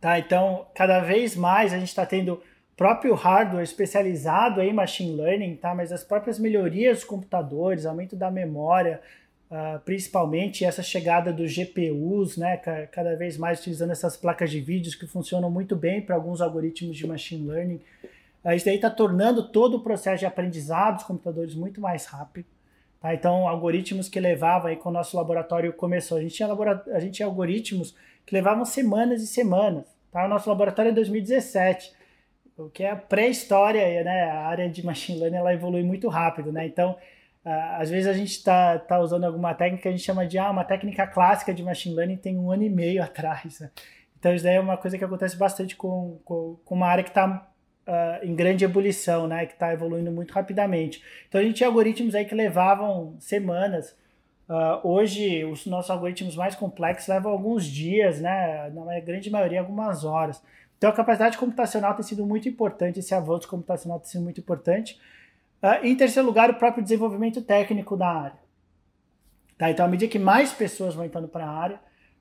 Tá? 0.00 0.18
Então, 0.18 0.66
cada 0.74 1.00
vez 1.00 1.34
mais 1.34 1.72
a 1.72 1.78
gente 1.78 1.88
está 1.88 2.06
tendo 2.06 2.40
próprio 2.76 3.14
hardware 3.14 3.64
especializado 3.64 4.62
em 4.62 4.72
machine 4.72 5.16
learning, 5.16 5.56
tá? 5.56 5.74
mas 5.74 5.90
as 5.90 6.04
próprias 6.04 6.38
melhorias 6.38 6.98
dos 6.98 7.04
computadores, 7.04 7.84
aumento 7.84 8.14
da 8.14 8.30
memória, 8.30 9.00
uh, 9.50 9.80
principalmente 9.80 10.64
essa 10.64 10.80
chegada 10.80 11.32
dos 11.32 11.52
GPUs, 11.52 12.36
né? 12.36 12.56
cada 12.92 13.16
vez 13.16 13.36
mais 13.36 13.58
utilizando 13.58 13.90
essas 13.90 14.16
placas 14.16 14.52
de 14.52 14.60
vídeos 14.60 14.94
que 14.94 15.08
funcionam 15.08 15.50
muito 15.50 15.74
bem 15.74 16.00
para 16.00 16.14
alguns 16.14 16.40
algoritmos 16.40 16.96
de 16.96 17.04
machine 17.04 17.48
learning. 17.48 17.80
Uh, 18.44 18.52
isso 18.52 18.66
daí 18.66 18.76
está 18.76 18.90
tornando 18.90 19.48
todo 19.48 19.78
o 19.78 19.80
processo 19.80 20.20
de 20.20 20.26
aprendizado 20.26 20.96
dos 20.96 21.04
computadores 21.04 21.56
muito 21.56 21.80
mais 21.80 22.06
rápido. 22.06 22.46
Tá? 23.00 23.12
Então, 23.12 23.48
algoritmos 23.48 24.08
que 24.08 24.20
levavam 24.20 24.68
aí 24.68 24.76
quando 24.76 24.94
o 24.94 24.98
nosso 24.98 25.16
laboratório 25.16 25.72
começou. 25.72 26.18
A 26.18 26.22
gente 26.22 26.34
tinha, 26.36 26.48
a 26.92 27.00
gente 27.00 27.14
tinha 27.14 27.26
algoritmos 27.26 27.96
que 28.28 28.34
levavam 28.34 28.64
semanas 28.64 29.22
e 29.22 29.26
semanas. 29.26 29.86
Tá? 30.12 30.26
O 30.26 30.28
nosso 30.28 30.48
laboratório 30.48 30.90
é 30.90 30.92
2017. 30.92 31.92
o 32.56 32.68
que 32.68 32.82
é 32.82 32.90
a 32.90 32.96
pré-história, 32.96 34.04
né? 34.04 34.24
A 34.24 34.46
área 34.46 34.68
de 34.68 34.84
machine 34.84 35.18
learning 35.18 35.38
ela 35.38 35.54
evolui 35.54 35.82
muito 35.82 36.08
rápido, 36.08 36.52
né? 36.52 36.66
Então, 36.66 36.96
às 37.44 37.88
vezes 37.88 38.06
a 38.06 38.12
gente 38.12 38.32
está 38.32 38.78
tá 38.78 38.98
usando 38.98 39.24
alguma 39.24 39.54
técnica 39.54 39.82
que 39.82 39.88
a 39.88 39.90
gente 39.90 40.02
chama 40.02 40.26
de 40.26 40.38
ah, 40.38 40.50
uma 40.50 40.64
técnica 40.64 41.06
clássica 41.06 41.54
de 41.54 41.62
machine 41.62 41.94
learning 41.94 42.16
tem 42.16 42.36
um 42.36 42.50
ano 42.50 42.64
e 42.64 42.68
meio 42.68 43.00
atrás. 43.04 43.60
Né? 43.60 43.70
Então, 44.18 44.34
isso 44.34 44.44
daí 44.44 44.56
é 44.56 44.60
uma 44.60 44.76
coisa 44.76 44.98
que 44.98 45.04
acontece 45.04 45.36
bastante 45.36 45.76
com, 45.76 46.18
com, 46.24 46.58
com 46.64 46.74
uma 46.74 46.86
área 46.88 47.04
que 47.04 47.10
está 47.10 47.48
uh, 47.86 48.24
em 48.24 48.34
grande 48.34 48.64
ebulição, 48.64 49.26
né? 49.26 49.46
Que 49.46 49.54
está 49.54 49.72
evoluindo 49.72 50.10
muito 50.10 50.32
rapidamente. 50.32 51.02
Então, 51.28 51.40
a 51.40 51.44
gente 51.44 51.56
tinha 51.56 51.68
algoritmos 51.68 52.14
aí 52.14 52.24
que 52.24 52.34
levavam 52.34 53.16
semanas. 53.20 53.96
Uh, 54.48 54.80
hoje, 54.82 55.44
os 55.44 55.66
nossos 55.66 55.90
algoritmos 55.90 56.34
mais 56.34 56.54
complexos 56.54 57.06
levam 57.06 57.30
alguns 57.30 57.66
dias, 57.66 58.20
né? 58.20 58.70
Na 58.70 58.98
grande 59.00 59.30
maioria, 59.30 59.60
algumas 59.60 60.04
horas. 60.04 60.42
Então, 60.78 60.88
a 60.88 60.92
capacidade 60.92 61.36
computacional 61.36 61.94
tem 61.94 62.02
sido 62.02 62.24
muito 62.24 62.48
importante, 62.48 63.00
esse 63.00 63.14
avanço 63.14 63.46
computacional 63.46 64.00
tem 64.00 64.08
sido 64.08 64.22
muito 64.22 64.40
importante. 64.40 64.98
Uh, 65.62 65.84
em 65.84 65.94
terceiro 65.96 66.26
lugar, 66.26 66.48
o 66.50 66.54
próprio 66.54 66.82
desenvolvimento 66.82 67.42
técnico 67.42 67.96
da 67.96 68.08
área. 68.08 68.38
Tá? 69.58 69.70
Então, 69.70 69.84
à 69.84 69.88
medida 69.88 70.10
que 70.10 70.18
mais 70.18 70.52
pessoas 70.52 70.94
vão 70.94 71.04
entrando 71.04 71.28
para 71.28 71.44
a 71.44 71.50
área, 71.50 71.80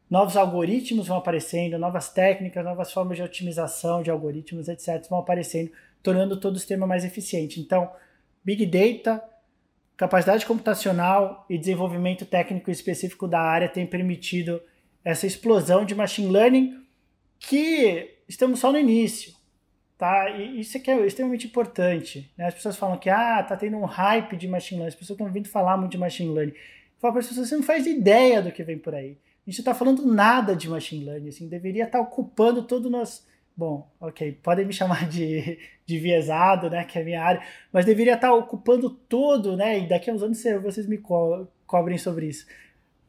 novos 0.10 0.36
algoritmos 0.36 1.08
vão 1.08 1.18
aparecendo, 1.18 1.78
novas 1.78 2.10
técnicas, 2.10 2.66
novas 2.66 2.92
formas 2.92 3.16
de 3.16 3.24
otimização 3.24 4.02
de 4.02 4.12
algoritmos, 4.12 4.68
etc., 4.68 5.08
vão 5.10 5.20
aparecendo, 5.20 5.72
tornando 6.04 6.38
todo 6.38 6.56
o 6.56 6.60
sistema 6.60 6.86
mais 6.88 7.06
eficiente. 7.06 7.62
Então, 7.62 7.90
Big 8.44 8.66
Data, 8.66 9.24
capacidade 9.98 10.46
computacional 10.46 11.46
e 11.50 11.58
desenvolvimento 11.58 12.26
técnico 12.26 12.70
específico 12.70 13.28
da 13.28 13.42
área 13.42 13.68
têm 13.68 13.86
permitido 13.86 14.62
essa 15.04 15.26
explosão 15.26 15.84
de 15.84 15.96
machine 15.96 16.30
learning 16.30 16.86
que 17.40 18.20
estamos 18.30 18.60
só 18.60 18.72
no 18.72 18.78
início. 18.78 19.36
Tá? 19.98 20.30
E 20.30 20.60
isso 20.60 20.78
aqui 20.78 20.92
é 20.92 21.06
extremamente 21.06 21.48
importante. 21.48 22.32
Né? 22.38 22.46
As 22.46 22.54
pessoas 22.54 22.78
falam 22.78 23.00
que 23.00 23.10
ah, 23.10 23.42
tá 23.42 23.58
tendo 23.58 23.78
um 23.78 23.86
hype 23.86 24.38
de 24.38 24.48
machine 24.48 24.80
learning, 24.80 24.94
as 24.94 25.00
pessoas 25.00 25.20
estão 25.20 25.34
vindo 25.34 25.50
falar 25.50 25.76
muito 25.76 25.94
de 25.94 25.98
machine 25.98 26.32
learning. 26.32 26.54
Eu 26.54 27.00
falo 27.00 27.14
para 27.14 27.22
as 27.22 27.28
pessoas, 27.28 27.50
você 27.50 27.56
não 27.56 27.64
faz 27.64 27.88
ideia 27.88 28.42
do 28.42 28.52
que 28.52 28.64
vem 28.64 28.78
por 28.78 28.94
aí. 28.94 29.18
A 29.48 29.50
gente 29.50 29.60
não 29.60 29.64
está 29.64 29.74
falando 29.74 30.06
nada 30.06 30.56
de 30.56 30.70
machine 30.70 31.06
learning, 31.06 31.30
assim, 31.30 31.48
deveria 31.48 31.86
estar 31.86 32.00
tá 32.00 32.04
ocupando 32.04 32.62
todo 32.64 32.86
o 32.86 32.90
nosso. 32.90 33.26
Bom, 33.58 33.90
ok, 34.00 34.34
podem 34.44 34.66
me 34.66 34.72
chamar 34.74 35.10
de, 35.10 35.58
de 35.84 35.98
viesado, 35.98 36.70
né, 36.70 36.86
que 36.86 37.00
é 37.00 37.02
a 37.02 37.06
minha 37.06 37.24
área, 37.24 37.42
mas 37.74 37.86
deveria 37.86 38.14
estar 38.14 38.32
ocupando 38.34 38.88
todo, 38.90 39.58
né, 39.58 39.80
e 39.80 39.88
daqui 39.88 40.12
a 40.12 40.14
uns 40.14 40.22
anos 40.22 40.44
vocês 40.62 40.88
me 40.88 41.00
co 41.00 41.48
cobrem 41.66 41.98
sobre 41.98 42.28
isso. 42.28 42.46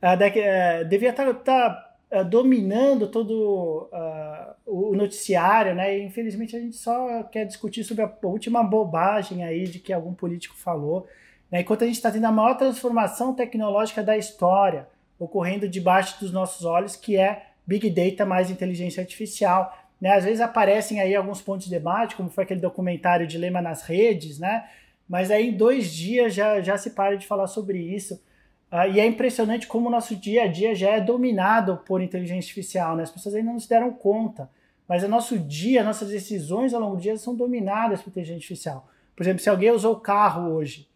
Uh, 0.02 0.14
uh, 0.14 0.88
deveria 0.88 1.10
estar 1.10 1.34
tá, 1.34 1.34
tá 1.34 2.20
uh, 2.20 2.24
dominando 2.24 3.08
todo 3.08 3.88
uh, 3.92 4.54
o 4.66 4.94
noticiário, 4.94 5.74
né? 5.74 5.98
E 5.98 6.04
infelizmente 6.04 6.56
a 6.56 6.60
gente 6.60 6.76
só 6.76 7.22
quer 7.24 7.44
discutir 7.44 7.84
sobre 7.84 8.04
a 8.04 8.12
última 8.22 8.62
bobagem 8.62 9.44
aí 9.44 9.64
de 9.64 9.78
que 9.78 9.92
algum 9.92 10.14
político 10.14 10.56
falou, 10.56 11.06
né? 11.50 11.60
Enquanto 11.60 11.82
a 11.82 11.86
gente 11.86 11.96
está 11.96 12.10
tendo 12.10 12.26
a 12.26 12.32
maior 12.32 12.56
transformação 12.56 13.34
tecnológica 13.34 14.02
da 14.02 14.16
história 14.16 14.88
ocorrendo 15.18 15.68
debaixo 15.68 16.20
dos 16.20 16.32
nossos 16.32 16.64
olhos, 16.64 16.94
que 16.94 17.16
é 17.16 17.46
Big 17.66 17.90
Data 17.90 18.24
mais 18.24 18.50
inteligência 18.50 19.00
artificial. 19.00 19.76
Né? 20.00 20.10
Às 20.14 20.24
vezes 20.24 20.40
aparecem 20.40 21.00
aí 21.00 21.14
alguns 21.14 21.42
pontos 21.42 21.64
de 21.64 21.70
debate, 21.70 22.16
como 22.16 22.30
foi 22.30 22.44
aquele 22.44 22.60
documentário 22.60 23.26
Dilema 23.26 23.60
nas 23.60 23.82
Redes, 23.82 24.38
né? 24.38 24.64
Mas 25.08 25.30
aí 25.30 25.48
em 25.48 25.56
dois 25.56 25.92
dias 25.92 26.34
já, 26.34 26.60
já 26.60 26.76
se 26.76 26.90
para 26.90 27.16
de 27.16 27.26
falar 27.26 27.46
sobre 27.46 27.78
isso. 27.78 28.22
Uh, 28.70 28.92
e 28.92 29.00
é 29.00 29.06
impressionante 29.06 29.66
como 29.66 29.88
o 29.88 29.90
nosso 29.90 30.14
dia 30.14 30.42
a 30.42 30.46
dia 30.46 30.74
já 30.74 30.90
é 30.90 31.00
dominado 31.00 31.78
por 31.86 32.02
inteligência 32.02 32.48
artificial, 32.48 32.94
né? 32.94 33.02
As 33.04 33.10
pessoas 33.10 33.34
ainda 33.34 33.50
não 33.50 33.58
se 33.58 33.68
deram 33.68 33.90
conta. 33.90 34.50
Mas 34.86 35.02
o 35.02 35.08
nosso 35.08 35.38
dia, 35.38 35.82
nossas 35.82 36.10
decisões 36.10 36.74
ao 36.74 36.80
longo 36.80 36.96
do 36.96 37.02
dia 37.02 37.16
são 37.16 37.34
dominadas 37.34 38.02
por 38.02 38.10
inteligência 38.10 38.36
artificial. 38.36 38.88
Por 39.16 39.22
exemplo, 39.22 39.42
se 39.42 39.48
alguém 39.48 39.70
usou 39.70 39.94
o 39.94 40.00
carro 40.00 40.52
hoje, 40.52 40.86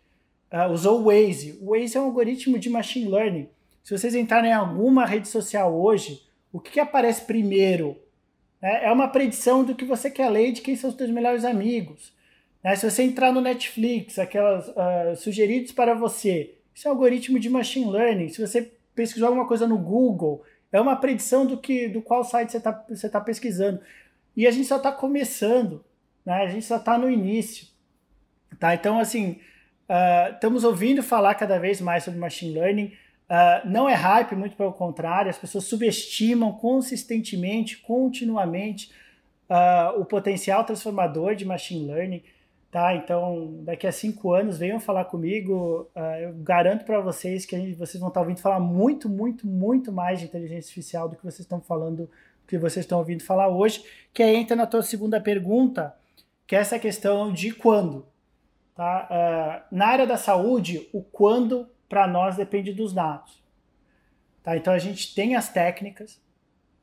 uh, 0.53 0.71
usou 0.71 1.01
o 1.01 1.05
Waze. 1.05 1.59
O 1.63 1.71
Waze 1.71 1.97
é 1.97 2.01
um 2.01 2.05
algoritmo 2.05 2.59
de 2.59 2.69
machine 2.69 3.11
learning. 3.11 3.49
Se 3.83 3.97
vocês 3.97 4.15
entrarem 4.15 4.51
em 4.51 4.55
alguma 4.55 5.07
rede 5.07 5.29
social 5.29 5.75
hoje, 5.75 6.23
o 6.53 6.61
que, 6.61 6.73
que 6.73 6.81
aparece 6.81 7.25
primeiro? 7.25 7.97
É, 8.63 8.87
é 8.87 8.93
uma 8.93 9.09
predição 9.09 9.65
do 9.65 9.75
que 9.75 9.85
você 9.85 10.09
quer 10.11 10.29
ler 10.29 10.49
e 10.49 10.53
de 10.53 10.61
quem 10.63 10.77
são 10.77 10.89
os 10.89 10.97
seus 10.97 11.11
melhores 11.11 11.45
amigos. 11.45 12.13
Né? 12.63 12.77
Se 12.77 12.89
você 12.89 13.03
entrar 13.03 13.33
no 13.33 13.41
Netflix, 13.41 14.19
aquelas 14.19 14.69
uh, 14.69 15.17
sugeridos 15.17 15.73
para 15.73 15.95
você, 15.95 16.55
isso 16.73 16.87
é 16.87 16.91
um 16.91 16.95
algoritmo 16.95 17.41
de 17.41 17.51
machine 17.51 17.91
learning. 17.91 18.29
Se 18.29 18.41
você 18.41 18.73
pesquisou 18.95 19.29
alguma 19.29 19.49
coisa 19.49 19.67
no 19.67 19.77
Google, 19.77 20.45
é 20.71 20.81
uma 20.81 20.97
predição 20.97 21.45
do 21.45 21.59
que 21.59 21.89
do 21.89 22.01
qual 22.01 22.25
site 22.25 22.53
você 22.53 22.59
está 22.59 22.85
você 22.89 23.09
tá 23.09 23.21
pesquisando. 23.21 23.81
E 24.37 24.47
a 24.47 24.51
gente 24.51 24.67
só 24.67 24.77
está 24.77 24.93
começando, 24.93 25.85
né? 26.25 26.35
a 26.35 26.47
gente 26.47 26.65
só 26.65 26.77
está 26.77 26.97
no 26.97 27.11
início. 27.11 27.67
Tá? 28.59 28.75
Então, 28.75 28.99
assim, 28.99 29.41
uh, 29.89 30.35
estamos 30.35 30.65
ouvindo 30.65 31.03
falar 31.03 31.35
cada 31.35 31.59
vez 31.59 31.81
mais 31.81 32.05
sobre 32.05 32.21
machine 32.21 32.55
learning. 32.55 32.93
Uh, 33.33 33.67
não 33.67 33.89
é 33.89 33.95
hype, 33.95 34.37
muito 34.37 34.55
pelo 34.55 34.75
contrário, 34.75 35.31
as 35.31 35.39
pessoas 35.39 35.65
subestimam 35.65 36.53
consistentemente, 36.53 37.79
continuamente, 37.79 38.93
uh, 39.49 39.99
o 39.99 40.05
potencial 40.05 40.63
transformador 40.65 41.35
de 41.35 41.47
machine 41.47 41.91
learning. 41.91 42.23
Tá? 42.71 42.95
Então, 42.95 43.55
daqui 43.63 43.87
a 43.87 43.93
cinco 43.93 44.35
anos, 44.35 44.59
venham 44.59 44.79
falar 44.79 45.07
comigo. 45.07 45.89
Uh, 45.97 46.01
eu 46.25 46.35
garanto 46.35 46.85
para 46.85 47.01
vocês 47.01 47.47
que 47.47 47.57
gente, 47.57 47.75
vocês 47.75 47.99
vão 47.99 48.09
estar 48.09 48.21
ouvindo 48.21 48.39
falar 48.39 48.61
muito, 48.61 49.09
muito, 49.09 49.47
muito 49.47 49.91
mais 49.91 50.19
de 50.19 50.27
inteligência 50.27 50.69
artificial 50.69 51.09
do 51.09 51.17
que 51.17 51.25
vocês 51.25 51.41
estão 51.41 51.61
falando, 51.61 52.11
que 52.47 52.59
vocês 52.59 52.85
estão 52.85 52.99
ouvindo 52.99 53.23
falar 53.23 53.49
hoje. 53.49 53.83
Que 54.13 54.23
aí 54.23 54.37
entra 54.37 54.55
na 54.55 54.67
tua 54.67 54.83
segunda 54.83 55.19
pergunta, 55.19 55.97
que 56.47 56.55
é 56.55 56.59
essa 56.59 56.79
questão 56.79 57.33
de 57.33 57.51
quando. 57.51 58.05
Tá? 58.75 59.67
Na 59.71 59.87
área 59.87 60.07
da 60.07 60.19
saúde, 60.19 60.87
o 60.93 61.03
quando 61.03 61.67
para 61.93 62.07
nós 62.07 62.37
depende 62.37 62.73
dos 62.73 62.95
dados. 62.95 63.45
Tá? 64.43 64.57
Então, 64.57 64.73
a 64.73 64.79
gente 64.79 65.15
tem 65.15 65.37
as 65.37 65.53
técnicas, 65.53 66.19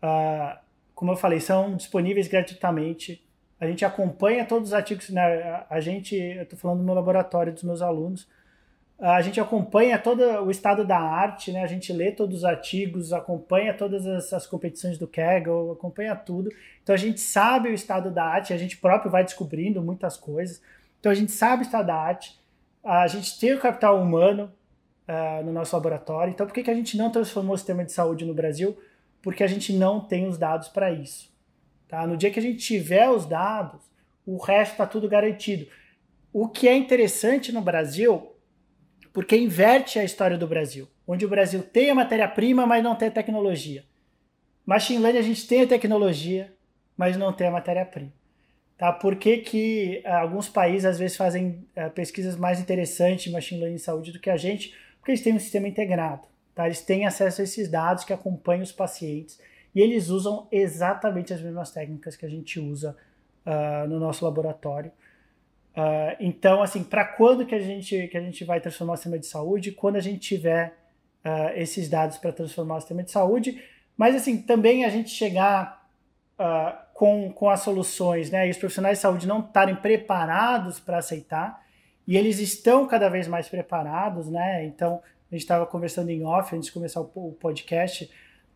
uh, 0.03 0.55
como 0.93 1.11
eu 1.11 1.15
falei, 1.15 1.39
são 1.39 1.75
disponíveis 1.75 2.27
gratuitamente 2.27 3.27
a 3.59 3.67
gente 3.67 3.83
acompanha 3.83 4.45
todos 4.45 4.69
os 4.69 4.73
artigos, 4.73 5.09
né? 5.09 5.65
a 5.69 5.81
gente, 5.81 6.15
eu 6.15 6.43
estou 6.43 6.57
falando 6.57 6.77
do 6.77 6.85
meu 6.85 6.95
laboratório, 6.95 7.51
dos 7.51 7.63
meus 7.63 7.81
alunos, 7.81 8.27
a 8.97 9.21
gente 9.21 9.39
acompanha 9.39 9.97
todo 9.97 10.21
o 10.43 10.51
estado 10.51 10.85
da 10.85 10.99
arte, 10.99 11.51
né? 11.51 11.63
a 11.63 11.67
gente 11.67 11.91
lê 11.91 12.11
todos 12.11 12.39
os 12.39 12.45
artigos, 12.45 13.11
acompanha 13.11 13.73
todas 13.73 14.33
as, 14.33 14.47
competições 14.47 14.97
do 14.97 15.07
Kaggle, 15.07 15.71
acompanha 15.71 16.15
tudo. 16.15 16.49
Então 16.83 16.93
a 16.93 16.97
gente 16.97 17.19
sabe 17.19 17.69
o 17.69 17.73
estado 17.73 18.11
da 18.11 18.23
arte, 18.23 18.53
a 18.53 18.57
gente 18.57 18.77
próprio 18.77 19.11
vai 19.11 19.23
descobrindo 19.23 19.81
muitas 19.81 20.17
coisas. 20.17 20.61
Então 20.99 21.11
a 21.11 21.15
gente 21.15 21.31
sabe 21.31 21.63
o 21.63 21.65
estado 21.65 21.87
da 21.87 21.95
arte, 21.95 22.39
a 22.83 23.07
gente 23.07 23.39
tem 23.39 23.53
o 23.53 23.59
capital 23.59 24.01
humano 24.01 24.51
uh, 25.09 25.43
no 25.43 25.51
nosso 25.51 25.75
laboratório. 25.75 26.31
Então 26.31 26.45
por 26.45 26.53
que, 26.53 26.63
que 26.63 26.69
a 26.69 26.75
gente 26.75 26.95
não 26.95 27.09
transformou 27.11 27.55
o 27.55 27.57
sistema 27.57 27.83
de 27.83 27.91
saúde 27.91 28.25
no 28.25 28.33
Brasil? 28.33 28.77
Porque 29.21 29.43
a 29.43 29.47
gente 29.47 29.73
não 29.73 29.99
tem 29.99 30.27
os 30.27 30.37
dados 30.37 30.69
para 30.69 30.91
isso. 30.91 31.33
Tá? 31.87 32.05
No 32.05 32.15
dia 32.15 32.29
que 32.29 32.39
a 32.39 32.41
gente 32.41 32.59
tiver 32.59 33.09
os 33.09 33.25
dados, 33.25 33.81
o 34.25 34.37
resto 34.37 34.73
está 34.73 34.85
tudo 34.85 35.09
garantido. 35.09 35.67
O 36.31 36.47
que 36.47 36.67
é 36.67 36.77
interessante 36.77 37.51
no 37.51 37.61
Brasil, 37.61 38.31
porque 39.11 39.35
inverte 39.35 39.97
a 39.97 40.03
história 40.03 40.37
do 40.37 40.47
Brasil, 40.47 40.87
onde 41.07 41.25
o 41.25 41.29
Brasil 41.29 41.63
tem 41.63 41.89
a 41.89 41.95
matéria-prima, 41.95 42.67
mas 42.67 42.83
não 42.83 42.95
tem 42.95 43.07
a 43.07 43.11
tecnologia. 43.11 43.83
Machine 44.63 44.99
Learning 44.99 45.19
a 45.19 45.23
gente 45.23 45.47
tem 45.47 45.63
a 45.63 45.67
tecnologia, 45.67 46.53
mas 46.95 47.17
não 47.17 47.33
tem 47.33 47.47
a 47.47 47.51
matéria-prima. 47.51 48.13
Tá? 48.77 48.93
Por 48.93 49.15
que, 49.15 49.37
que 49.39 50.03
uh, 50.05 50.09
alguns 50.09 50.47
países 50.47 50.85
às 50.85 50.99
vezes 50.99 51.17
fazem 51.17 51.67
uh, 51.75 51.89
pesquisas 51.89 52.37
mais 52.37 52.61
interessantes 52.61 53.27
em 53.27 53.31
Machine 53.31 53.59
Learning 53.59 53.75
em 53.75 53.79
saúde 53.79 54.11
do 54.11 54.19
que 54.19 54.29
a 54.29 54.37
gente? 54.37 54.73
Porque 54.99 55.11
eles 55.11 55.21
têm 55.21 55.33
um 55.33 55.39
sistema 55.39 55.67
integrado. 55.67 56.27
Tá? 56.53 56.65
Eles 56.65 56.81
têm 56.81 57.05
acesso 57.05 57.41
a 57.41 57.43
esses 57.43 57.69
dados 57.69 58.03
que 58.03 58.13
acompanham 58.13 58.63
os 58.63 58.71
pacientes 58.71 59.39
e 59.73 59.81
eles 59.81 60.09
usam 60.09 60.47
exatamente 60.51 61.33
as 61.33 61.41
mesmas 61.41 61.71
técnicas 61.71 62.15
que 62.15 62.25
a 62.25 62.29
gente 62.29 62.59
usa 62.59 62.97
uh, 63.45 63.87
no 63.87 63.99
nosso 63.99 64.25
laboratório. 64.25 64.91
Uh, 65.71 66.15
então, 66.19 66.61
assim, 66.61 66.83
para 66.83 67.05
quando 67.05 67.45
que 67.45 67.55
a, 67.55 67.59
gente, 67.59 68.07
que 68.07 68.17
a 68.17 68.21
gente 68.21 68.43
vai 68.43 68.59
transformar 68.59 68.93
o 68.93 68.97
sistema 68.97 69.19
de 69.19 69.27
saúde? 69.27 69.71
Quando 69.71 69.95
a 69.95 70.01
gente 70.01 70.19
tiver 70.19 70.75
uh, 71.23 71.55
esses 71.55 71.87
dados 71.87 72.17
para 72.17 72.31
transformar 72.31 72.77
o 72.77 72.79
sistema 72.81 73.03
de 73.03 73.11
saúde, 73.11 73.63
mas 73.95 74.15
assim, 74.15 74.41
também 74.41 74.85
a 74.85 74.89
gente 74.89 75.09
chegar 75.09 75.79
com, 76.93 77.33
com 77.33 77.49
as 77.49 77.59
soluções, 77.59 78.31
né? 78.31 78.47
E 78.47 78.51
os 78.51 78.57
profissionais 78.57 78.97
de 78.97 79.01
saúde 79.01 79.27
não 79.27 79.41
estarem 79.41 79.75
preparados 79.75 80.79
para 80.79 80.99
aceitar, 80.99 81.61
e 82.09 82.17
eles 82.17 82.39
estão 82.39 82.87
cada 82.87 83.07
vez 83.07 83.27
mais 83.27 83.47
preparados, 83.47 84.27
né? 84.31 84.65
Então, 84.65 84.99
a 85.29 85.35
gente 85.35 85.43
estava 85.43 85.63
conversando 85.67 86.09
em 86.09 86.25
off 86.25 86.55
antes 86.55 86.65
de 86.65 86.71
começar 86.71 87.01
o, 87.01 87.37
podcast 87.39 88.09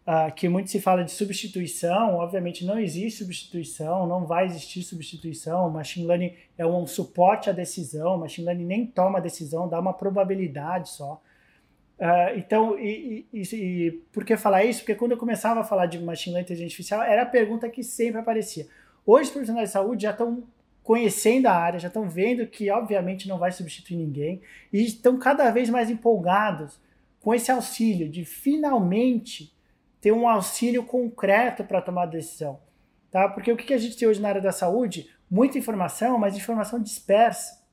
uh, 0.07 0.33
que 0.33 0.49
muito 0.49 0.71
se 0.71 0.81
fala 0.81 1.03
de 1.03 1.11
substituição, 1.11 2.15
obviamente 2.15 2.65
não 2.65 2.79
existe 2.79 3.19
substituição, 3.19 4.07
não 4.07 4.25
vai 4.25 4.47
existir 4.47 4.81
substituição, 4.81 5.69
machine 5.69 6.07
learning 6.07 6.33
é 6.57 6.65
um 6.65 6.87
suporte 6.87 7.47
à 7.47 7.53
decisão, 7.53 8.17
machine 8.17 8.47
learning 8.47 8.65
nem 8.65 8.87
toma 8.87 9.21
decisão, 9.21 9.69
dá 9.69 9.79
uma 9.79 9.93
probabilidade 9.93 10.89
só. 10.89 11.21
Uh, 11.99 12.35
então, 12.35 12.75
e, 12.79 13.27
e, 13.31 13.41
e, 13.53 13.91
por 14.11 14.25
que 14.25 14.35
falar 14.35 14.65
isso? 14.65 14.79
Porque 14.79 14.95
quando 14.95 15.11
eu 15.11 15.17
começava 15.17 15.59
a 15.59 15.63
falar 15.63 15.85
de 15.85 15.99
machine 15.99 16.33
learning 16.33 16.41
e 16.41 16.53
inteligência 16.53 16.73
artificial, 16.73 17.03
era 17.03 17.21
a 17.21 17.27
pergunta 17.27 17.69
que 17.69 17.83
sempre 17.83 18.19
aparecia. 18.19 18.65
Hoje 19.05 19.27
os 19.27 19.29
profissionais 19.29 19.69
de 19.69 19.73
saúde 19.73 20.01
já 20.01 20.09
estão 20.09 20.43
conhecendo 20.83 21.47
a 21.47 21.53
área, 21.53 21.79
já 21.79 21.87
estão 21.87 22.09
vendo 22.09 22.45
que, 22.45 22.69
obviamente, 22.69 23.27
não 23.27 23.39
vai 23.39 23.51
substituir 23.51 23.95
ninguém, 23.95 24.41
e 24.71 24.83
estão 24.83 25.17
cada 25.17 25.49
vez 25.49 25.69
mais 25.69 25.89
empolgados 25.89 26.79
com 27.21 27.33
esse 27.33 27.49
auxílio, 27.49 28.09
de 28.09 28.25
finalmente 28.25 29.55
ter 30.01 30.11
um 30.11 30.27
auxílio 30.27 30.83
concreto 30.83 31.63
para 31.63 31.81
tomar 31.81 32.07
decisão. 32.07 32.59
Tá? 33.09 33.29
Porque 33.29 33.51
o 33.51 33.55
que 33.55 33.73
a 33.73 33.77
gente 33.77 33.95
tem 33.95 34.07
hoje 34.07 34.21
na 34.21 34.27
área 34.27 34.41
da 34.41 34.51
saúde? 34.51 35.09
Muita 35.31 35.57
informação, 35.57 36.17
mas 36.17 36.35
informação 36.35 36.81
dispersa. 36.81 37.63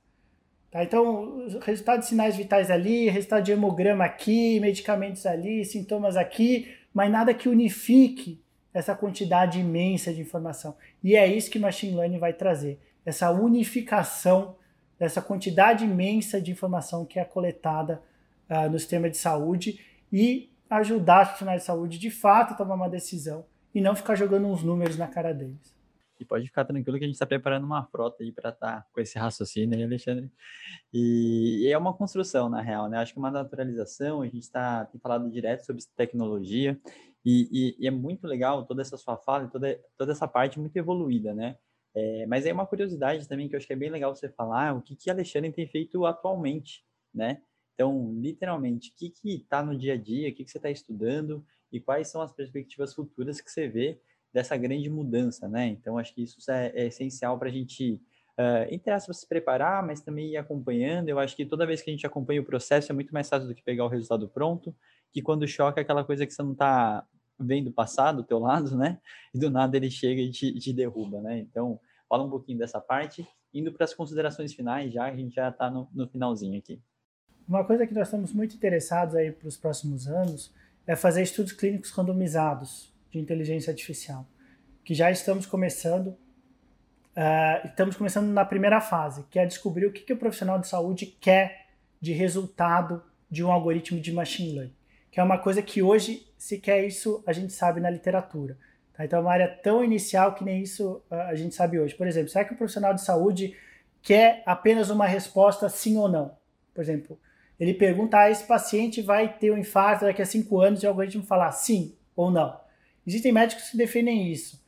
Tá? 0.70 0.84
Então, 0.84 1.48
resultado 1.62 2.00
de 2.00 2.06
sinais 2.06 2.36
vitais 2.36 2.70
ali, 2.70 3.08
resultado 3.08 3.42
de 3.42 3.50
hemograma 3.50 4.04
aqui, 4.04 4.60
medicamentos 4.60 5.26
ali, 5.26 5.64
sintomas 5.64 6.16
aqui, 6.16 6.72
mas 6.94 7.10
nada 7.10 7.34
que 7.34 7.48
unifique 7.48 8.40
essa 8.72 8.94
quantidade 8.94 9.58
imensa 9.58 10.14
de 10.14 10.20
informação. 10.20 10.76
E 11.02 11.16
é 11.16 11.26
isso 11.26 11.50
que 11.50 11.58
Machine 11.58 11.96
Learning 11.96 12.18
vai 12.18 12.32
trazer 12.32 12.78
essa 13.04 13.30
unificação 13.30 14.56
dessa 14.98 15.22
quantidade 15.22 15.84
imensa 15.84 16.40
de 16.40 16.50
informação 16.50 17.06
que 17.06 17.18
é 17.18 17.24
coletada 17.24 18.02
uh, 18.50 18.70
no 18.70 18.78
sistema 18.78 19.08
de 19.08 19.16
saúde 19.16 19.80
e 20.12 20.50
ajudar 20.68 21.22
os 21.22 21.28
profissionais 21.28 21.62
de 21.62 21.66
saúde 21.66 21.98
de 21.98 22.10
fato 22.10 22.52
a 22.52 22.56
tomar 22.56 22.74
uma 22.74 22.88
decisão 22.88 23.44
e 23.74 23.80
não 23.80 23.96
ficar 23.96 24.14
jogando 24.14 24.46
uns 24.46 24.62
números 24.62 24.96
na 24.96 25.08
cara 25.08 25.32
deles. 25.32 25.78
E 26.18 26.24
pode 26.24 26.44
ficar 26.44 26.66
tranquilo 26.66 26.98
que 26.98 27.04
a 27.04 27.06
gente 27.06 27.14
está 27.14 27.24
preparando 27.24 27.64
uma 27.64 27.82
frota 27.86 28.22
aí 28.22 28.30
para 28.30 28.50
estar 28.50 28.82
tá 28.82 28.86
com 28.92 29.00
esse 29.00 29.18
raciocínio 29.18 29.74
aí, 29.74 29.82
Alexandre. 29.82 30.30
E, 30.92 31.64
e, 31.64 31.72
é 31.72 31.78
uma 31.78 31.94
construção, 31.94 32.50
na 32.50 32.60
real, 32.60 32.90
né? 32.90 32.98
Acho 32.98 33.14
que 33.14 33.18
é 33.18 33.22
uma 33.22 33.30
naturalização, 33.30 34.20
a 34.20 34.26
gente 34.26 34.50
tá, 34.50 34.84
tem 34.84 35.00
falado 35.00 35.30
direto 35.30 35.64
sobre 35.64 35.82
tecnologia, 35.96 36.78
e, 37.24 37.48
e, 37.50 37.84
e, 37.84 37.86
é 37.86 37.90
muito 37.90 38.26
legal 38.26 38.66
toda 38.66 38.82
essa 38.82 38.98
sua 38.98 39.16
fala, 39.16 39.48
toda, 39.48 39.80
toda 39.96 40.12
essa 40.12 40.28
parte 40.28 40.60
muito 40.60 40.76
evoluída, 40.76 41.32
né? 41.32 41.56
É, 41.94 42.26
mas 42.26 42.46
é 42.46 42.52
uma 42.52 42.66
curiosidade 42.66 43.28
também 43.28 43.48
que 43.48 43.54
eu 43.54 43.58
acho 43.58 43.66
que 43.66 43.72
é 43.72 43.76
bem 43.76 43.90
legal 43.90 44.14
você 44.14 44.28
falar 44.28 44.76
o 44.76 44.82
que 44.82 44.94
que 44.94 45.10
Alexandre 45.10 45.52
tem 45.52 45.66
feito 45.66 46.06
atualmente, 46.06 46.84
né? 47.12 47.42
Então, 47.74 48.12
literalmente, 48.14 48.90
o 48.90 48.94
que 48.94 49.10
que 49.10 49.34
está 49.36 49.62
no 49.62 49.76
dia 49.76 49.94
a 49.94 49.96
dia, 49.96 50.28
o 50.28 50.34
que 50.34 50.44
que 50.44 50.50
você 50.50 50.58
está 50.58 50.70
estudando 50.70 51.44
e 51.72 51.80
quais 51.80 52.08
são 52.08 52.20
as 52.20 52.32
perspectivas 52.32 52.94
futuras 52.94 53.40
que 53.40 53.50
você 53.50 53.68
vê 53.68 53.98
dessa 54.32 54.56
grande 54.56 54.88
mudança, 54.90 55.48
né? 55.48 55.66
Então, 55.66 55.98
acho 55.98 56.14
que 56.14 56.22
isso 56.22 56.38
é, 56.50 56.72
é 56.74 56.86
essencial 56.86 57.38
para 57.38 57.48
a 57.48 57.52
gente, 57.52 57.94
uh, 58.38 58.68
entre 58.70 58.92
aspas, 58.92 59.20
se 59.20 59.26
preparar, 59.26 59.84
mas 59.84 60.02
também 60.02 60.32
ir 60.32 60.36
acompanhando. 60.36 61.08
Eu 61.08 61.18
acho 61.18 61.34
que 61.34 61.44
toda 61.46 61.66
vez 61.66 61.82
que 61.82 61.90
a 61.90 61.92
gente 61.92 62.06
acompanha 62.06 62.40
o 62.40 62.44
processo 62.44 62.92
é 62.92 62.94
muito 62.94 63.12
mais 63.12 63.28
fácil 63.28 63.48
do 63.48 63.54
que 63.54 63.62
pegar 63.62 63.84
o 63.84 63.88
resultado 63.88 64.28
pronto, 64.28 64.76
que 65.10 65.22
quando 65.22 65.48
choca 65.48 65.80
é 65.80 65.82
aquela 65.82 66.04
coisa 66.04 66.26
que 66.26 66.32
você 66.32 66.42
não 66.42 66.52
está 66.52 67.04
vendo 67.40 67.72
passar 67.72 68.12
do 68.12 68.22
teu 68.22 68.38
lado, 68.38 68.76
né? 68.76 68.98
E 69.34 69.38
do 69.38 69.50
nada 69.50 69.76
ele 69.76 69.90
chega 69.90 70.20
e 70.20 70.30
te, 70.30 70.52
te 70.58 70.72
derruba, 70.72 71.20
né? 71.20 71.38
Então, 71.38 71.80
fala 72.08 72.24
um 72.24 72.30
pouquinho 72.30 72.58
dessa 72.58 72.80
parte. 72.80 73.26
Indo 73.52 73.72
para 73.72 73.84
as 73.84 73.94
considerações 73.94 74.52
finais, 74.52 74.92
já 74.92 75.04
a 75.04 75.16
gente 75.16 75.34
já 75.34 75.48
está 75.48 75.70
no, 75.70 75.88
no 75.92 76.06
finalzinho 76.06 76.58
aqui. 76.58 76.80
Uma 77.48 77.64
coisa 77.64 77.86
que 77.86 77.94
nós 77.94 78.06
estamos 78.06 78.32
muito 78.32 78.54
interessados 78.54 79.14
aí 79.16 79.32
para 79.32 79.48
os 79.48 79.56
próximos 79.56 80.06
anos 80.06 80.52
é 80.86 80.94
fazer 80.94 81.22
estudos 81.22 81.52
clínicos 81.52 81.90
randomizados 81.90 82.92
de 83.10 83.18
inteligência 83.18 83.72
artificial, 83.72 84.24
que 84.84 84.94
já 84.94 85.10
estamos 85.10 85.46
começando, 85.46 86.08
uh, 86.08 87.66
estamos 87.66 87.96
começando 87.96 88.28
na 88.28 88.44
primeira 88.44 88.80
fase, 88.80 89.24
que 89.30 89.38
é 89.38 89.44
descobrir 89.44 89.86
o 89.86 89.92
que, 89.92 90.02
que 90.02 90.12
o 90.12 90.16
profissional 90.16 90.60
de 90.60 90.68
saúde 90.68 91.06
quer 91.06 91.66
de 92.00 92.12
resultado 92.12 93.02
de 93.28 93.42
um 93.42 93.50
algoritmo 93.50 94.00
de 94.00 94.12
machine 94.12 94.52
learning 94.52 94.79
que 95.10 95.18
é 95.18 95.22
uma 95.22 95.38
coisa 95.38 95.60
que 95.60 95.82
hoje 95.82 96.26
sequer 96.38 96.84
isso 96.84 97.22
a 97.26 97.32
gente 97.32 97.52
sabe 97.52 97.80
na 97.80 97.90
literatura. 97.90 98.56
Tá? 98.94 99.04
Então 99.04 99.18
é 99.18 99.22
uma 99.22 99.32
área 99.32 99.48
tão 99.48 99.82
inicial 99.82 100.34
que 100.34 100.44
nem 100.44 100.62
isso 100.62 101.02
a 101.10 101.34
gente 101.34 101.54
sabe 101.54 101.78
hoje. 101.78 101.94
Por 101.94 102.06
exemplo, 102.06 102.28
será 102.28 102.44
que 102.44 102.54
o 102.54 102.56
profissional 102.56 102.94
de 102.94 103.02
saúde 103.02 103.56
quer 104.02 104.42
apenas 104.46 104.90
uma 104.90 105.06
resposta 105.06 105.68
sim 105.68 105.96
ou 105.96 106.08
não? 106.08 106.36
Por 106.74 106.80
exemplo, 106.80 107.18
ele 107.58 107.74
pergunta: 107.74 108.18
ah, 108.18 108.30
esse 108.30 108.44
paciente 108.44 109.02
vai 109.02 109.36
ter 109.36 109.50
um 109.50 109.58
infarto 109.58 110.04
daqui 110.04 110.22
a 110.22 110.26
cinco 110.26 110.60
anos 110.60 110.82
e 110.82 110.86
o 110.86 110.88
algoritmo 110.88 111.22
falar 111.22 111.52
sim 111.52 111.94
ou 112.14 112.30
não. 112.30 112.58
Existem 113.06 113.32
médicos 113.32 113.70
que 113.70 113.76
defendem 113.76 114.30
isso, 114.30 114.62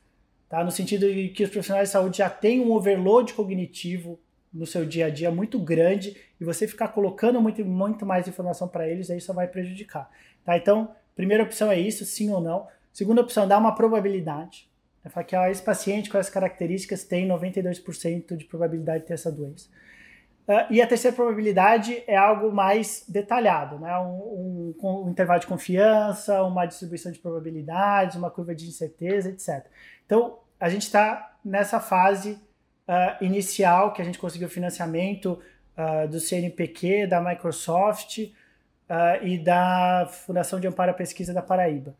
tá? 0.49 0.63
no 0.63 0.71
sentido 0.71 1.11
de 1.11 1.29
que 1.29 1.43
os 1.43 1.49
profissionais 1.49 1.89
de 1.89 1.93
saúde 1.93 2.17
já 2.17 2.29
têm 2.29 2.59
um 2.59 2.71
overload 2.71 3.33
cognitivo 3.33 4.19
no 4.53 4.65
seu 4.65 4.85
dia 4.85 5.07
a 5.07 5.09
dia 5.09 5.31
muito 5.31 5.57
grande 5.59 6.15
e 6.39 6.43
você 6.45 6.67
ficar 6.67 6.89
colocando 6.89 7.41
muito, 7.41 7.65
muito 7.65 8.05
mais 8.05 8.27
informação 8.27 8.67
para 8.67 8.87
eles, 8.87 9.09
aí 9.09 9.19
só 9.19 9.33
vai 9.33 9.47
prejudicar. 9.47 10.09
Tá? 10.45 10.55
Então, 10.55 10.93
primeira 11.15 11.43
opção 11.43 11.71
é 11.71 11.79
isso, 11.79 12.05
sim 12.05 12.29
ou 12.29 12.39
não. 12.39 12.67
Segunda 12.91 13.21
opção, 13.21 13.47
dá 13.47 13.57
uma 13.57 13.73
probabilidade. 13.73 14.69
É 15.03 15.09
falar 15.09 15.25
que 15.25 15.35
ah, 15.35 15.49
esse 15.49 15.61
paciente 15.61 16.09
com 16.09 16.17
essas 16.17 16.31
características 16.31 17.03
tem 17.03 17.27
92% 17.27 18.37
de 18.37 18.45
probabilidade 18.45 19.01
de 19.01 19.07
ter 19.07 19.13
essa 19.15 19.31
doença. 19.31 19.67
Uh, 20.47 20.71
e 20.71 20.81
a 20.81 20.87
terceira 20.87 21.15
probabilidade 21.15 22.03
é 22.05 22.17
algo 22.17 22.51
mais 22.51 23.05
detalhado, 23.07 23.79
né? 23.79 23.97
Um, 23.99 24.75
um, 24.77 25.05
um, 25.05 25.09
intervalo 25.09 25.39
de 25.39 25.47
confiança, 25.47 26.43
uma 26.43 26.65
distribuição 26.65 27.11
de 27.13 27.19
probabilidades, 27.19 28.17
uma 28.17 28.29
curva 28.29 28.53
de 28.53 28.67
incerteza, 28.67 29.29
etc. 29.29 29.65
Então, 30.05 30.39
a 30.59 30.67
gente 30.67 30.83
está 30.83 31.37
nessa 31.43 31.79
fase 31.79 32.37
uh, 32.87 33.23
inicial 33.23 33.93
que 33.93 34.01
a 34.01 34.05
gente 34.05 34.19
conseguiu 34.19 34.49
financiamento 34.49 35.39
uh, 35.77 36.07
do 36.07 36.19
CNPq, 36.19 37.07
da 37.07 37.21
Microsoft, 37.21 38.17
uh, 38.19 39.25
e 39.25 39.37
da 39.37 40.07
Fundação 40.25 40.59
de 40.59 40.67
Amparo 40.67 40.91
à 40.91 40.93
Pesquisa 40.93 41.33
da 41.33 41.41
Paraíba, 41.41 41.95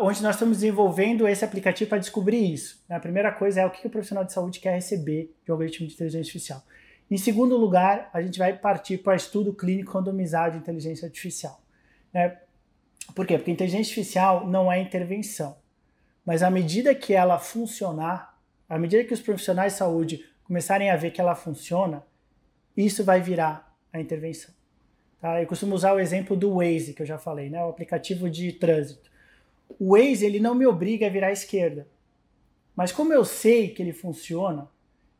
onde 0.00 0.22
nós 0.22 0.36
estamos 0.36 0.58
desenvolvendo 0.58 1.28
esse 1.28 1.44
aplicativo 1.44 1.90
para 1.90 1.98
descobrir 1.98 2.50
isso. 2.50 2.82
A 2.88 2.98
primeira 2.98 3.30
coisa 3.30 3.60
é 3.60 3.66
o 3.66 3.70
que 3.70 3.86
o 3.86 3.90
profissional 3.90 4.24
de 4.24 4.32
saúde 4.32 4.58
quer 4.58 4.72
receber 4.72 5.34
de 5.44 5.50
um 5.50 5.54
algoritmo 5.54 5.86
de 5.86 5.92
inteligência 5.92 6.20
artificial. 6.20 6.62
Em 7.10 7.18
segundo 7.18 7.58
lugar, 7.58 8.08
a 8.12 8.22
gente 8.22 8.38
vai 8.38 8.56
partir 8.56 8.98
para 8.98 9.12
o 9.12 9.16
estudo 9.16 9.52
clínico 9.52 9.92
randomizado 9.92 10.52
de 10.52 10.58
inteligência 10.58 11.04
artificial. 11.04 11.60
Né? 12.12 12.38
Por 13.14 13.26
quê? 13.26 13.36
Porque 13.36 13.50
inteligência 13.50 13.90
artificial 13.90 14.46
não 14.46 14.72
é 14.72 14.80
intervenção. 14.80 15.58
Mas 16.24 16.42
à 16.42 16.50
medida 16.50 16.94
que 16.94 17.12
ela 17.12 17.38
funcionar, 17.38 18.35
à 18.68 18.78
medida 18.78 19.04
que 19.04 19.14
os 19.14 19.20
profissionais 19.20 19.72
de 19.72 19.78
saúde 19.78 20.24
começarem 20.44 20.90
a 20.90 20.96
ver 20.96 21.10
que 21.10 21.20
ela 21.20 21.34
funciona, 21.34 22.04
isso 22.76 23.04
vai 23.04 23.20
virar 23.20 23.76
a 23.92 24.00
intervenção. 24.00 24.54
Tá? 25.20 25.40
Eu 25.40 25.46
costumo 25.46 25.74
usar 25.74 25.92
o 25.92 26.00
exemplo 26.00 26.36
do 26.36 26.56
Waze, 26.56 26.94
que 26.94 27.02
eu 27.02 27.06
já 27.06 27.18
falei, 27.18 27.48
né? 27.48 27.64
o 27.64 27.68
aplicativo 27.68 28.28
de 28.28 28.52
trânsito. 28.52 29.10
O 29.78 29.96
Waze 29.96 30.24
ele 30.24 30.38
não 30.38 30.54
me 30.54 30.66
obriga 30.66 31.06
a 31.06 31.10
virar 31.10 31.28
à 31.28 31.32
esquerda. 31.32 31.86
Mas 32.74 32.92
como 32.92 33.12
eu 33.12 33.24
sei 33.24 33.68
que 33.70 33.82
ele 33.82 33.92
funciona, 33.92 34.68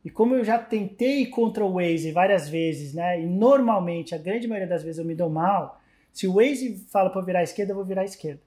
e 0.05 0.11
como 0.11 0.37
eu 0.37 0.45
já 0.45 0.57
tentei 0.57 1.27
contra 1.27 1.65
o 1.65 1.75
Waze 1.75 2.13
várias 2.13 2.49
vezes, 2.49 2.95
né? 2.95 3.21
E 3.21 3.27
normalmente, 3.27 4.15
a 4.15 4.19
grande 4.19 4.47
maioria 4.47 4.69
das 4.69 4.85
vezes 4.85 5.01
eu 5.01 5.05
me 5.05 5.17
dou 5.17 5.29
mal, 5.29 5.81
se 6.13 6.29
o 6.29 6.35
Waze 6.35 6.87
fala 6.93 7.11
para 7.11 7.23
virar 7.23 7.41
à 7.41 7.43
esquerda, 7.43 7.73
eu 7.73 7.77
vou 7.77 7.85
virar 7.85 8.03
à 8.03 8.05
esquerda. 8.05 8.41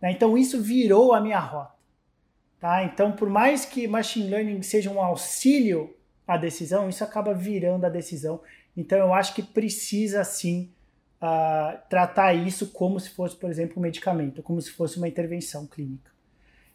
Né? 0.00 0.12
Então 0.12 0.38
isso 0.38 0.62
virou 0.62 1.12
a 1.12 1.20
minha 1.20 1.40
rota. 1.40 1.79
Tá? 2.60 2.84
Então, 2.84 3.10
por 3.10 3.30
mais 3.30 3.64
que 3.64 3.88
machine 3.88 4.28
learning 4.28 4.60
seja 4.62 4.90
um 4.90 5.00
auxílio 5.00 5.96
à 6.28 6.36
decisão, 6.36 6.90
isso 6.90 7.02
acaba 7.02 7.32
virando 7.32 7.86
a 7.86 7.88
decisão. 7.88 8.40
Então 8.76 8.98
eu 8.98 9.14
acho 9.14 9.34
que 9.34 9.42
precisa 9.42 10.22
sim 10.24 10.70
uh, 11.22 11.78
tratar 11.88 12.34
isso 12.34 12.70
como 12.70 13.00
se 13.00 13.10
fosse, 13.10 13.34
por 13.34 13.48
exemplo, 13.48 13.78
um 13.78 13.80
medicamento, 13.80 14.42
como 14.42 14.60
se 14.60 14.70
fosse 14.70 14.98
uma 14.98 15.08
intervenção 15.08 15.66
clínica. 15.66 16.10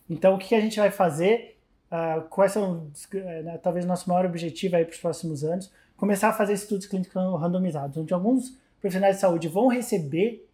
Então, 0.10 0.36
o 0.36 0.38
que 0.40 0.56
a 0.56 0.60
gente 0.60 0.80
vai 0.80 0.90
fazer? 0.90 1.58
Uh, 1.92 2.22
quais 2.30 2.52
são, 2.52 2.92
né, 3.14 3.60
talvez, 3.62 3.86
nosso 3.86 4.10
maior 4.10 4.26
objetivo 4.26 4.76
aí 4.76 4.86
para 4.86 4.94
os 4.94 5.00
próximos 5.00 5.44
anos? 5.44 5.72
Começar 5.96 6.30
a 6.30 6.34
fazer 6.34 6.54
estudos 6.54 6.88
clínicos 6.88 7.14
randomizados, 7.14 7.96
onde 7.96 8.14
alguns 8.14 8.58
profissionais 8.82 9.16
de 9.16 9.22
saúde 9.22 9.48
vão 9.48 9.68
receber 9.68 10.48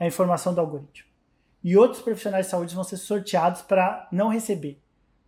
a 0.00 0.06
informação 0.06 0.54
do 0.54 0.60
algoritmo 0.60 1.07
e 1.62 1.76
outros 1.76 2.02
profissionais 2.02 2.46
de 2.46 2.50
saúde 2.50 2.74
vão 2.74 2.84
ser 2.84 2.96
sorteados 2.96 3.62
para 3.62 4.08
não 4.12 4.28
receber, 4.28 4.78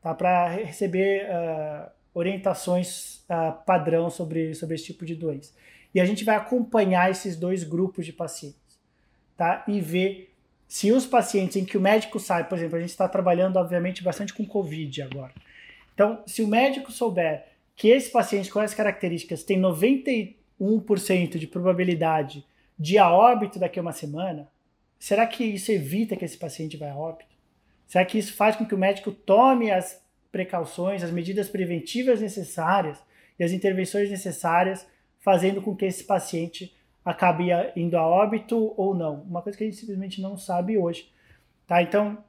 tá? 0.00 0.14
para 0.14 0.48
receber 0.48 1.26
uh, 1.26 1.90
orientações 2.14 3.24
uh, 3.28 3.52
padrão 3.64 4.10
sobre, 4.10 4.54
sobre 4.54 4.74
esse 4.76 4.84
tipo 4.84 5.04
de 5.04 5.14
doença. 5.14 5.52
E 5.94 6.00
a 6.00 6.04
gente 6.04 6.24
vai 6.24 6.36
acompanhar 6.36 7.10
esses 7.10 7.36
dois 7.36 7.64
grupos 7.64 8.06
de 8.06 8.12
pacientes, 8.12 8.78
tá? 9.36 9.64
E 9.66 9.80
ver 9.80 10.32
se 10.68 10.92
os 10.92 11.04
pacientes 11.04 11.56
em 11.56 11.64
que 11.64 11.76
o 11.76 11.80
médico 11.80 12.20
sabe, 12.20 12.48
por 12.48 12.56
exemplo, 12.56 12.76
a 12.76 12.80
gente 12.80 12.90
está 12.90 13.08
trabalhando, 13.08 13.56
obviamente, 13.56 14.04
bastante 14.04 14.32
com 14.32 14.46
Covid 14.46 15.02
agora. 15.02 15.32
Então, 15.92 16.22
se 16.26 16.42
o 16.42 16.46
médico 16.46 16.92
souber 16.92 17.44
que 17.74 17.88
esse 17.88 18.10
paciente 18.10 18.50
com 18.50 18.60
essas 18.60 18.76
características 18.76 19.42
tem 19.42 19.60
91% 19.60 21.38
de 21.38 21.46
probabilidade 21.48 22.46
de 22.78 22.98
a 22.98 23.10
óbito 23.10 23.58
daqui 23.58 23.78
a 23.78 23.82
uma 23.82 23.92
semana, 23.92 24.48
será 25.00 25.26
que 25.26 25.42
isso 25.42 25.72
evita 25.72 26.14
que 26.14 26.24
esse 26.24 26.36
paciente 26.36 26.76
vá 26.76 26.90
a 26.90 26.96
óbito? 26.96 27.34
Será 27.88 28.04
que 28.04 28.18
isso 28.18 28.34
faz 28.34 28.54
com 28.54 28.64
que 28.64 28.74
o 28.74 28.78
médico 28.78 29.10
tome 29.10 29.72
as 29.72 30.00
precauções, 30.30 31.02
as 31.02 31.10
medidas 31.10 31.48
preventivas 31.48 32.20
necessárias 32.20 33.02
e 33.36 33.42
as 33.42 33.50
intervenções 33.50 34.08
necessárias 34.08 34.86
fazendo 35.18 35.60
com 35.60 35.74
que 35.74 35.86
esse 35.86 36.04
paciente 36.04 36.76
acabe 37.04 37.48
indo 37.74 37.96
a 37.96 38.06
óbito 38.06 38.74
ou 38.76 38.94
não. 38.94 39.22
Uma 39.22 39.42
coisa 39.42 39.56
que 39.56 39.64
a 39.64 39.66
gente 39.66 39.78
simplesmente 39.78 40.20
não 40.20 40.36
sabe 40.36 40.78
hoje. 40.78 41.10
Tá? 41.66 41.82
Então, 41.82 42.22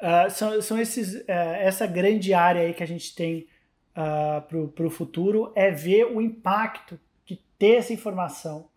uh, 0.00 0.30
são, 0.30 0.60
são 0.62 0.80
esses, 0.80 1.14
uh, 1.14 1.24
essa 1.28 1.86
grande 1.86 2.32
área 2.32 2.62
aí 2.62 2.72
que 2.72 2.82
a 2.82 2.86
gente 2.86 3.14
tem 3.14 3.46
uh, 3.92 4.40
para 4.72 4.86
o 4.86 4.90
futuro 4.90 5.52
é 5.54 5.70
ver 5.70 6.06
o 6.06 6.20
impacto 6.20 6.98
que 7.24 7.40
ter 7.58 7.76
essa 7.76 7.92
informação 7.92 8.68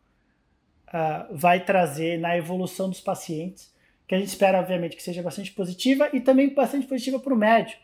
uh, 0.88 1.36
vai 1.36 1.64
trazer 1.64 2.20
na 2.20 2.38
evolução 2.38 2.90
dos 2.90 3.00
pacientes, 3.00 3.74
que 4.08 4.16
a 4.16 4.18
gente 4.18 4.30
espera, 4.30 4.60
obviamente, 4.60 4.96
que 4.96 5.04
seja 5.04 5.22
bastante 5.22 5.52
positiva 5.52 6.10
e 6.14 6.22
também 6.22 6.54
bastante 6.54 6.88
positiva 6.88 7.20
para 7.20 7.34
o 7.34 7.38
médico, 7.38 7.84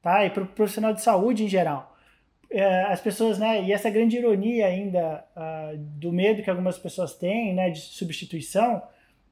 tá? 0.00 0.24
E 0.24 0.30
para 0.30 0.42
o 0.42 0.46
profissional 0.46 0.92
de 0.92 1.02
saúde 1.02 1.44
em 1.44 1.48
geral. 1.48 1.96
Uh, 2.50 2.86
as 2.88 3.00
pessoas, 3.00 3.38
né? 3.38 3.62
E 3.62 3.72
essa 3.72 3.88
grande 3.88 4.16
ironia 4.16 4.66
ainda 4.66 5.24
uh, 5.36 5.76
do 5.76 6.12
medo 6.12 6.42
que 6.42 6.50
algumas 6.50 6.78
pessoas 6.78 7.14
têm, 7.14 7.54
né? 7.54 7.70
De 7.70 7.80
substituição, 7.80 8.82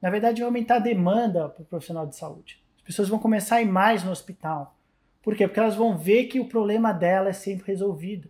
na 0.01 0.09
verdade, 0.09 0.41
vai 0.41 0.47
aumentar 0.47 0.77
a 0.77 0.79
demanda 0.79 1.49
para 1.49 1.61
o 1.61 1.65
profissional 1.65 2.07
de 2.07 2.15
saúde. 2.15 2.61
As 2.77 2.81
pessoas 2.81 3.09
vão 3.09 3.19
começar 3.19 3.57
a 3.57 3.61
ir 3.61 3.65
mais 3.65 4.03
no 4.03 4.11
hospital. 4.11 4.75
Por 5.21 5.35
quê? 5.35 5.47
Porque 5.47 5.59
elas 5.59 5.75
vão 5.75 5.95
ver 5.95 6.25
que 6.25 6.39
o 6.39 6.45
problema 6.45 6.91
dela 6.91 7.29
é 7.29 7.33
sempre 7.33 7.67
resolvido. 7.67 8.29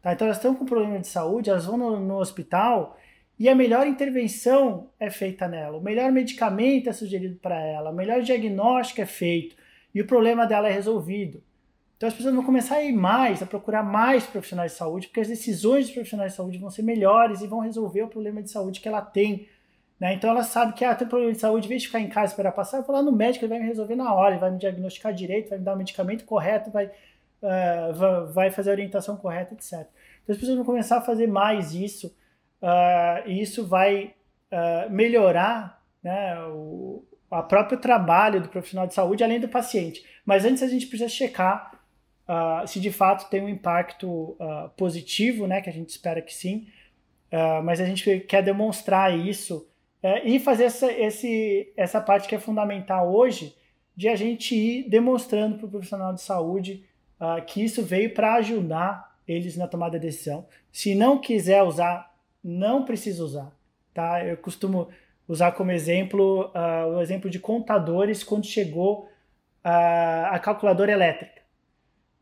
Tá? 0.00 0.12
Então 0.12 0.26
elas 0.26 0.36
estão 0.36 0.54
com 0.54 0.64
problema 0.64 1.00
de 1.00 1.08
saúde, 1.08 1.50
elas 1.50 1.64
vão 1.64 1.76
no, 1.76 1.98
no 1.98 2.18
hospital 2.18 2.96
e 3.38 3.48
a 3.48 3.54
melhor 3.54 3.86
intervenção 3.86 4.88
é 4.98 5.10
feita 5.10 5.46
nela, 5.46 5.76
o 5.76 5.82
melhor 5.82 6.10
medicamento 6.10 6.88
é 6.88 6.92
sugerido 6.92 7.36
para 7.36 7.58
ela, 7.60 7.90
o 7.90 7.94
melhor 7.94 8.22
diagnóstico 8.22 9.00
é 9.02 9.06
feito 9.06 9.54
e 9.94 10.00
o 10.00 10.06
problema 10.06 10.46
dela 10.46 10.68
é 10.68 10.72
resolvido. 10.72 11.42
Então 11.96 12.08
as 12.08 12.14
pessoas 12.14 12.34
vão 12.34 12.44
começar 12.44 12.76
a 12.76 12.82
ir 12.82 12.92
mais, 12.92 13.42
a 13.42 13.46
procurar 13.46 13.82
mais 13.82 14.26
profissionais 14.26 14.72
de 14.72 14.78
saúde, 14.78 15.06
porque 15.08 15.20
as 15.20 15.28
decisões 15.28 15.86
dos 15.86 15.94
profissionais 15.94 16.32
de 16.32 16.36
saúde 16.36 16.58
vão 16.58 16.70
ser 16.70 16.82
melhores 16.82 17.40
e 17.40 17.46
vão 17.46 17.60
resolver 17.60 18.02
o 18.02 18.08
problema 18.08 18.42
de 18.42 18.50
saúde 18.50 18.80
que 18.80 18.88
ela 18.88 19.00
tem. 19.00 19.48
Né? 19.98 20.14
Então 20.14 20.30
ela 20.30 20.42
sabe 20.42 20.74
que 20.74 20.84
ah, 20.84 20.94
tem 20.94 21.08
problema 21.08 21.32
de 21.32 21.38
saúde, 21.38 21.66
em 21.66 21.68
vez 21.68 21.82
de 21.82 21.88
ficar 21.88 22.00
em 22.00 22.08
casa 22.08 22.32
esperar 22.32 22.52
passar, 22.52 22.78
eu 22.78 22.82
vou 22.82 22.94
lá 22.94 23.02
no 23.02 23.12
médico, 23.12 23.44
ele 23.44 23.50
vai 23.50 23.60
me 23.60 23.66
resolver 23.66 23.96
na 23.96 24.12
hora, 24.12 24.32
ele 24.32 24.40
vai 24.40 24.50
me 24.50 24.58
diagnosticar 24.58 25.12
direito, 25.12 25.48
vai 25.48 25.58
me 25.58 25.64
dar 25.64 25.74
o 25.74 25.78
medicamento 25.78 26.24
correto, 26.26 26.70
vai, 26.70 26.86
uh, 26.86 28.32
vai 28.32 28.50
fazer 28.50 28.70
a 28.70 28.72
orientação 28.74 29.16
correta, 29.16 29.54
etc. 29.54 29.72
Então 30.22 30.34
as 30.34 30.38
pessoas 30.38 30.56
vão 30.56 30.64
começar 30.64 30.98
a 30.98 31.02
fazer 31.02 31.26
mais 31.26 31.74
isso 31.74 32.14
uh, 32.62 33.28
e 33.28 33.40
isso 33.40 33.66
vai 33.66 34.14
uh, 34.50 34.90
melhorar 34.90 35.82
né, 36.02 36.38
o 36.48 37.04
a 37.28 37.42
próprio 37.42 37.78
trabalho 37.78 38.40
do 38.40 38.48
profissional 38.48 38.86
de 38.86 38.94
saúde, 38.94 39.24
além 39.24 39.40
do 39.40 39.48
paciente. 39.48 40.04
Mas 40.24 40.44
antes 40.44 40.62
a 40.62 40.68
gente 40.68 40.86
precisa 40.86 41.08
checar 41.08 41.72
uh, 42.28 42.66
se 42.66 42.78
de 42.78 42.92
fato 42.92 43.28
tem 43.28 43.42
um 43.42 43.48
impacto 43.48 44.38
positivo, 44.76 45.46
né, 45.46 45.60
que 45.60 45.68
a 45.68 45.72
gente 45.72 45.88
espera 45.88 46.22
que 46.22 46.32
sim, 46.32 46.68
mas 47.64 47.80
a 47.80 47.84
gente 47.84 48.20
quer 48.20 48.42
demonstrar 48.42 49.12
isso 49.12 49.68
e 50.24 50.38
fazer 50.38 50.64
essa, 50.64 50.90
esse, 50.90 51.72
essa 51.76 52.00
parte 52.00 52.28
que 52.28 52.34
é 52.36 52.38
fundamental 52.38 53.12
hoje, 53.12 53.56
de 53.96 54.08
a 54.08 54.14
gente 54.14 54.54
ir 54.54 54.88
demonstrando 54.88 55.58
para 55.58 55.66
o 55.66 55.70
profissional 55.70 56.14
de 56.14 56.22
saúde 56.22 56.84
que 57.48 57.62
isso 57.62 57.82
veio 57.82 58.14
para 58.14 58.34
ajudar 58.34 59.18
eles 59.26 59.56
na 59.56 59.66
tomada 59.66 59.98
de 59.98 60.06
decisão. 60.06 60.46
Se 60.70 60.94
não 60.94 61.18
quiser 61.18 61.62
usar 61.64 62.15
não 62.46 62.84
precisa 62.84 63.24
usar. 63.24 63.52
Tá? 63.92 64.24
Eu 64.24 64.36
costumo 64.36 64.88
usar 65.26 65.50
como 65.52 65.72
exemplo 65.72 66.52
uh, 66.54 66.96
o 66.96 67.02
exemplo 67.02 67.28
de 67.28 67.40
contadores 67.40 68.22
quando 68.22 68.46
chegou 68.46 69.08
uh, 69.64 70.26
a 70.30 70.38
calculadora 70.38 70.92
elétrica. 70.92 71.42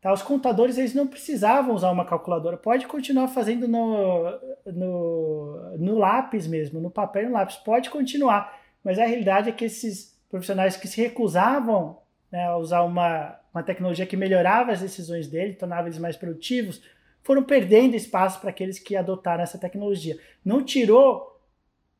Tá? 0.01 0.11
Os 0.11 0.23
contadores 0.23 0.79
eles 0.79 0.95
não 0.95 1.05
precisavam 1.05 1.75
usar 1.75 1.91
uma 1.91 2.05
calculadora, 2.05 2.57
pode 2.57 2.87
continuar 2.87 3.27
fazendo 3.27 3.67
no, 3.67 4.23
no, 4.65 5.77
no 5.77 5.97
lápis 5.97 6.47
mesmo, 6.47 6.81
no 6.81 6.89
papel 6.89 7.23
e 7.23 7.25
no 7.27 7.33
lápis, 7.33 7.57
pode 7.57 7.91
continuar, 7.91 8.59
mas 8.83 8.97
a 8.97 9.05
realidade 9.05 9.49
é 9.49 9.51
que 9.51 9.65
esses 9.65 10.19
profissionais 10.29 10.75
que 10.75 10.87
se 10.87 11.01
recusavam 11.01 11.99
né, 12.31 12.45
a 12.47 12.57
usar 12.57 12.81
uma, 12.81 13.35
uma 13.53 13.63
tecnologia 13.63 14.05
que 14.05 14.17
melhorava 14.17 14.71
as 14.71 14.81
decisões 14.81 15.27
dele, 15.27 15.53
tornava 15.53 15.87
eles 15.87 15.99
mais 15.99 16.15
produtivos, 16.15 16.81
foram 17.25 17.41
perdendo 17.41 17.95
espaço 17.95 18.39
para 18.39 18.51
aqueles 18.51 18.77
que 18.77 18.95
adotaram 18.95 19.41
essa 19.41 19.57
tecnologia. 19.57 20.15
Não 20.45 20.63
tirou 20.63 21.41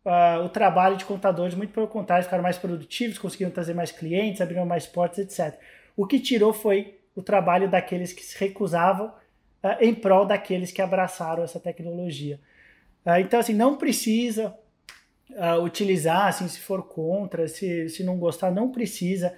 uh, 0.06 0.46
o 0.46 0.50
trabalho 0.50 0.98
de 0.98 1.04
contadores, 1.04 1.56
muito 1.56 1.74
pelo 1.74 1.88
contrário, 1.88 2.24
ficaram 2.24 2.44
mais 2.44 2.60
produtivos, 2.60 3.18
conseguiram 3.18 3.52
trazer 3.52 3.74
mais 3.74 3.92
clientes, 3.92 4.40
abriram 4.40 4.68
mais 4.68 4.86
portas, 4.86 5.18
etc. 5.18 5.60
O 5.98 6.06
que 6.06 6.20
tirou 6.20 6.54
foi 6.54 7.00
o 7.16 7.24
trabalho 7.24 7.68
daqueles 7.68 8.14
que 8.14 8.24
se 8.24 8.38
recusavam 8.38 9.08
uh, 9.08 9.82
em 9.82 9.96
prol 9.96 10.28
daqueles 10.28 10.72
que 10.72 10.80
abraçaram 10.80 11.44
essa 11.44 11.60
tecnologia. 11.60 12.40
Uh, 13.04 13.18
então, 13.20 13.40
assim, 13.40 13.54
não 13.54 13.76
precisa 13.76 14.56
utilizar, 15.64 16.28
assim, 16.28 16.48
se 16.48 16.60
for 16.60 16.84
contra, 16.84 17.48
se, 17.48 17.90
se 17.90 18.04
não 18.04 18.20
gostar, 18.20 18.52
não 18.52 18.72
precisa, 18.72 19.36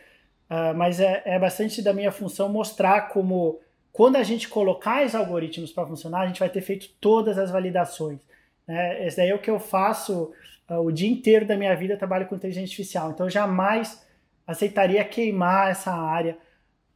mas 0.75 0.99
é, 0.99 1.23
é 1.25 1.39
bastante 1.39 1.81
da 1.81 1.93
minha 1.93 2.11
função 2.11 2.49
mostrar 2.49 3.07
como 3.07 3.61
quando 3.97 4.15
a 4.15 4.21
gente 4.21 4.47
colocar 4.47 5.03
os 5.03 5.15
algoritmos 5.15 5.71
para 5.71 5.87
funcionar, 5.87 6.19
a 6.19 6.27
gente 6.27 6.39
vai 6.39 6.49
ter 6.49 6.61
feito 6.61 6.87
todas 7.01 7.35
as 7.35 7.49
validações. 7.49 8.19
Né? 8.67 9.07
Esse 9.07 9.17
daí 9.17 9.29
é 9.29 9.33
o 9.33 9.39
que 9.39 9.49
eu 9.49 9.59
faço 9.59 10.31
uh, 10.69 10.75
o 10.75 10.91
dia 10.91 11.09
inteiro 11.09 11.47
da 11.47 11.57
minha 11.57 11.75
vida, 11.75 11.97
trabalho 11.97 12.27
com 12.27 12.35
inteligência 12.35 12.65
artificial. 12.65 13.09
Então, 13.09 13.25
eu 13.25 13.29
jamais 13.31 14.05
aceitaria 14.45 15.03
queimar 15.03 15.71
essa 15.71 15.91
área 15.91 16.37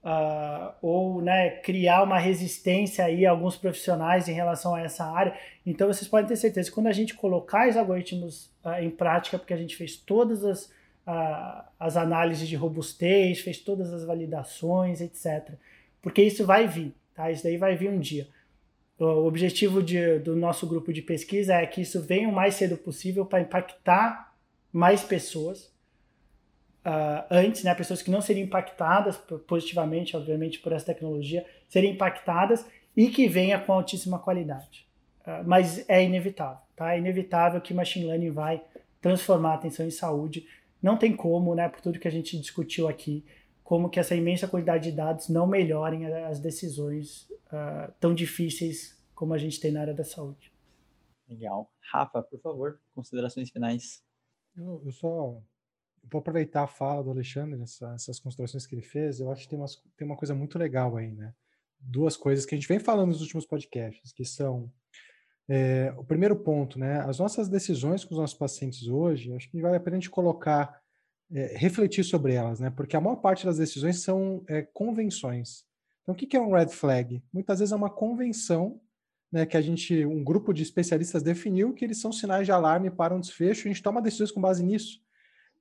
uh, 0.03 0.75
ou 0.79 1.23
né, 1.23 1.49
criar 1.49 2.03
uma 2.03 2.19
resistência 2.19 3.03
aí 3.03 3.25
a 3.25 3.31
alguns 3.31 3.57
profissionais 3.57 4.27
em 4.27 4.33
relação 4.33 4.75
a 4.75 4.81
essa 4.81 5.03
área. 5.03 5.33
Então, 5.65 5.87
vocês 5.87 6.07
podem 6.07 6.27
ter 6.27 6.35
certeza 6.35 6.69
que 6.69 6.75
quando 6.75 6.85
a 6.85 6.93
gente 6.93 7.15
colocar 7.15 7.67
os 7.67 7.77
algoritmos 7.77 8.51
uh, 8.63 8.79
em 8.79 8.91
prática, 8.91 9.39
porque 9.39 9.55
a 9.55 9.57
gente 9.57 9.75
fez 9.75 9.95
todas 9.95 10.45
as, 10.45 10.71
as 11.79 11.97
análises 11.97 12.47
de 12.47 12.55
robustez, 12.55 13.39
fez 13.39 13.57
todas 13.57 13.91
as 13.91 14.05
validações, 14.05 15.01
etc., 15.01 15.57
porque 16.01 16.21
isso 16.23 16.45
vai 16.45 16.67
vir, 16.67 16.93
tá? 17.13 17.31
Isso 17.31 17.43
daí 17.43 17.57
vai 17.57 17.75
vir 17.75 17.89
um 17.89 17.99
dia. 17.99 18.27
O 18.97 19.25
objetivo 19.25 19.81
de, 19.81 20.19
do 20.19 20.35
nosso 20.35 20.67
grupo 20.67 20.93
de 20.93 21.01
pesquisa 21.01 21.55
é 21.55 21.65
que 21.65 21.81
isso 21.81 22.01
venha 22.01 22.29
o 22.29 22.31
mais 22.31 22.55
cedo 22.55 22.77
possível 22.77 23.25
para 23.25 23.41
impactar 23.41 24.35
mais 24.71 25.03
pessoas 25.03 25.71
uh, 26.85 27.25
antes, 27.29 27.63
né? 27.63 27.73
Pessoas 27.73 28.01
que 28.01 28.11
não 28.11 28.21
seriam 28.21 28.45
impactadas 28.45 29.17
positivamente, 29.47 30.15
obviamente, 30.15 30.59
por 30.59 30.71
essa 30.71 30.85
tecnologia, 30.85 31.45
serem 31.67 31.93
impactadas 31.93 32.65
e 32.95 33.09
que 33.09 33.27
venha 33.27 33.59
com 33.59 33.73
altíssima 33.73 34.19
qualidade. 34.19 34.87
Uh, 35.21 35.43
mas 35.45 35.87
é 35.89 36.03
inevitável, 36.03 36.61
tá? 36.75 36.93
É 36.93 36.99
inevitável 36.99 37.59
que 37.61 37.73
machine 37.73 38.05
learning 38.05 38.31
vai 38.31 38.61
transformar 39.01 39.51
a 39.51 39.55
atenção 39.55 39.85
em 39.85 39.91
saúde. 39.91 40.45
Não 40.81 40.97
tem 40.97 41.15
como, 41.15 41.55
né? 41.55 41.69
Por 41.69 41.81
tudo 41.81 41.99
que 41.99 42.07
a 42.07 42.11
gente 42.11 42.39
discutiu 42.39 42.87
aqui 42.87 43.23
como 43.71 43.89
que 43.89 44.01
essa 44.01 44.13
imensa 44.13 44.49
quantidade 44.49 44.89
de 44.89 44.97
dados 44.97 45.29
não 45.29 45.47
melhorem 45.47 46.05
as 46.05 46.41
decisões 46.41 47.29
uh, 47.47 47.89
tão 48.01 48.13
difíceis 48.13 49.01
como 49.15 49.33
a 49.33 49.37
gente 49.37 49.61
tem 49.61 49.71
na 49.71 49.79
área 49.79 49.93
da 49.93 50.03
saúde. 50.03 50.51
Legal. 51.25 51.71
Rafa, 51.89 52.21
por 52.21 52.37
favor, 52.41 52.81
considerações 52.93 53.49
finais. 53.49 54.03
Eu, 54.57 54.81
eu 54.83 54.91
só 54.91 55.41
vou 56.03 56.19
aproveitar 56.19 56.63
a 56.63 56.67
fala 56.67 57.01
do 57.01 57.11
Alexandre, 57.11 57.61
essa, 57.61 57.93
essas 57.93 58.19
considerações 58.19 58.67
que 58.67 58.75
ele 58.75 58.81
fez. 58.81 59.21
Eu 59.21 59.31
acho 59.31 59.43
que 59.43 59.47
tem, 59.51 59.57
umas, 59.57 59.81
tem 59.95 60.05
uma 60.05 60.17
coisa 60.17 60.35
muito 60.35 60.59
legal 60.59 60.97
aí, 60.97 61.13
né? 61.13 61.33
Duas 61.79 62.17
coisas 62.17 62.45
que 62.45 62.53
a 62.53 62.57
gente 62.57 62.67
vem 62.67 62.77
falando 62.77 63.11
nos 63.11 63.21
últimos 63.21 63.45
podcasts, 63.45 64.11
que 64.11 64.25
são 64.25 64.69
é, 65.47 65.93
o 65.97 66.03
primeiro 66.03 66.35
ponto, 66.35 66.77
né? 66.77 66.99
As 67.07 67.19
nossas 67.19 67.47
decisões 67.47 68.03
com 68.03 68.15
os 68.15 68.19
nossos 68.19 68.37
pacientes 68.37 68.85
hoje, 68.89 69.33
acho 69.33 69.49
que 69.49 69.61
vale 69.61 69.77
a 69.77 69.79
pena 69.79 69.95
a 69.95 69.99
gente 70.01 70.09
colocar 70.09 70.80
é, 71.33 71.55
refletir 71.57 72.03
sobre 72.03 72.33
elas, 72.33 72.59
né? 72.59 72.69
Porque 72.69 72.95
a 72.95 73.01
maior 73.01 73.17
parte 73.17 73.45
das 73.45 73.57
decisões 73.57 73.99
são 73.99 74.43
é, 74.47 74.61
convenções. 74.61 75.65
Então, 76.01 76.13
o 76.13 76.17
que, 76.17 76.35
é 76.35 76.41
um 76.41 76.51
red 76.51 76.69
flag? 76.69 77.23
Muitas 77.31 77.59
vezes 77.59 77.71
é 77.71 77.75
uma 77.75 77.89
convenção 77.89 78.81
né, 79.31 79.45
que 79.45 79.55
a 79.55 79.61
gente, 79.61 80.05
um 80.05 80.23
grupo 80.23 80.53
de 80.53 80.63
especialistas 80.63 81.23
definiu 81.23 81.73
que 81.73 81.85
eles 81.85 82.01
são 82.01 82.11
sinais 82.11 82.45
de 82.45 82.51
alarme 82.51 82.89
para 82.89 83.15
um 83.15 83.19
desfecho, 83.19 83.67
a 83.67 83.71
gente 83.71 83.81
toma 83.81 84.01
decisões 84.01 84.31
com 84.31 84.41
base 84.41 84.63
nisso. 84.63 84.99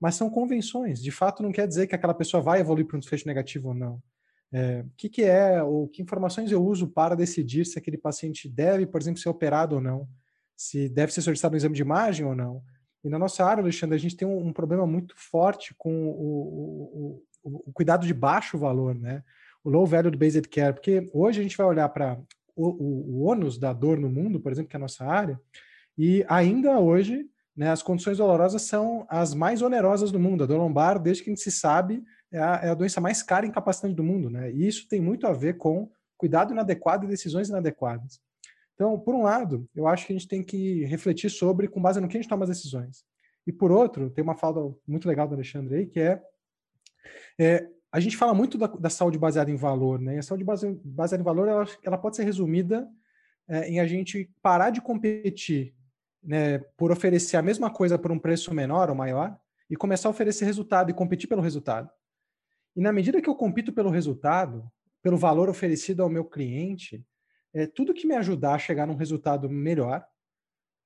Mas 0.01 0.15
são 0.15 0.31
convenções. 0.31 1.01
De 1.01 1.11
fato, 1.11 1.43
não 1.43 1.53
quer 1.53 1.69
dizer 1.69 1.87
que 1.87 1.95
aquela 1.95 2.15
pessoa 2.15 2.43
vai 2.43 2.61
evoluir 2.61 2.87
para 2.87 2.97
um 2.97 3.01
desfecho 3.01 3.27
negativo 3.27 3.69
ou 3.69 3.75
não. 3.75 4.03
É, 4.53 4.81
o 4.81 4.91
que, 4.97 5.09
que 5.09 5.23
é, 5.23 5.63
ou 5.63 5.87
que 5.87 6.03
informações 6.03 6.51
eu 6.51 6.65
uso 6.65 6.89
para 6.89 7.15
decidir 7.15 7.65
se 7.65 7.79
aquele 7.79 7.99
paciente 7.99 8.49
deve, 8.49 8.87
por 8.87 9.01
exemplo, 9.01 9.21
ser 9.21 9.29
operado 9.29 9.77
ou 9.77 9.81
não, 9.81 10.09
se 10.57 10.89
deve 10.89 11.13
ser 11.13 11.23
solicitado 11.23 11.55
um 11.55 11.57
exame 11.57 11.75
de 11.77 11.83
imagem 11.83 12.27
ou 12.27 12.35
não. 12.35 12.63
E 13.03 13.09
na 13.09 13.19
nossa 13.19 13.45
área, 13.45 13.63
Alexandre, 13.63 13.97
a 13.97 13.99
gente 13.99 14.17
tem 14.17 14.27
um, 14.27 14.49
um 14.49 14.53
problema 14.53 14.87
muito 14.87 15.15
forte 15.17 15.75
com 15.77 16.09
o, 16.11 17.23
o, 17.43 17.63
o, 17.67 17.73
cuidado 17.73 18.07
de 18.07 18.13
baixo 18.13 18.59
valor, 18.59 18.95
né? 18.95 19.23
O 19.65 19.71
low 19.71 19.87
value 19.87 20.11
do 20.11 20.19
based 20.19 20.49
care, 20.49 20.75
porque 20.75 21.09
hoje 21.13 21.41
a 21.41 21.43
gente 21.43 21.57
vai 21.57 21.67
olhar 21.67 21.89
para 21.89 22.19
o, 22.55 22.69
o, 22.69 23.23
ônus 23.23 23.59
da 23.59 23.73
dor 23.73 23.99
no 23.99 24.11
mundo, 24.11 24.41
por 24.41 24.53
exemplo, 24.53 24.69
que 24.69 24.77
é 24.77 24.79
a 24.79 24.81
nossa 24.81 25.05
área, 25.05 25.41
e 25.97 26.25
ainda 26.29 26.79
hoje, 26.79 27.27
né, 27.57 27.71
as 27.71 27.83
condições 27.83 28.19
dolorosas 28.19 28.63
são 28.63 29.07
as 29.09 29.35
mais 29.35 29.61
onerosas 29.61 30.11
do 30.11 30.19
mundo. 30.19 30.45
A 30.45 30.47
dor 30.47 30.59
lombar, 30.59 30.99
desde 30.99 31.23
que 31.23 31.31
a 31.31 31.33
gente 31.33 31.43
se 31.43 31.51
sabe, 31.51 32.03
é 32.33 32.39
a, 32.39 32.61
é 32.63 32.69
a 32.71 32.75
doença 32.75 33.01
mais 33.01 33.23
cara 33.23 33.45
e 33.45 33.49
incapacitante 33.49 33.95
do 33.95 34.05
mundo, 34.05 34.31
né? 34.31 34.51
E 34.51 34.67
isso 34.67 34.89
tem 34.89 35.01
muito 35.01 35.27
a 35.27 35.33
ver 35.33 35.57
com 35.57 35.91
cuidado 36.17 36.53
inadequado 36.53 37.05
e 37.05 37.09
decisões 37.09 37.49
inadequadas. 37.49 38.21
Então, 38.81 38.99
por 38.99 39.15
um 39.15 39.25
lado, 39.25 39.69
eu 39.75 39.87
acho 39.87 40.07
que 40.07 40.15
a 40.15 40.17
gente 40.17 40.27
tem 40.27 40.43
que 40.43 40.87
refletir 40.87 41.29
sobre 41.29 41.69
com 41.69 41.83
base 41.83 42.01
no 42.01 42.09
que 42.09 42.17
a 42.17 42.21
gente 42.21 42.31
toma 42.31 42.45
as 42.45 42.49
decisões. 42.49 43.05
E 43.47 43.53
por 43.53 43.71
outro, 43.71 44.09
tem 44.09 44.25
uma 44.25 44.35
fala 44.35 44.75
muito 44.89 45.07
legal 45.07 45.29
do 45.29 45.35
Alexandre 45.35 45.75
aí, 45.77 45.87
que 45.87 46.01
é, 46.01 46.23
é 47.39 47.69
a 47.93 48.01
gente 48.01 48.17
fala 48.17 48.33
muito 48.33 48.57
da, 48.57 48.69
da, 48.69 48.89
saúde 48.89 49.19
baseada 49.19 49.51
em 49.51 49.57
valor, 49.57 50.01
né? 50.01 50.15
E 50.15 50.19
a 50.19 50.23
saúde 50.23 50.45
base, 50.45 50.81
baseada 50.83 51.21
em 51.21 51.25
valor, 51.25 51.47
ela, 51.47 51.67
ela 51.85 51.99
pode 51.99 52.17
ser 52.17 52.25
resumida 52.25 52.89
é, 53.47 53.69
em 53.69 53.81
a 53.81 53.87
gente 53.87 54.31
parar 54.41 54.71
de 54.71 54.81
competir 54.81 55.75
né, 56.23 56.61
por 56.75 56.91
oferecer 56.91 57.37
a 57.37 57.43
mesma 57.43 57.71
coisa 57.71 57.99
por 57.99 58.11
um 58.11 58.19
preço 58.19 58.55
menor 58.55 58.89
ou 58.89 58.97
maior 58.97 59.39
e 59.69 59.77
começar 59.77 60.09
a 60.09 60.11
oferecer 60.11 60.47
resultado 60.47 60.91
e 60.91 60.95
competir 60.95 61.29
pelo 61.29 61.43
resultado. 61.43 61.91
E 62.75 62.81
na 62.81 62.95
medida 62.95 63.21
que 63.21 63.29
eu 63.29 63.35
compito 63.35 63.75
pelo 63.75 63.91
resultado, 63.91 64.67
pelo 65.03 65.19
valor 65.19 65.51
oferecido 65.51 66.03
ao 66.03 66.09
meu 66.09 66.25
cliente, 66.25 67.05
é, 67.53 67.67
tudo 67.67 67.95
que 67.95 68.07
me 68.07 68.15
ajudar 68.15 68.55
a 68.55 68.59
chegar 68.59 68.87
num 68.87 68.97
resultado 68.97 69.49
melhor, 69.49 70.05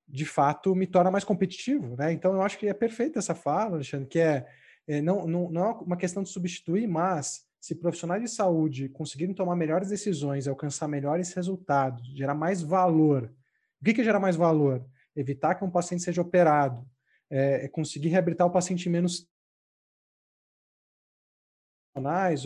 de 0.06 0.24
fato, 0.24 0.74
me 0.74 0.86
torna 0.86 1.10
mais 1.10 1.24
competitivo. 1.24 1.96
Né? 1.96 2.12
Então, 2.12 2.34
eu 2.34 2.42
acho 2.42 2.58
que 2.58 2.66
é 2.66 2.74
perfeita 2.74 3.18
essa 3.18 3.34
fala, 3.34 3.76
Alexandre, 3.76 4.08
que 4.08 4.18
é, 4.18 4.46
é 4.86 5.00
não, 5.00 5.26
não, 5.26 5.50
não 5.50 5.64
é 5.64 5.72
uma 5.72 5.96
questão 5.96 6.22
de 6.22 6.28
substituir, 6.28 6.86
mas 6.86 7.46
se 7.60 7.74
profissionais 7.74 8.22
de 8.22 8.28
saúde 8.28 8.90
conseguirem 8.90 9.34
tomar 9.34 9.56
melhores 9.56 9.88
decisões, 9.88 10.46
alcançar 10.46 10.86
melhores 10.86 11.32
resultados, 11.32 12.06
gerar 12.14 12.34
mais 12.34 12.60
valor. 12.60 13.32
O 13.80 13.84
que, 13.84 13.94
que 13.94 14.04
gerar 14.04 14.20
mais 14.20 14.36
valor? 14.36 14.86
Evitar 15.16 15.54
que 15.54 15.64
um 15.64 15.70
paciente 15.70 16.02
seja 16.02 16.20
operado, 16.20 16.86
é, 17.30 17.64
é 17.64 17.68
conseguir 17.68 18.08
reabilitar 18.08 18.46
o 18.46 18.52
paciente 18.52 18.88
menos 18.88 19.26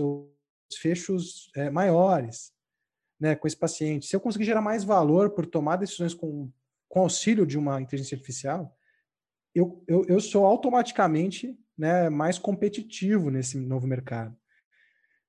ou 0.00 0.32
fechos 0.70 1.50
é, 1.56 1.70
maiores 1.70 2.52
né, 3.20 3.34
com 3.34 3.46
esse 3.46 3.56
paciente. 3.56 4.06
Se 4.06 4.14
eu 4.14 4.20
conseguir 4.20 4.44
gerar 4.44 4.60
mais 4.60 4.84
valor 4.84 5.30
por 5.30 5.46
tomar 5.46 5.76
decisões 5.76 6.14
com, 6.14 6.50
com 6.88 7.00
auxílio 7.00 7.46
de 7.46 7.58
uma 7.58 7.80
inteligência 7.80 8.14
artificial, 8.14 8.76
eu, 9.54 9.82
eu, 9.88 10.04
eu 10.06 10.20
sou 10.20 10.44
automaticamente 10.44 11.58
né, 11.76 12.08
mais 12.08 12.38
competitivo 12.38 13.30
nesse 13.30 13.58
novo 13.58 13.86
mercado. 13.86 14.36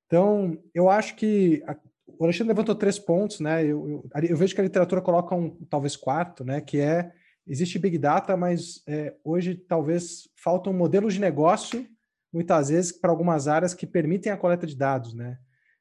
Então, 0.05 0.57
eu 0.73 0.89
acho 0.89 1.15
que 1.15 1.63
a, 1.67 1.77
o 2.05 2.23
Alexandre 2.23 2.49
levantou 2.49 2.75
três 2.75 2.97
pontos, 2.97 3.39
né? 3.39 3.63
Eu, 3.63 3.87
eu, 3.87 4.23
eu, 4.23 4.37
vejo 4.37 4.55
que 4.55 4.61
a 4.61 4.63
literatura 4.63 5.01
coloca 5.01 5.35
um, 5.35 5.51
talvez 5.65 5.95
quarto, 5.95 6.43
né? 6.43 6.59
Que 6.59 6.79
é 6.79 7.11
existe 7.45 7.79
big 7.79 7.97
data, 7.97 8.35
mas 8.35 8.83
é, 8.87 9.15
hoje 9.23 9.55
talvez 9.55 10.27
faltam 10.35 10.73
modelos 10.73 11.13
de 11.13 11.19
negócio 11.19 11.87
muitas 12.31 12.69
vezes 12.69 12.91
para 12.91 13.09
algumas 13.09 13.47
áreas 13.47 13.73
que 13.73 13.87
permitem 13.87 14.31
a 14.31 14.37
coleta 14.37 14.67
de 14.67 14.75
dados, 14.75 15.13
né? 15.13 15.37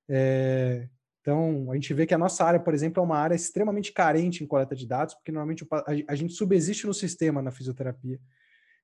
É, 0.09 0.89
então, 1.29 1.71
a 1.71 1.75
gente 1.75 1.93
vê 1.93 2.07
que 2.07 2.15
a 2.15 2.19
nossa 2.19 2.43
área, 2.43 2.59
por 2.59 2.73
exemplo, 2.73 3.03
é 3.03 3.05
uma 3.05 3.19
área 3.19 3.35
extremamente 3.35 3.93
carente 3.93 4.43
em 4.43 4.47
coleta 4.47 4.75
de 4.75 4.87
dados, 4.87 5.13
porque 5.13 5.31
normalmente 5.31 5.63
a 6.09 6.15
gente 6.15 6.33
subexiste 6.33 6.87
no 6.87 6.95
sistema 6.95 7.43
na 7.43 7.51
fisioterapia. 7.51 8.19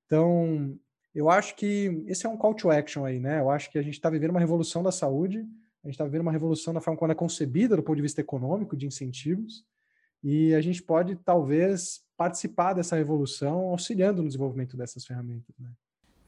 Então, 0.05 0.77
eu 1.15 1.27
acho 1.27 1.55
que 1.55 2.03
esse 2.05 2.23
é 2.23 2.29
um 2.29 2.37
call 2.37 2.53
to 2.53 2.69
action 2.69 3.03
aí, 3.03 3.19
né? 3.19 3.39
Eu 3.39 3.49
acho 3.49 3.71
que 3.71 3.79
a 3.79 3.81
gente 3.81 3.95
está 3.95 4.11
vivendo 4.11 4.29
uma 4.29 4.39
revolução 4.39 4.83
da 4.83 4.91
saúde, 4.91 5.39
a 5.83 5.87
gente 5.87 5.95
está 5.95 6.03
vivendo 6.03 6.21
uma 6.21 6.31
revolução 6.31 6.71
da 6.71 6.79
forma 6.79 6.95
como 6.99 7.07
ela 7.07 7.17
é 7.17 7.19
concebida 7.19 7.75
do 7.75 7.81
ponto 7.81 7.95
de 7.95 8.03
vista 8.03 8.21
econômico, 8.21 8.77
de 8.77 8.85
incentivos, 8.85 9.65
e 10.23 10.53
a 10.53 10.61
gente 10.61 10.83
pode, 10.83 11.15
talvez, 11.15 12.01
participar 12.15 12.73
dessa 12.73 12.95
revolução 12.95 13.69
auxiliando 13.69 14.21
no 14.21 14.27
desenvolvimento 14.27 14.77
dessas 14.77 15.03
ferramentas, 15.03 15.55
né? 15.57 15.71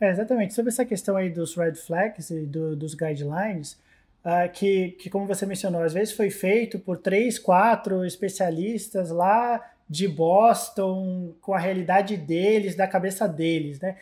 É, 0.01 0.09
exatamente. 0.09 0.55
Sobre 0.55 0.69
essa 0.71 0.83
questão 0.83 1.15
aí 1.15 1.29
dos 1.29 1.55
red 1.55 1.75
flags 1.75 2.31
e 2.31 2.47
do, 2.47 2.75
dos 2.75 2.95
guidelines, 2.95 3.77
uh, 4.27 4.51
que, 4.51 4.89
que, 4.99 5.09
como 5.09 5.25
você 5.25 5.45
mencionou, 5.45 5.81
às 5.81 5.93
vezes 5.93 6.13
foi 6.13 6.29
feito 6.29 6.77
por 6.77 6.97
três, 6.97 7.39
quatro 7.39 8.05
especialistas 8.05 9.09
lá 9.09 9.63
de 9.89 10.07
Boston, 10.07 11.33
com 11.41 11.53
a 11.53 11.59
realidade 11.59 12.17
deles, 12.17 12.75
da 12.75 12.85
cabeça 12.85 13.27
deles, 13.27 13.79
né? 13.79 13.95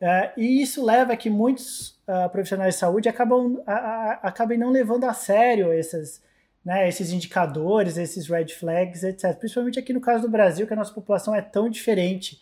Uh, 0.00 0.40
e 0.40 0.62
isso 0.62 0.84
leva 0.84 1.12
a 1.12 1.16
que 1.16 1.28
muitos 1.28 2.00
uh, 2.08 2.28
profissionais 2.30 2.74
de 2.74 2.80
saúde 2.80 3.08
acabam, 3.08 3.60
a, 3.66 3.74
a, 3.74 4.12
acabem 4.22 4.58
não 4.58 4.70
levando 4.70 5.04
a 5.04 5.14
sério 5.14 5.72
esses, 5.72 6.20
né, 6.64 6.88
esses 6.88 7.12
indicadores, 7.12 7.96
esses 7.96 8.28
red 8.28 8.48
flags, 8.48 9.04
etc. 9.04 9.36
Principalmente 9.36 9.78
aqui 9.78 9.92
no 9.92 10.00
caso 10.00 10.22
do 10.22 10.28
Brasil, 10.28 10.66
que 10.66 10.72
a 10.72 10.76
nossa 10.76 10.92
população 10.92 11.34
é 11.34 11.40
tão 11.40 11.68
diferente 11.68 12.40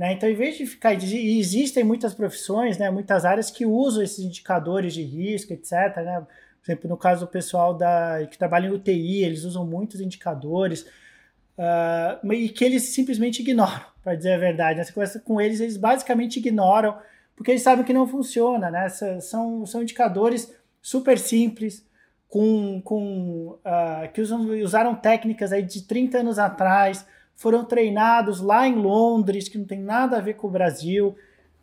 né? 0.00 0.14
Então, 0.14 0.26
em 0.26 0.34
vez 0.34 0.56
de 0.56 0.64
ficar. 0.64 0.94
E 0.94 1.38
existem 1.38 1.84
muitas 1.84 2.14
profissões, 2.14 2.78
né, 2.78 2.90
muitas 2.90 3.26
áreas 3.26 3.50
que 3.50 3.66
usam 3.66 4.02
esses 4.02 4.20
indicadores 4.20 4.94
de 4.94 5.02
risco, 5.02 5.52
etc. 5.52 5.94
Né? 5.96 6.26
Por 6.62 6.70
exemplo, 6.70 6.90
no 6.90 6.96
caso 6.96 7.24
do 7.26 7.30
pessoal 7.30 7.74
da, 7.74 8.26
que 8.30 8.36
trabalha 8.36 8.66
em 8.68 8.72
UTI, 8.72 9.24
eles 9.24 9.44
usam 9.44 9.64
muitos 9.66 10.00
indicadores 10.00 10.82
uh, 11.56 12.32
e 12.32 12.48
que 12.48 12.64
eles 12.64 12.82
simplesmente 12.94 13.40
ignoram, 13.40 13.80
para 14.02 14.14
dizer 14.14 14.34
a 14.34 14.38
verdade. 14.38 14.78
Né? 14.78 14.84
Você 14.84 14.92
conversa 14.92 15.20
com 15.20 15.40
eles, 15.40 15.60
eles 15.60 15.76
basicamente 15.76 16.38
ignoram, 16.38 16.96
porque 17.34 17.50
eles 17.50 17.62
sabem 17.62 17.84
que 17.84 17.92
não 17.92 18.06
funciona. 18.06 18.70
Né? 18.70 18.88
São, 19.20 19.64
são 19.64 19.82
indicadores 19.82 20.54
super 20.82 21.18
simples, 21.18 21.84
com, 22.28 22.80
com, 22.82 23.58
uh, 23.64 24.12
que 24.12 24.20
usam, 24.20 24.42
usaram 24.62 24.94
técnicas 24.94 25.52
aí 25.52 25.62
de 25.62 25.82
30 25.82 26.18
anos 26.18 26.38
atrás 26.38 27.04
foram 27.40 27.64
treinados 27.64 28.38
lá 28.40 28.68
em 28.68 28.74
Londres, 28.74 29.48
que 29.48 29.56
não 29.56 29.64
tem 29.64 29.80
nada 29.80 30.18
a 30.18 30.20
ver 30.20 30.34
com 30.34 30.46
o 30.46 30.50
Brasil. 30.50 31.16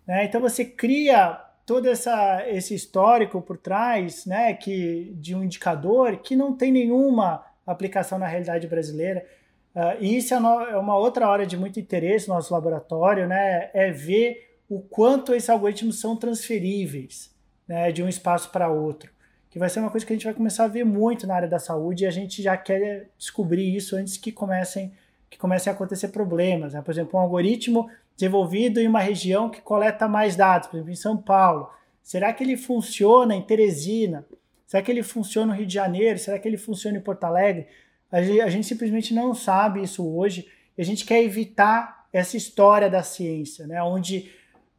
Né? 0.08 0.26
Então 0.26 0.42
você 0.42 0.66
cria 0.66 1.40
todo 1.68 1.86
essa, 1.86 2.46
esse 2.48 2.74
histórico 2.74 3.42
por 3.42 3.58
trás 3.58 4.26
né, 4.26 4.54
que, 4.54 5.14
de 5.18 5.36
um 5.36 5.44
indicador 5.44 6.16
que 6.16 6.34
não 6.34 6.56
tem 6.56 6.72
nenhuma 6.72 7.44
aplicação 7.66 8.18
na 8.18 8.26
realidade 8.26 8.66
brasileira. 8.68 9.28
Uh, 9.76 10.00
e 10.00 10.16
isso 10.16 10.34
é, 10.34 10.40
no, 10.40 10.62
é, 10.62 10.78
uma 10.78 10.98
outra 10.98 11.28
hora 11.30 11.46
de 11.46 11.58
muito 11.58 11.78
interesse 11.78 12.30
no 12.30 12.36
nosso 12.36 12.54
laboratório, 12.54 13.28
né, 13.28 13.70
é 13.74 13.92
ver 13.92 14.56
o 14.70 14.80
quanto 14.80 15.36
esses 15.36 15.50
algoritmos 15.50 16.00
são 16.00 16.16
transferíveis 16.16 17.36
né, 17.68 17.92
de 17.92 18.02
um 18.02 18.08
espaço 18.08 18.50
para 18.50 18.70
outro. 18.70 19.12
Que 19.50 19.60
vai 19.60 19.68
ser 19.68 19.82
uma 19.82 19.92
coisa 19.92 20.06
que 20.06 20.14
a 20.14 20.16
gente 20.16 20.26
vai 20.26 20.34
começar 20.34 20.64
a 20.64 20.70
ver 20.70 20.86
muito 20.86 21.28
na 21.28 21.36
área 21.36 21.50
da 21.50 21.60
saúde 21.60 22.06
e 22.06 22.08
a 22.08 22.12
gente 22.12 22.42
já 22.42 22.56
quer 22.56 23.10
descobrir 23.18 23.76
isso 23.76 23.98
antes 23.98 24.16
que 24.16 24.32
comecem 24.32 24.94
que 25.30 25.38
comecem 25.38 25.70
a 25.70 25.76
acontecer 25.76 26.08
problemas. 26.08 26.74
Né? 26.74 26.82
Por 26.82 26.92
exemplo, 26.92 27.20
um 27.20 27.22
algoritmo 27.22 27.90
desenvolvido 28.18 28.80
em 28.80 28.88
uma 28.88 29.00
região 29.00 29.48
que 29.48 29.62
coleta 29.62 30.08
mais 30.08 30.36
dados, 30.36 30.68
por 30.68 30.78
exemplo, 30.78 30.92
em 30.92 30.96
São 30.96 31.16
Paulo. 31.16 31.70
Será 32.02 32.34
que 32.34 32.44
ele 32.44 32.58
funciona 32.58 33.36
em 33.36 33.42
Teresina? 33.42 34.26
Será 34.66 34.82
que 34.82 34.92
ele 34.92 35.04
funciona 35.04 35.54
no 35.54 35.58
Rio 35.58 35.68
de 35.68 35.74
Janeiro? 35.76 36.18
Será 36.18 36.40
que 36.40 36.48
ele 36.48 36.58
funciona 36.58 36.98
em 36.98 37.02
Porto 37.02 37.24
Alegre? 37.24 37.68
A 38.12 38.22
gente, 38.22 38.42
a 38.42 38.50
gente 38.50 38.66
simplesmente 38.66 39.14
não 39.14 39.36
sabe 39.36 39.84
isso 39.84 40.06
hoje 40.06 40.48
e 40.76 40.82
a 40.82 40.86
gente 40.86 41.06
quer 41.06 41.22
evitar 41.24 42.08
essa 42.12 42.36
história 42.36 42.90
da 42.90 43.04
ciência, 43.04 43.68
né? 43.68 43.84
onde 43.84 44.32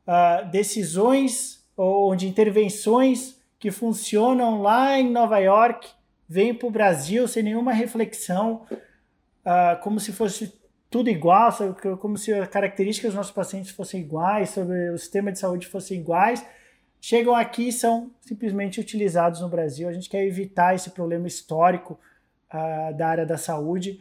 uh, 0.07 0.51
decisões 0.51 1.65
ou 1.77 2.11
onde 2.11 2.27
intervenções 2.27 3.39
que 3.59 3.71
funcionam 3.71 4.63
lá 4.63 4.99
em 4.99 5.11
Nova 5.11 5.39
York 5.39 5.89
vêm 6.29 6.53
para 6.53 6.67
o 6.67 6.71
Brasil 6.71 7.29
sem 7.29 7.43
nenhuma 7.43 7.73
reflexão 7.73 8.67
uh, 9.45 9.81
como 9.83 10.01
se 10.01 10.13
fosse 10.13 10.58
tudo 10.91 11.11
igual, 11.11 11.51
como 11.99 12.17
se 12.17 12.33
as 12.33 12.49
características 12.49 13.11
dos 13.11 13.17
nossos 13.17 13.33
pacientes 13.33 13.71
fossem 13.71 14.01
iguais, 14.01 14.51
sobre 14.51 14.91
o 14.91 14.99
sistema 14.99 15.31
de 15.31 15.39
saúde 15.39 15.67
fossem 15.67 16.01
iguais, 16.01 16.45
chegam 17.01 17.35
aqui 17.35 17.69
e 17.69 17.73
são 17.73 18.11
simplesmente 18.21 18.81
utilizados 18.81 19.41
no 19.41 19.49
Brasil. 19.49 19.89
A 19.89 19.93
gente 19.93 20.09
quer 20.09 20.25
evitar 20.25 20.75
esse 20.75 20.91
problema 20.91 21.27
histórico 21.27 21.99
uh, 22.53 22.97
da 22.97 23.09
área 23.09 23.27
da 23.27 23.37
saúde 23.37 24.01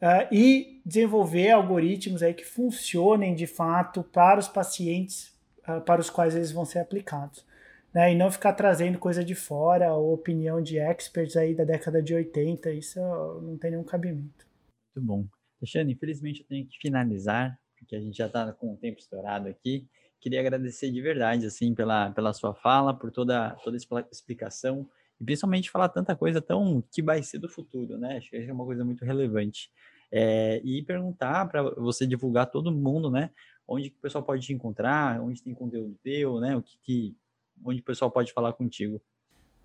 uh, 0.00 0.32
e 0.32 0.80
desenvolver 0.86 1.50
algoritmos 1.50 2.22
aí 2.22 2.32
que 2.32 2.44
funcionem 2.44 3.34
de 3.34 3.46
fato 3.46 4.02
para 4.04 4.38
os 4.38 4.48
pacientes 4.48 5.36
uh, 5.68 5.80
para 5.80 6.00
os 6.00 6.08
quais 6.08 6.36
eles 6.36 6.52
vão 6.52 6.64
ser 6.64 6.78
aplicados. 6.78 7.44
Né? 7.92 8.12
E 8.12 8.14
não 8.14 8.30
ficar 8.30 8.52
trazendo 8.52 8.98
coisa 8.98 9.24
de 9.24 9.34
fora 9.34 9.92
ou 9.92 10.14
opinião 10.14 10.62
de 10.62 10.78
experts 10.78 11.36
aí 11.36 11.54
da 11.54 11.64
década 11.64 12.00
de 12.00 12.14
80, 12.14 12.70
isso 12.70 13.00
não 13.42 13.56
tem 13.58 13.72
nenhum 13.72 13.84
cabimento. 13.84 14.46
Muito 14.94 15.06
bom. 15.06 15.37
Alexandre, 15.60 15.92
infelizmente 15.92 16.40
eu 16.40 16.46
tenho 16.46 16.66
que 16.66 16.78
finalizar, 16.78 17.58
porque 17.76 17.96
a 17.96 18.00
gente 18.00 18.16
já 18.16 18.26
está 18.26 18.52
com 18.52 18.72
o 18.72 18.76
tempo 18.76 18.98
estourado 18.98 19.48
aqui. 19.48 19.86
Queria 20.20 20.40
agradecer 20.40 20.90
de 20.90 21.00
verdade, 21.00 21.46
assim, 21.46 21.74
pela, 21.74 22.10
pela 22.10 22.32
sua 22.32 22.54
fala, 22.54 22.92
por 22.92 23.10
toda, 23.10 23.50
toda 23.62 23.76
a 23.76 24.06
explicação, 24.10 24.88
e 25.20 25.24
principalmente 25.24 25.70
falar 25.70 25.88
tanta 25.88 26.14
coisa 26.16 26.40
tão 26.40 26.82
que 26.90 27.02
vai 27.02 27.22
ser 27.22 27.38
do 27.38 27.48
futuro, 27.48 27.98
né? 27.98 28.18
Acho 28.18 28.30
que 28.30 28.36
é 28.36 28.52
uma 28.52 28.64
coisa 28.64 28.84
muito 28.84 29.04
relevante. 29.04 29.70
É, 30.10 30.60
e 30.64 30.82
perguntar 30.82 31.46
para 31.48 31.62
você 31.62 32.06
divulgar 32.06 32.46
todo 32.46 32.72
mundo, 32.72 33.10
né? 33.10 33.30
Onde 33.66 33.90
que 33.90 33.98
o 33.98 34.00
pessoal 34.00 34.24
pode 34.24 34.44
te 34.44 34.52
encontrar, 34.52 35.20
onde 35.20 35.42
tem 35.42 35.54
conteúdo 35.54 35.98
teu, 36.02 36.40
né? 36.40 36.56
O 36.56 36.62
que, 36.62 36.78
que 36.82 37.16
onde 37.64 37.80
o 37.80 37.84
pessoal 37.84 38.10
pode 38.10 38.32
falar 38.32 38.52
contigo. 38.54 39.00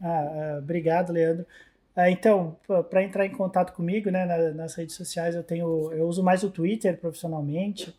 Ah, 0.02 0.56
ah 0.56 0.60
obrigado, 0.60 1.14
Leandro. 1.14 1.46
É, 1.96 2.10
então, 2.10 2.58
para 2.90 3.04
entrar 3.04 3.26
em 3.26 3.32
contato 3.32 3.74
comigo, 3.74 4.10
né, 4.10 4.26
nas 4.52 4.74
redes 4.74 4.96
sociais, 4.96 5.36
eu 5.36 5.44
tenho, 5.44 5.92
eu 5.94 6.08
uso 6.08 6.24
mais 6.24 6.44
o 6.44 6.50
Twitter 6.50 6.98
profissionalmente, 7.00 7.92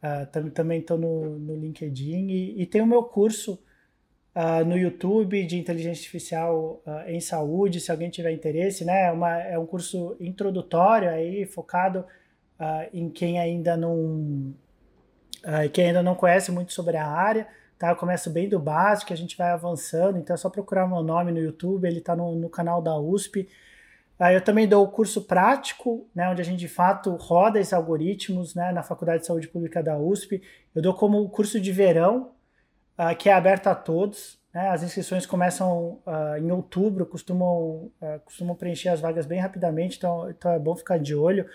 uh, 0.00 0.50
também 0.50 0.78
estou 0.78 0.96
no, 0.96 1.38
no 1.40 1.56
LinkedIn 1.56 2.28
e, 2.28 2.62
e 2.62 2.66
tenho 2.66 2.84
o 2.84 2.86
meu 2.86 3.02
curso 3.02 3.58
uh, 4.36 4.64
no 4.64 4.78
YouTube 4.78 5.44
de 5.44 5.58
inteligência 5.58 6.02
artificial 6.02 6.80
uh, 6.86 7.08
em 7.08 7.18
saúde, 7.18 7.80
se 7.80 7.90
alguém 7.90 8.10
tiver 8.10 8.30
interesse, 8.30 8.84
né, 8.84 9.08
é 9.08 9.10
uma, 9.10 9.36
é 9.42 9.58
um 9.58 9.66
curso 9.66 10.16
introdutório 10.20 11.10
aí 11.10 11.44
focado 11.44 12.04
em 12.92 13.10
quem 13.10 13.40
ainda 13.40 13.76
não, 13.76 14.54
quem 15.72 15.86
ainda 15.86 16.00
não 16.00 16.14
conhece 16.14 16.52
muito 16.52 16.72
sobre 16.72 16.96
a 16.96 17.04
área. 17.04 17.48
Tá? 17.82 17.90
Eu 17.90 17.96
começo 17.96 18.30
bem 18.30 18.48
do 18.48 18.60
básico, 18.60 19.12
a 19.12 19.16
gente 19.16 19.36
vai 19.36 19.50
avançando, 19.50 20.16
então 20.16 20.32
é 20.32 20.36
só 20.36 20.48
procurar 20.48 20.86
meu 20.86 21.02
nome 21.02 21.32
no 21.32 21.40
YouTube, 21.40 21.84
ele 21.84 21.98
está 21.98 22.14
no, 22.14 22.36
no, 22.36 22.48
canal 22.48 22.80
da 22.80 22.96
USP. 22.96 23.48
Uh, 24.20 24.26
eu 24.26 24.40
também 24.40 24.68
dou 24.68 24.84
o 24.84 24.88
curso 24.88 25.22
prático, 25.22 26.06
né, 26.14 26.28
onde 26.30 26.40
a 26.40 26.44
gente 26.44 26.60
de 26.60 26.68
fato 26.68 27.10
roda 27.16 27.58
esses 27.58 27.72
algoritmos 27.72 28.54
né, 28.54 28.70
na 28.70 28.84
Faculdade 28.84 29.22
de 29.22 29.26
Saúde 29.26 29.48
Pública 29.48 29.82
da 29.82 29.98
USP. 29.98 30.40
Eu 30.72 30.80
dou 30.80 30.94
como 30.94 31.28
curso 31.28 31.60
de 31.60 31.72
verão, 31.72 32.30
uh, 32.96 33.16
que 33.18 33.28
é 33.28 33.32
aberto 33.32 33.66
a 33.66 33.74
todos. 33.74 34.38
Né, 34.54 34.68
as 34.68 34.84
inscrições 34.84 35.26
começam 35.26 35.98
uh, 36.06 36.36
em 36.38 36.52
outubro, 36.52 37.04
costumam, 37.04 37.90
costumam 38.24 38.54
preencher 38.54 38.90
as 38.90 39.00
vagas 39.00 39.26
bem 39.26 39.40
rapidamente, 39.40 39.96
então, 39.98 40.30
então 40.30 40.52
é 40.52 40.58
bom 40.60 40.76
ficar 40.76 41.00
de 41.00 41.16
olho. 41.16 41.46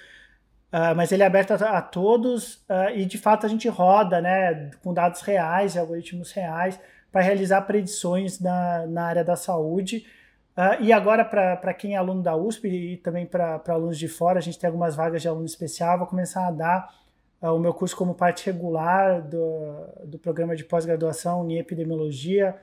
Uh, 0.67 0.93
mas 0.97 1.13
ele 1.13 1.23
é 1.23 1.25
aberto 1.25 1.51
a, 1.51 1.77
a 1.77 1.81
todos 1.81 2.55
uh, 2.69 2.89
e 2.93 3.05
de 3.05 3.17
fato 3.17 3.45
a 3.45 3.49
gente 3.49 3.69
roda 3.69 4.19
né, 4.19 4.69
com 4.83 4.93
dados 4.93 5.21
reais 5.21 5.77
algoritmos 5.77 6.33
reais 6.33 6.77
para 7.09 7.21
realizar 7.21 7.61
predições 7.61 8.41
na, 8.41 8.85
na 8.85 9.05
área 9.05 9.23
da 9.23 9.37
saúde. 9.37 10.05
Uh, 10.57 10.83
e 10.83 10.91
agora, 10.91 11.23
para 11.23 11.73
quem 11.73 11.93
é 11.93 11.97
aluno 11.97 12.21
da 12.21 12.35
USP 12.35 12.67
e 12.67 12.97
também 12.97 13.25
para 13.25 13.61
alunos 13.69 13.97
de 13.97 14.09
fora, 14.09 14.39
a 14.39 14.41
gente 14.41 14.59
tem 14.59 14.67
algumas 14.67 14.93
vagas 14.93 15.21
de 15.21 15.27
aluno 15.27 15.45
especial. 15.45 15.99
Vou 15.99 16.07
começar 16.07 16.47
a 16.47 16.51
dar 16.51 16.89
o 17.39 17.59
meu 17.59 17.73
curso 17.73 17.95
como 17.95 18.15
parte 18.15 18.47
regular 18.47 19.21
do, 19.21 19.85
do 20.03 20.17
programa 20.17 20.55
de 20.55 20.65
pós-graduação 20.65 21.47
em 21.47 21.59
epidemiologia 21.59 22.55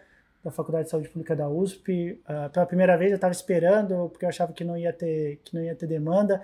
da 0.42 0.50
Faculdade 0.50 0.86
de 0.86 0.90
Saúde 0.90 1.08
Pública 1.08 1.36
da 1.36 1.48
USP. 1.48 2.20
pela 2.52 2.66
primeira 2.66 2.96
vez 2.98 3.12
eu 3.12 3.14
estava 3.14 3.32
esperando, 3.32 4.08
porque 4.10 4.24
eu 4.24 4.28
achava 4.28 4.52
que 4.52 4.64
não 4.64 4.76
ia 4.76 4.92
ter, 4.92 5.40
que 5.44 5.54
não 5.54 5.62
ia 5.62 5.76
ter 5.76 5.86
demanda 5.86 6.42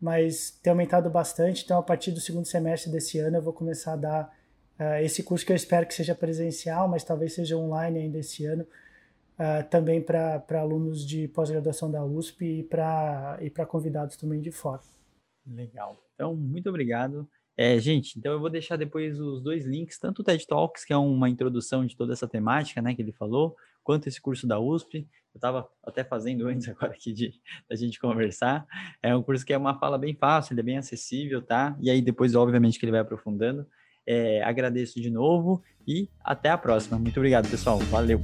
mas 0.00 0.50
tem 0.62 0.70
aumentado 0.70 1.10
bastante. 1.10 1.64
Então, 1.64 1.78
a 1.78 1.82
partir 1.82 2.12
do 2.12 2.20
segundo 2.20 2.46
semestre 2.46 2.90
desse 2.90 3.18
ano, 3.18 3.36
eu 3.36 3.42
vou 3.42 3.52
começar 3.52 3.94
a 3.94 3.96
dar 3.96 4.38
uh, 4.78 5.02
esse 5.02 5.22
curso 5.22 5.44
que 5.44 5.52
eu 5.52 5.56
espero 5.56 5.86
que 5.86 5.94
seja 5.94 6.14
presencial, 6.14 6.88
mas 6.88 7.04
talvez 7.04 7.34
seja 7.34 7.56
online 7.56 7.98
ainda 7.98 8.18
esse 8.18 8.44
ano, 8.44 8.62
uh, 8.62 9.68
também 9.68 10.00
para 10.00 10.42
alunos 10.60 11.06
de 11.06 11.28
pós-graduação 11.28 11.90
da 11.90 12.04
USP 12.04 12.60
e 12.60 12.62
para 12.62 13.38
e 13.40 13.50
convidados 13.66 14.16
também 14.16 14.40
de 14.40 14.52
fora. 14.52 14.82
Legal. 15.46 15.96
Então, 16.14 16.34
muito 16.34 16.68
obrigado. 16.68 17.28
É, 17.56 17.76
gente, 17.80 18.16
então 18.16 18.34
eu 18.34 18.40
vou 18.40 18.48
deixar 18.48 18.76
depois 18.76 19.18
os 19.18 19.42
dois 19.42 19.66
links, 19.66 19.98
tanto 19.98 20.22
o 20.22 20.24
TED 20.24 20.46
Talks, 20.46 20.84
que 20.84 20.92
é 20.92 20.96
uma 20.96 21.28
introdução 21.28 21.84
de 21.84 21.96
toda 21.96 22.12
essa 22.12 22.28
temática, 22.28 22.80
né, 22.80 22.94
que 22.94 23.02
ele 23.02 23.10
falou, 23.10 23.56
quanto 23.88 24.06
esse 24.06 24.20
curso 24.20 24.46
da 24.46 24.60
USP. 24.60 24.98
Eu 25.34 25.38
estava 25.38 25.66
até 25.82 26.04
fazendo 26.04 26.46
antes 26.46 26.68
agora 26.68 26.92
aqui 26.92 27.10
de 27.10 27.32
da 27.66 27.74
gente 27.74 27.98
conversar. 27.98 28.66
É 29.02 29.16
um 29.16 29.22
curso 29.22 29.46
que 29.46 29.52
é 29.54 29.56
uma 29.56 29.78
fala 29.78 29.96
bem 29.96 30.14
fácil, 30.14 30.52
ele 30.52 30.60
é 30.60 30.64
bem 30.64 30.76
acessível, 30.76 31.40
tá? 31.40 31.74
E 31.80 31.88
aí 31.88 32.02
depois, 32.02 32.34
obviamente, 32.34 32.78
que 32.78 32.84
ele 32.84 32.92
vai 32.92 33.00
aprofundando. 33.00 33.66
É, 34.06 34.42
agradeço 34.42 35.00
de 35.00 35.10
novo 35.10 35.62
e 35.86 36.10
até 36.22 36.50
a 36.50 36.58
próxima. 36.58 36.98
Muito 36.98 37.16
obrigado, 37.16 37.48
pessoal. 37.48 37.78
Valeu! 37.78 38.20